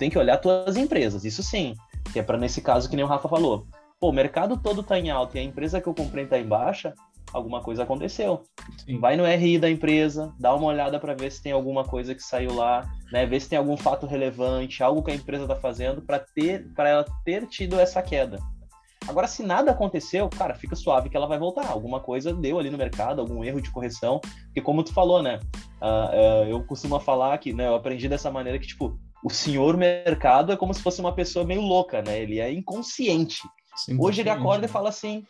Tem 0.00 0.08
que 0.08 0.18
olhar 0.18 0.38
tuas 0.38 0.78
empresas, 0.78 1.26
isso 1.26 1.42
sim. 1.42 1.74
Que 2.10 2.20
é 2.20 2.22
para 2.22 2.38
nesse 2.38 2.62
caso 2.62 2.88
que 2.88 2.96
nem 2.96 3.04
o 3.04 3.08
Rafa 3.08 3.28
falou. 3.28 3.66
Pô, 4.00 4.08
o 4.08 4.12
mercado 4.14 4.56
todo 4.56 4.82
tá 4.82 4.98
em 4.98 5.10
alta 5.10 5.36
e 5.36 5.42
a 5.42 5.44
empresa 5.44 5.78
que 5.78 5.86
eu 5.86 5.92
comprei 5.92 6.24
tá 6.24 6.38
em 6.38 6.46
baixa, 6.46 6.94
alguma 7.34 7.60
coisa 7.60 7.82
aconteceu. 7.82 8.40
Sim. 8.78 8.98
Vai 8.98 9.14
no 9.14 9.26
RI 9.26 9.58
da 9.58 9.68
empresa, 9.68 10.32
dá 10.40 10.54
uma 10.54 10.68
olhada 10.68 10.98
para 10.98 11.12
ver 11.12 11.30
se 11.30 11.42
tem 11.42 11.52
alguma 11.52 11.84
coisa 11.84 12.14
que 12.14 12.22
saiu 12.22 12.54
lá, 12.54 12.90
né? 13.12 13.26
Ver 13.26 13.40
se 13.40 13.50
tem 13.50 13.58
algum 13.58 13.76
fato 13.76 14.06
relevante, 14.06 14.82
algo 14.82 15.02
que 15.02 15.10
a 15.10 15.14
empresa 15.14 15.44
está 15.44 15.54
fazendo 15.54 16.00
para 16.00 16.18
ter, 16.18 16.66
para 16.74 16.88
ela 16.88 17.04
ter 17.22 17.46
tido 17.46 17.78
essa 17.78 18.00
queda. 18.00 18.38
Agora, 19.06 19.26
se 19.26 19.42
nada 19.42 19.70
aconteceu, 19.70 20.30
cara, 20.30 20.54
fica 20.54 20.74
suave 20.74 21.10
que 21.10 21.16
ela 21.16 21.26
vai 21.26 21.38
voltar. 21.38 21.68
Alguma 21.68 22.00
coisa 22.00 22.32
deu 22.32 22.58
ali 22.58 22.70
no 22.70 22.78
mercado, 22.78 23.20
algum 23.20 23.44
erro 23.44 23.60
de 23.60 23.70
correção. 23.70 24.18
Porque 24.46 24.62
como 24.62 24.82
tu 24.82 24.94
falou, 24.94 25.22
né? 25.22 25.40
Uh, 25.82 26.44
uh, 26.46 26.48
eu 26.48 26.64
costumo 26.64 26.98
falar 27.00 27.36
que, 27.36 27.52
né? 27.52 27.66
Eu 27.66 27.74
aprendi 27.74 28.08
dessa 28.08 28.30
maneira 28.30 28.58
que, 28.58 28.66
tipo, 28.66 28.98
o 29.24 29.30
senhor 29.30 29.76
mercado 29.76 30.52
é 30.52 30.56
como 30.56 30.72
se 30.72 30.82
fosse 30.82 31.00
uma 31.00 31.14
pessoa 31.14 31.44
meio 31.44 31.60
louca, 31.60 32.02
né? 32.02 32.20
Ele 32.20 32.40
é 32.40 32.52
inconsciente. 32.52 33.42
Sim, 33.76 33.96
Hoje 33.98 34.20
ele 34.20 34.30
acorda 34.30 34.66
e 34.66 34.68
fala 34.68 34.88
assim: 34.88 35.24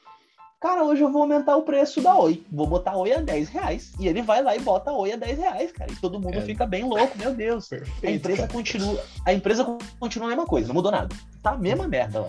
cara, 0.60 0.84
hoje 0.84 1.02
eu 1.02 1.10
vou 1.10 1.22
aumentar 1.22 1.56
o 1.56 1.62
preço 1.62 2.00
da 2.00 2.14
Oi. 2.16 2.44
Vou 2.52 2.66
botar 2.66 2.92
a 2.92 2.96
Oi 2.96 3.12
a 3.12 3.20
10 3.20 3.48
reais. 3.48 3.92
E 3.98 4.06
ele 4.06 4.22
vai 4.22 4.42
lá 4.42 4.54
e 4.54 4.60
bota 4.60 4.90
a 4.90 4.96
Oi 4.96 5.12
a 5.12 5.16
10 5.16 5.38
reais, 5.38 5.72
cara. 5.72 5.90
E 5.90 5.96
todo 5.96 6.20
mundo 6.20 6.38
é. 6.38 6.42
fica 6.42 6.66
bem 6.66 6.84
louco, 6.84 7.16
meu 7.18 7.34
Deus. 7.34 7.68
Perfeito, 7.68 8.06
a 8.06 8.10
empresa 8.10 8.42
cara. 8.42 8.52
continua. 8.52 9.04
A 9.26 9.32
empresa 9.32 9.78
continua 9.98 10.26
a 10.26 10.30
mesma 10.30 10.46
coisa, 10.46 10.68
não 10.68 10.74
mudou 10.74 10.92
nada. 10.92 11.14
Tá 11.42 11.52
a 11.52 11.58
mesma 11.58 11.88
merda 11.88 12.20
lá. 12.20 12.28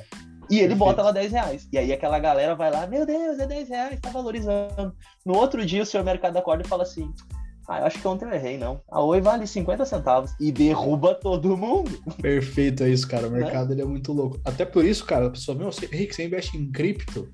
E 0.50 0.56
ele 0.56 0.70
Perfeito. 0.70 0.78
bota 0.80 1.02
lá 1.02 1.12
10 1.12 1.32
reais. 1.32 1.68
E 1.72 1.78
aí 1.78 1.94
aquela 1.94 2.20
galera 2.20 2.56
vai 2.56 2.72
lá, 2.72 2.86
meu 2.88 3.06
Deus, 3.06 3.40
é 3.40 3.48
10 3.48 3.70
reais, 3.70 4.00
tá 4.00 4.10
valorizando. 4.10 4.94
No 5.26 5.36
outro 5.36 5.66
dia 5.66 5.84
o 5.84 5.86
senhor 5.86 6.04
mercado 6.04 6.38
acorda 6.38 6.64
e 6.64 6.68
fala 6.68 6.84
assim. 6.84 7.12
Ah, 7.72 7.80
eu 7.80 7.86
acho 7.86 8.02
que 8.02 8.08
ontem 8.08 8.26
eu 8.26 8.34
errei, 8.34 8.58
não. 8.58 8.82
A 8.92 9.02
Oi 9.02 9.22
vale 9.22 9.48
50 9.48 9.86
centavos 9.86 10.32
e 10.38 10.52
derruba 10.52 11.16
todo 11.16 11.56
mundo. 11.56 12.04
Perfeito, 12.22 12.84
é 12.84 12.90
isso, 12.90 13.08
cara. 13.08 13.30
O 13.30 13.32
mercado 13.32 13.70
né? 13.70 13.76
ele 13.76 13.82
é 13.82 13.86
muito 13.86 14.12
louco. 14.12 14.42
Até 14.44 14.66
por 14.66 14.84
isso, 14.84 15.06
cara, 15.06 15.28
a 15.28 15.30
pessoa, 15.30 15.58
meu, 15.58 15.70
Henrique, 15.90 16.14
você 16.14 16.26
investe 16.26 16.58
em 16.58 16.70
cripto? 16.70 17.30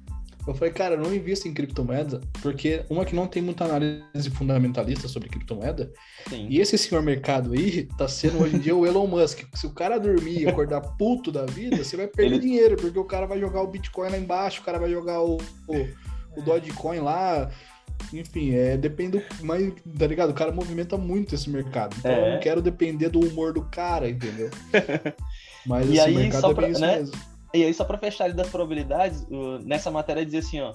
Eu 0.47 0.53
falei, 0.53 0.71
cara, 0.71 0.95
não 0.95 1.11
invista 1.11 1.47
em 1.47 1.53
criptomoeda, 1.55 2.21
porque 2.41 2.85
uma 2.87 3.03
que 3.03 3.15
não 3.15 3.25
tem 3.25 3.41
muita 3.41 3.65
análise 3.65 4.29
fundamentalista 4.29 5.07
sobre 5.07 5.27
criptomoeda. 5.27 5.91
Sim. 6.29 6.45
E 6.49 6.61
esse 6.61 6.77
senhor 6.77 7.01
mercado 7.01 7.53
aí 7.53 7.89
tá 7.97 8.07
sendo 8.07 8.43
hoje 8.43 8.57
em 8.57 8.59
dia 8.59 8.75
o 8.75 8.85
Elon 8.85 9.07
Musk. 9.07 9.39
Se 9.55 9.65
o 9.65 9.71
cara 9.71 9.97
dormir 9.97 10.43
e 10.43 10.47
acordar 10.47 10.81
puto 10.97 11.31
da 11.31 11.45
vida, 11.47 11.83
você 11.83 11.97
vai 11.97 12.07
perder 12.07 12.35
Ele... 12.35 12.39
dinheiro, 12.39 12.77
porque 12.77 12.99
o 12.99 13.03
cara 13.03 13.25
vai 13.25 13.39
jogar 13.39 13.61
o 13.63 13.67
Bitcoin 13.67 14.09
lá 14.09 14.17
embaixo, 14.19 14.61
o 14.61 14.63
cara 14.63 14.77
vai 14.77 14.91
jogar 14.91 15.19
o, 15.19 15.37
o, 15.67 16.37
o 16.37 16.41
Dogecoin 16.43 16.99
lá. 16.99 17.49
Enfim, 18.13 18.53
é, 18.53 18.77
depende. 18.77 19.23
Mas, 19.41 19.73
tá 19.97 20.07
ligado? 20.07 20.29
O 20.29 20.33
cara 20.33 20.51
movimenta 20.51 20.97
muito 20.97 21.35
esse 21.35 21.49
mercado. 21.49 21.95
Então 21.99 22.11
é. 22.11 22.27
eu 22.27 22.33
não 22.33 22.39
quero 22.39 22.61
depender 22.61 23.09
do 23.09 23.19
humor 23.19 23.53
do 23.53 23.63
cara, 23.65 24.09
entendeu? 24.09 24.49
Mas 25.65 25.89
e 25.89 25.93
esse 25.93 26.01
aí, 26.01 26.15
mercado 26.15 26.51
é 26.51 26.53
bem 26.53 26.71
isso 26.71 26.81
né? 26.81 26.97
mesmo. 26.97 27.15
E 27.53 27.63
aí, 27.63 27.73
só 27.73 27.83
para 27.83 27.97
fechar 27.97 28.25
ali 28.25 28.33
das 28.33 28.49
probabilidades, 28.49 29.25
nessa 29.63 29.89
matéria 29.89 30.23
dizia 30.23 30.39
assim, 30.39 30.59
ó, 30.59 30.73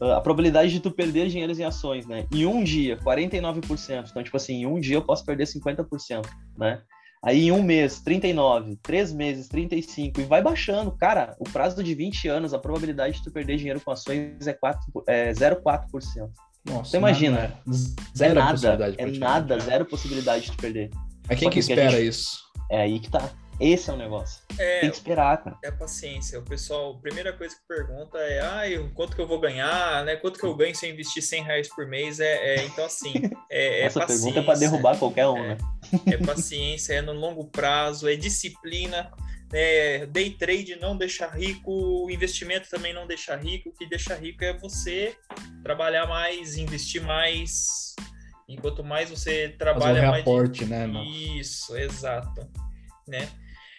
a 0.00 0.20
probabilidade 0.20 0.72
de 0.72 0.80
tu 0.80 0.90
perder 0.90 1.28
dinheiro 1.28 1.52
em 1.52 1.64
ações, 1.64 2.06
né? 2.06 2.26
Em 2.32 2.46
um 2.46 2.62
dia, 2.62 2.96
49%. 2.96 4.08
Então, 4.10 4.22
tipo 4.22 4.36
assim, 4.36 4.62
em 4.62 4.66
um 4.66 4.80
dia 4.80 4.96
eu 4.96 5.02
posso 5.02 5.24
perder 5.24 5.44
50%, 5.44 6.26
né? 6.56 6.82
Aí 7.24 7.46
em 7.46 7.52
um 7.52 7.62
mês, 7.62 8.00
39, 8.00 8.76
três 8.82 9.10
meses, 9.10 9.48
35, 9.48 10.20
e 10.20 10.24
vai 10.24 10.42
baixando. 10.42 10.92
Cara, 10.92 11.34
o 11.38 11.44
prazo 11.44 11.82
de 11.82 11.94
20 11.94 12.28
anos, 12.28 12.52
a 12.52 12.58
probabilidade 12.58 13.16
de 13.16 13.24
tu 13.24 13.30
perder 13.30 13.56
dinheiro 13.56 13.80
com 13.80 13.90
ações 13.90 14.46
é, 14.46 14.52
4, 14.52 15.04
é 15.06 15.32
0,4%. 15.32 16.28
Nossa, 16.64 16.90
Você 16.90 16.96
imagina? 16.96 17.40
Nada, 17.40 17.60
é. 17.66 18.16
Zero 18.16 18.30
é 18.30 18.34
nada, 18.34 18.94
é 18.98 19.06
nada, 19.06 19.58
zero 19.58 19.84
possibilidade 19.84 20.44
de 20.46 20.52
tu 20.52 20.56
perder. 20.56 20.90
Mas 21.28 21.38
quem 21.38 21.50
que 21.50 21.58
espera 21.58 21.90
gente... 21.90 22.08
isso? 22.08 22.38
É 22.70 22.82
aí 22.82 22.98
que 22.98 23.10
tá. 23.10 23.30
Esse 23.60 23.88
é 23.88 23.92
o 23.92 23.96
negócio. 23.96 24.42
É, 24.58 24.80
Tem 24.80 24.90
que 24.90 24.96
esperar, 24.96 25.42
cara. 25.42 25.56
É 25.62 25.70
paciência. 25.70 26.38
O 26.38 26.42
pessoal, 26.42 26.94
a 26.94 27.00
primeira 27.00 27.32
coisa 27.32 27.54
que 27.54 27.62
pergunta 27.68 28.18
é: 28.18 28.40
ah, 28.40 28.62
quanto 28.94 29.14
que 29.14 29.22
eu 29.22 29.28
vou 29.28 29.38
ganhar, 29.38 30.04
né? 30.04 30.16
Quanto 30.16 30.38
que 30.38 30.44
eu 30.44 30.56
ganho 30.56 30.74
se 30.74 30.86
eu 30.86 30.92
investir 30.92 31.22
100 31.22 31.44
reais 31.44 31.68
por 31.68 31.86
mês? 31.86 32.18
É, 32.18 32.56
é 32.56 32.64
então, 32.64 32.84
assim, 32.84 33.12
é, 33.50 33.82
é 33.82 33.84
Essa 33.84 34.00
paciência. 34.00 34.24
pergunta 34.24 34.40
é 34.40 34.42
para 34.44 34.58
derrubar 34.58 34.98
qualquer 34.98 35.28
um, 35.28 35.38
é, 35.38 35.48
né? 35.48 35.58
É 36.06 36.16
paciência, 36.16 36.94
é 36.94 37.02
no 37.02 37.12
longo 37.12 37.44
prazo, 37.44 38.08
é 38.08 38.16
disciplina. 38.16 39.12
É, 39.56 40.04
day 40.06 40.30
trade 40.30 40.74
não 40.80 40.96
deixa 40.96 41.28
rico, 41.28 42.10
investimento 42.10 42.68
também 42.68 42.92
não 42.92 43.06
deixa 43.06 43.36
rico. 43.36 43.68
O 43.68 43.72
que 43.72 43.86
deixa 43.86 44.12
rico 44.16 44.42
é 44.42 44.52
você 44.52 45.16
trabalhar 45.62 46.08
mais, 46.08 46.56
investir 46.56 47.00
mais. 47.00 47.94
Enquanto 48.48 48.82
mais 48.82 49.10
você 49.10 49.50
trabalha 49.50 49.94
Fazer 49.94 50.06
um 50.06 50.10
mais. 50.10 50.24
Né, 50.66 51.04
Isso, 51.04 51.76
exato. 51.76 52.50
Né? 53.06 53.28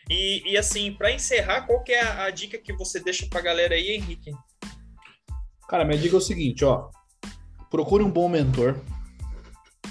E, 0.10 0.54
e 0.54 0.58
assim, 0.58 0.94
para 0.94 1.12
encerrar, 1.12 1.64
qual 1.64 1.84
que 1.84 1.92
é 1.92 2.02
a, 2.02 2.24
a, 2.24 2.30
dica 2.30 2.58
que 2.58 2.72
você 2.72 3.00
deixa 3.02 3.28
para 3.28 3.40
a 3.40 3.44
galera 3.44 3.76
aí, 3.76 3.92
Henrique? 3.92 4.32
Cara, 5.68 5.84
minha 5.84 6.00
dica 6.00 6.16
é 6.16 6.18
o 6.18 6.22
seguinte, 6.22 6.64
ó. 6.64 6.90
Procure 7.70 8.02
um 8.02 8.10
bom 8.10 8.30
mentor. 8.30 8.80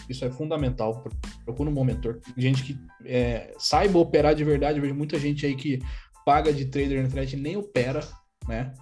Isso 0.08 0.24
é 0.24 0.30
fundamental. 0.30 1.04
Procure 1.44 1.70
um 1.70 1.74
bom 1.74 1.84
mentor. 1.84 2.20
Gente 2.36 2.62
que 2.62 2.78
é, 3.04 3.54
saiba 3.58 3.98
operar 3.98 4.34
de 4.34 4.44
verdade. 4.44 4.78
Eu 4.78 4.82
vejo 4.82 4.94
muita 4.94 5.18
gente 5.18 5.46
aí 5.46 5.54
que 5.54 5.80
paga 6.24 6.52
de 6.52 6.66
trader 6.66 7.00
na 7.00 7.08
internet 7.08 7.34
e 7.34 7.40
nem 7.40 7.56
opera, 7.56 8.06
né? 8.48 8.72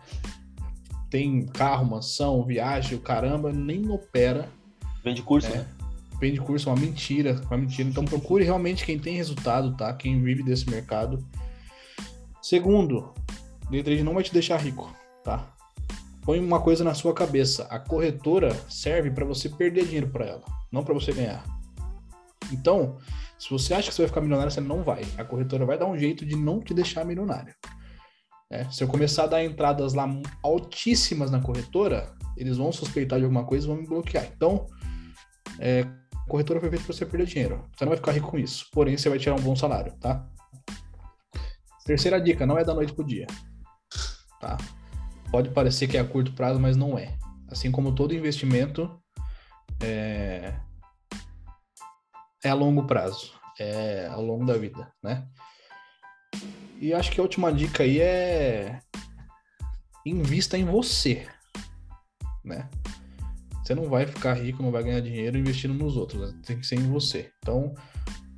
Tem 1.10 1.44
carro, 1.46 1.84
mansão, 1.84 2.44
viagem, 2.44 2.96
o 2.96 3.00
caramba, 3.00 3.52
nem 3.52 3.90
opera. 3.90 4.48
Vende 5.04 5.22
curso, 5.22 5.48
né? 5.50 5.56
né? 5.56 5.66
vende 6.22 6.40
curso 6.40 6.68
é 6.68 6.72
uma 6.72 6.80
mentira, 6.80 7.40
uma 7.46 7.58
mentira. 7.58 7.88
Então 7.88 8.04
procure 8.04 8.44
realmente 8.44 8.86
quem 8.86 8.96
tem 8.96 9.16
resultado, 9.16 9.76
tá? 9.76 9.92
Quem 9.92 10.22
vive 10.22 10.44
desse 10.44 10.70
mercado. 10.70 11.18
Segundo, 12.40 13.12
day 13.68 13.82
trade 13.82 14.04
não 14.04 14.14
vai 14.14 14.22
te 14.22 14.32
deixar 14.32 14.58
rico, 14.58 14.94
tá? 15.24 15.52
Põe 16.24 16.38
uma 16.38 16.60
coisa 16.60 16.84
na 16.84 16.94
sua 16.94 17.12
cabeça, 17.12 17.64
a 17.64 17.80
corretora 17.80 18.54
serve 18.68 19.10
para 19.10 19.24
você 19.24 19.48
perder 19.48 19.84
dinheiro 19.86 20.08
para 20.08 20.26
ela, 20.26 20.44
não 20.72 20.82
para 20.82 20.94
você 20.94 21.12
ganhar. 21.12 21.44
Então, 22.50 22.98
se 23.38 23.50
você 23.50 23.74
acha 23.74 23.88
que 23.88 23.94
você 23.94 24.02
vai 24.02 24.08
ficar 24.08 24.20
milionário, 24.20 24.50
você 24.50 24.60
não 24.60 24.82
vai. 24.82 25.04
A 25.16 25.24
corretora 25.24 25.66
vai 25.66 25.78
dar 25.78 25.86
um 25.86 25.98
jeito 25.98 26.24
de 26.24 26.34
não 26.36 26.60
te 26.60 26.74
deixar 26.74 27.04
milionário. 27.04 27.54
É, 28.50 28.64
se 28.70 28.82
eu 28.82 28.88
começar 28.88 29.24
a 29.24 29.28
dar 29.28 29.44
entradas 29.44 29.94
lá 29.94 30.06
altíssimas 30.42 31.30
na 31.30 31.40
corretora, 31.40 32.14
eles 32.36 32.56
vão 32.56 32.70
suspeitar 32.72 33.18
de 33.18 33.24
alguma 33.24 33.44
coisa 33.44 33.66
e 33.66 33.68
vão 33.68 33.76
me 33.76 33.86
bloquear. 33.86 34.26
Então, 34.34 34.66
é, 35.58 35.86
corretora 36.28 36.60
foi 36.60 36.70
feita 36.70 36.84
para 36.84 36.94
você 36.94 37.04
perder 37.04 37.26
dinheiro. 37.26 37.62
Você 37.76 37.84
não 37.84 37.90
vai 37.90 37.96
ficar 37.96 38.12
rico 38.12 38.30
com 38.30 38.38
isso. 38.38 38.66
Porém, 38.72 38.96
você 38.96 39.08
vai 39.08 39.18
tirar 39.18 39.34
um 39.34 39.42
bom 39.42 39.54
salário, 39.54 39.92
tá? 40.00 40.26
Terceira 41.84 42.20
dica, 42.20 42.46
não 42.46 42.56
é 42.56 42.64
da 42.64 42.74
noite 42.74 42.92
pro 42.92 43.04
dia. 43.04 43.26
Tá? 44.40 44.56
Pode 45.30 45.50
parecer 45.50 45.88
que 45.88 45.96
é 45.96 46.00
a 46.00 46.04
curto 46.04 46.32
prazo, 46.32 46.58
mas 46.58 46.76
não 46.76 46.98
é. 46.98 47.14
Assim 47.48 47.70
como 47.70 47.94
todo 47.94 48.14
investimento 48.14 48.90
é, 49.80 50.54
é 52.44 52.48
a 52.48 52.54
longo 52.54 52.86
prazo. 52.86 53.32
É 53.58 54.06
ao 54.06 54.24
longo 54.24 54.46
da 54.46 54.56
vida, 54.56 54.90
né? 55.02 55.26
E 56.80 56.92
acho 56.92 57.12
que 57.12 57.20
a 57.20 57.22
última 57.22 57.52
dica 57.52 57.84
aí 57.84 58.00
é 58.00 58.80
invista 60.04 60.58
em 60.58 60.64
você, 60.64 61.26
né? 62.44 62.68
Você 63.62 63.74
não 63.74 63.88
vai 63.88 64.06
ficar 64.06 64.34
rico, 64.34 64.62
não 64.62 64.72
vai 64.72 64.82
ganhar 64.82 65.00
dinheiro 65.00 65.38
investindo 65.38 65.74
nos 65.74 65.96
outros, 65.96 66.34
tem 66.44 66.58
que 66.58 66.66
ser 66.66 66.80
em 66.80 66.90
você. 66.90 67.30
Então, 67.38 67.72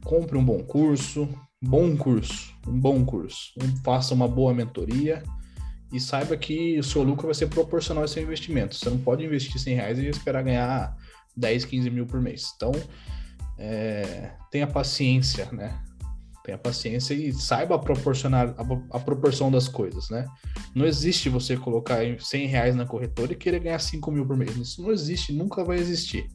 compre 0.04 0.36
um 0.36 0.44
bom 0.44 0.62
curso, 0.62 1.26
bom 1.62 1.96
curso, 1.96 2.54
um 2.66 2.78
bom 2.78 3.04
curso, 3.04 3.52
faça 3.82 4.12
uma 4.12 4.28
boa 4.28 4.52
mentoria 4.52 5.22
e 5.90 5.98
saiba 5.98 6.36
que 6.36 6.78
o 6.78 6.84
seu 6.84 7.02
lucro 7.02 7.26
vai 7.26 7.34
ser 7.34 7.46
proporcional 7.46 8.02
ao 8.02 8.08
seu 8.08 8.22
investimento. 8.22 8.74
Você 8.74 8.90
não 8.90 8.98
pode 8.98 9.24
investir 9.24 9.58
100 9.58 9.74
reais 9.74 9.98
e 9.98 10.06
esperar 10.06 10.42
ganhar 10.42 10.94
10, 11.36 11.64
15 11.64 11.90
mil 11.90 12.06
por 12.06 12.20
mês. 12.20 12.52
Então, 12.56 12.72
é, 13.58 14.32
tenha 14.50 14.66
paciência, 14.66 15.48
né? 15.52 15.80
Tenha 16.44 16.58
paciência 16.58 17.14
e 17.14 17.32
saiba 17.32 17.78
proporcionar 17.78 18.54
a, 18.58 18.96
a, 18.96 19.00
proporção 19.00 19.50
das 19.50 19.66
coisas, 19.66 20.10
né? 20.10 20.26
Não 20.74 20.84
existe 20.84 21.30
você 21.30 21.56
colocar 21.56 22.00
100 22.18 22.46
reais 22.46 22.76
na 22.76 22.84
corretora 22.84 23.32
e 23.32 23.36
querer 23.36 23.60
ganhar 23.60 23.78
5 23.78 24.10
mil 24.10 24.26
por 24.26 24.36
mês. 24.36 24.54
Isso 24.56 24.82
não 24.82 24.92
existe, 24.92 25.32
nunca 25.32 25.64
vai 25.64 25.78
existir. 25.78 26.28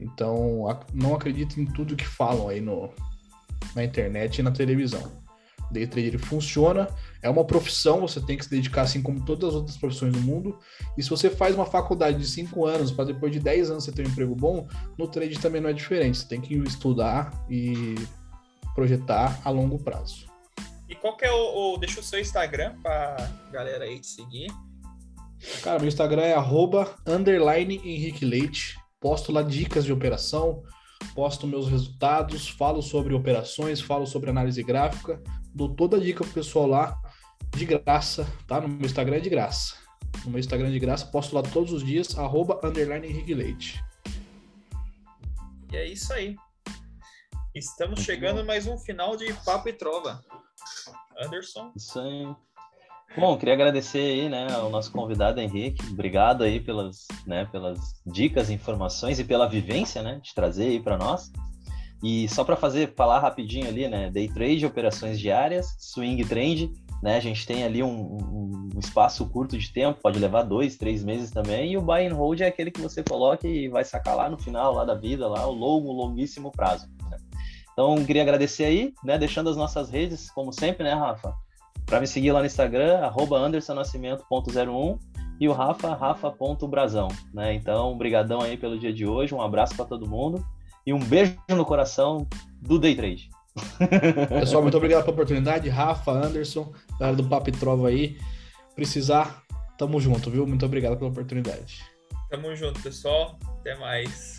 Então, 0.00 0.66
não 0.92 1.14
acredite 1.14 1.60
em 1.60 1.64
tudo 1.66 1.96
que 1.96 2.06
falam 2.06 2.48
aí 2.48 2.60
no, 2.60 2.90
na 3.74 3.84
internet 3.84 4.38
e 4.38 4.42
na 4.42 4.50
televisão. 4.50 5.25
Day 5.70 5.86
trader 5.86 6.18
funciona, 6.18 6.88
é 7.22 7.28
uma 7.28 7.44
profissão, 7.44 8.00
você 8.00 8.20
tem 8.20 8.36
que 8.36 8.44
se 8.44 8.50
dedicar 8.50 8.82
assim 8.82 9.02
como 9.02 9.24
todas 9.24 9.50
as 9.50 9.54
outras 9.54 9.76
profissões 9.76 10.12
do 10.12 10.20
mundo. 10.20 10.58
E 10.96 11.02
se 11.02 11.10
você 11.10 11.28
faz 11.28 11.54
uma 11.54 11.66
faculdade 11.66 12.18
de 12.18 12.26
5 12.26 12.66
anos 12.66 12.90
para 12.92 13.06
depois 13.06 13.32
de 13.32 13.40
10 13.40 13.70
anos 13.70 13.84
você 13.84 13.92
ter 13.92 14.06
um 14.06 14.10
emprego 14.10 14.34
bom, 14.34 14.68
no 14.98 15.08
trade 15.08 15.38
também 15.38 15.60
não 15.60 15.70
é 15.70 15.72
diferente. 15.72 16.18
Você 16.18 16.28
tem 16.28 16.40
que 16.40 16.54
estudar 16.54 17.32
e 17.50 17.94
projetar 18.74 19.40
a 19.44 19.50
longo 19.50 19.78
prazo. 19.78 20.26
E 20.88 20.94
qual 20.94 21.16
que 21.16 21.24
é 21.24 21.32
o, 21.32 21.74
o 21.74 21.78
deixa 21.78 22.00
o 22.00 22.02
seu 22.02 22.20
Instagram 22.20 22.76
para 22.82 23.16
galera 23.50 23.84
aí 23.84 23.98
te 23.98 24.06
seguir? 24.06 24.52
Cara, 25.62 25.78
meu 25.78 25.88
Instagram 25.88 26.22
é 26.22 26.34
arroba, 26.34 26.94
underline 27.06 27.76
Henrique 27.84 28.24
Leite. 28.24 28.78
Posto 29.00 29.30
lá 29.32 29.42
dicas 29.42 29.84
de 29.84 29.92
operação, 29.92 30.62
posto 31.14 31.46
meus 31.46 31.68
resultados, 31.68 32.48
falo 32.48 32.82
sobre 32.82 33.14
operações, 33.14 33.80
falo 33.80 34.06
sobre 34.06 34.30
análise 34.30 34.62
gráfica, 34.62 35.22
dou 35.54 35.68
toda 35.68 35.96
a 35.96 36.00
dica 36.00 36.24
pro 36.24 36.32
pessoal 36.32 36.66
lá 36.66 37.00
de 37.54 37.64
graça, 37.64 38.26
tá? 38.46 38.60
No 38.60 38.68
meu 38.68 38.86
Instagram 38.86 39.16
é 39.16 39.20
de 39.20 39.30
graça. 39.30 39.76
No 40.24 40.30
meu 40.30 40.40
Instagram 40.40 40.68
é 40.68 40.72
de 40.72 40.78
graça, 40.78 41.06
posto 41.06 41.34
lá 41.34 41.42
todos 41.42 41.72
os 41.72 41.84
dias, 41.84 42.18
arroba, 42.18 42.60
underline 42.62 43.06
Henrique 43.06 43.34
Leite. 43.34 43.84
E 45.72 45.76
é 45.76 45.86
isso 45.86 46.12
aí. 46.12 46.36
Estamos 47.54 48.00
chegando 48.00 48.44
mais 48.44 48.66
um 48.66 48.76
final 48.78 49.16
de 49.16 49.32
Papo 49.44 49.68
e 49.68 49.72
Trova. 49.72 50.22
Anderson. 51.18 51.72
Isso 51.74 51.98
aí. 51.98 52.36
Bom, 53.18 53.34
queria 53.38 53.54
agradecer 53.54 53.98
aí, 53.98 54.28
né, 54.28 54.46
ao 54.52 54.68
nosso 54.68 54.92
convidado 54.92 55.40
Henrique. 55.40 55.82
Obrigado 55.90 56.44
aí 56.44 56.60
pelas, 56.60 57.06
né, 57.26 57.46
pelas 57.46 57.78
dicas, 58.06 58.50
informações 58.50 59.18
e 59.18 59.24
pela 59.24 59.48
vivência, 59.48 60.02
né, 60.02 60.20
de 60.22 60.34
trazer 60.34 60.66
aí 60.66 60.80
para 60.80 60.98
nós. 60.98 61.32
E 62.02 62.28
só 62.28 62.44
para 62.44 62.56
fazer 62.56 62.92
falar 62.94 63.20
rapidinho 63.20 63.68
ali, 63.68 63.88
né, 63.88 64.10
day 64.10 64.28
trade, 64.28 64.66
operações 64.66 65.18
diárias, 65.18 65.66
swing 65.78 66.22
trade, 66.26 66.70
né, 67.02 67.16
a 67.16 67.20
gente 67.20 67.46
tem 67.46 67.64
ali 67.64 67.82
um, 67.82 68.68
um, 68.74 68.78
espaço 68.78 69.26
curto 69.30 69.56
de 69.56 69.72
tempo, 69.72 70.02
pode 70.02 70.18
levar 70.18 70.42
dois, 70.42 70.76
três 70.76 71.02
meses 71.02 71.30
também. 71.30 71.72
E 71.72 71.78
o 71.78 71.82
buy 71.82 72.06
and 72.06 72.14
hold 72.14 72.42
é 72.42 72.46
aquele 72.46 72.70
que 72.70 72.82
você 72.82 73.02
coloca 73.02 73.48
e 73.48 73.66
vai 73.66 73.82
sacar 73.82 74.14
lá 74.14 74.28
no 74.28 74.38
final, 74.38 74.74
lá 74.74 74.84
da 74.84 74.94
vida, 74.94 75.26
lá 75.26 75.46
o 75.46 75.52
longo, 75.52 75.90
longuíssimo 75.90 76.52
prazo. 76.52 76.86
Então, 77.72 78.04
queria 78.04 78.22
agradecer 78.22 78.64
aí, 78.64 78.92
né? 79.02 79.18
Deixando 79.18 79.50
as 79.50 79.56
nossas 79.56 79.90
redes, 79.90 80.30
como 80.30 80.52
sempre, 80.52 80.84
né, 80.84 80.94
Rafa? 80.94 81.34
Para 81.86 82.00
me 82.00 82.06
seguir 82.06 82.32
lá 82.32 82.40
no 82.40 82.46
Instagram, 82.46 82.98
arroba 82.98 83.38
andersonnascimento.01 83.38 84.98
e 85.40 85.48
o 85.48 85.52
Rafa, 85.52 85.94
rafa.brazão, 85.94 87.08
né? 87.32 87.54
Então, 87.54 87.96
brigadão 87.96 88.40
aí 88.40 88.56
pelo 88.56 88.78
dia 88.78 88.92
de 88.92 89.06
hoje, 89.06 89.34
um 89.34 89.40
abraço 89.40 89.76
para 89.76 89.84
todo 89.84 90.08
mundo 90.08 90.44
e 90.84 90.92
um 90.92 90.98
beijo 90.98 91.36
no 91.48 91.64
coração 91.64 92.26
do 92.60 92.78
Day 92.78 92.94
Trade. 92.94 93.30
Pessoal, 94.28 94.62
muito 94.62 94.76
obrigado 94.76 95.02
pela 95.02 95.12
oportunidade. 95.12 95.68
Rafa, 95.68 96.10
Anderson, 96.10 96.72
galera 96.98 97.16
do 97.16 97.24
Papo 97.28 97.50
e 97.50 97.52
Trova 97.52 97.88
aí. 97.88 98.18
Precisar, 98.74 99.42
tamo 99.78 100.00
junto, 100.00 100.30
viu? 100.30 100.46
Muito 100.46 100.66
obrigado 100.66 100.96
pela 100.96 101.10
oportunidade. 101.10 101.84
Tamo 102.28 102.54
junto, 102.56 102.82
pessoal. 102.82 103.38
Até 103.60 103.76
mais. 103.76 104.35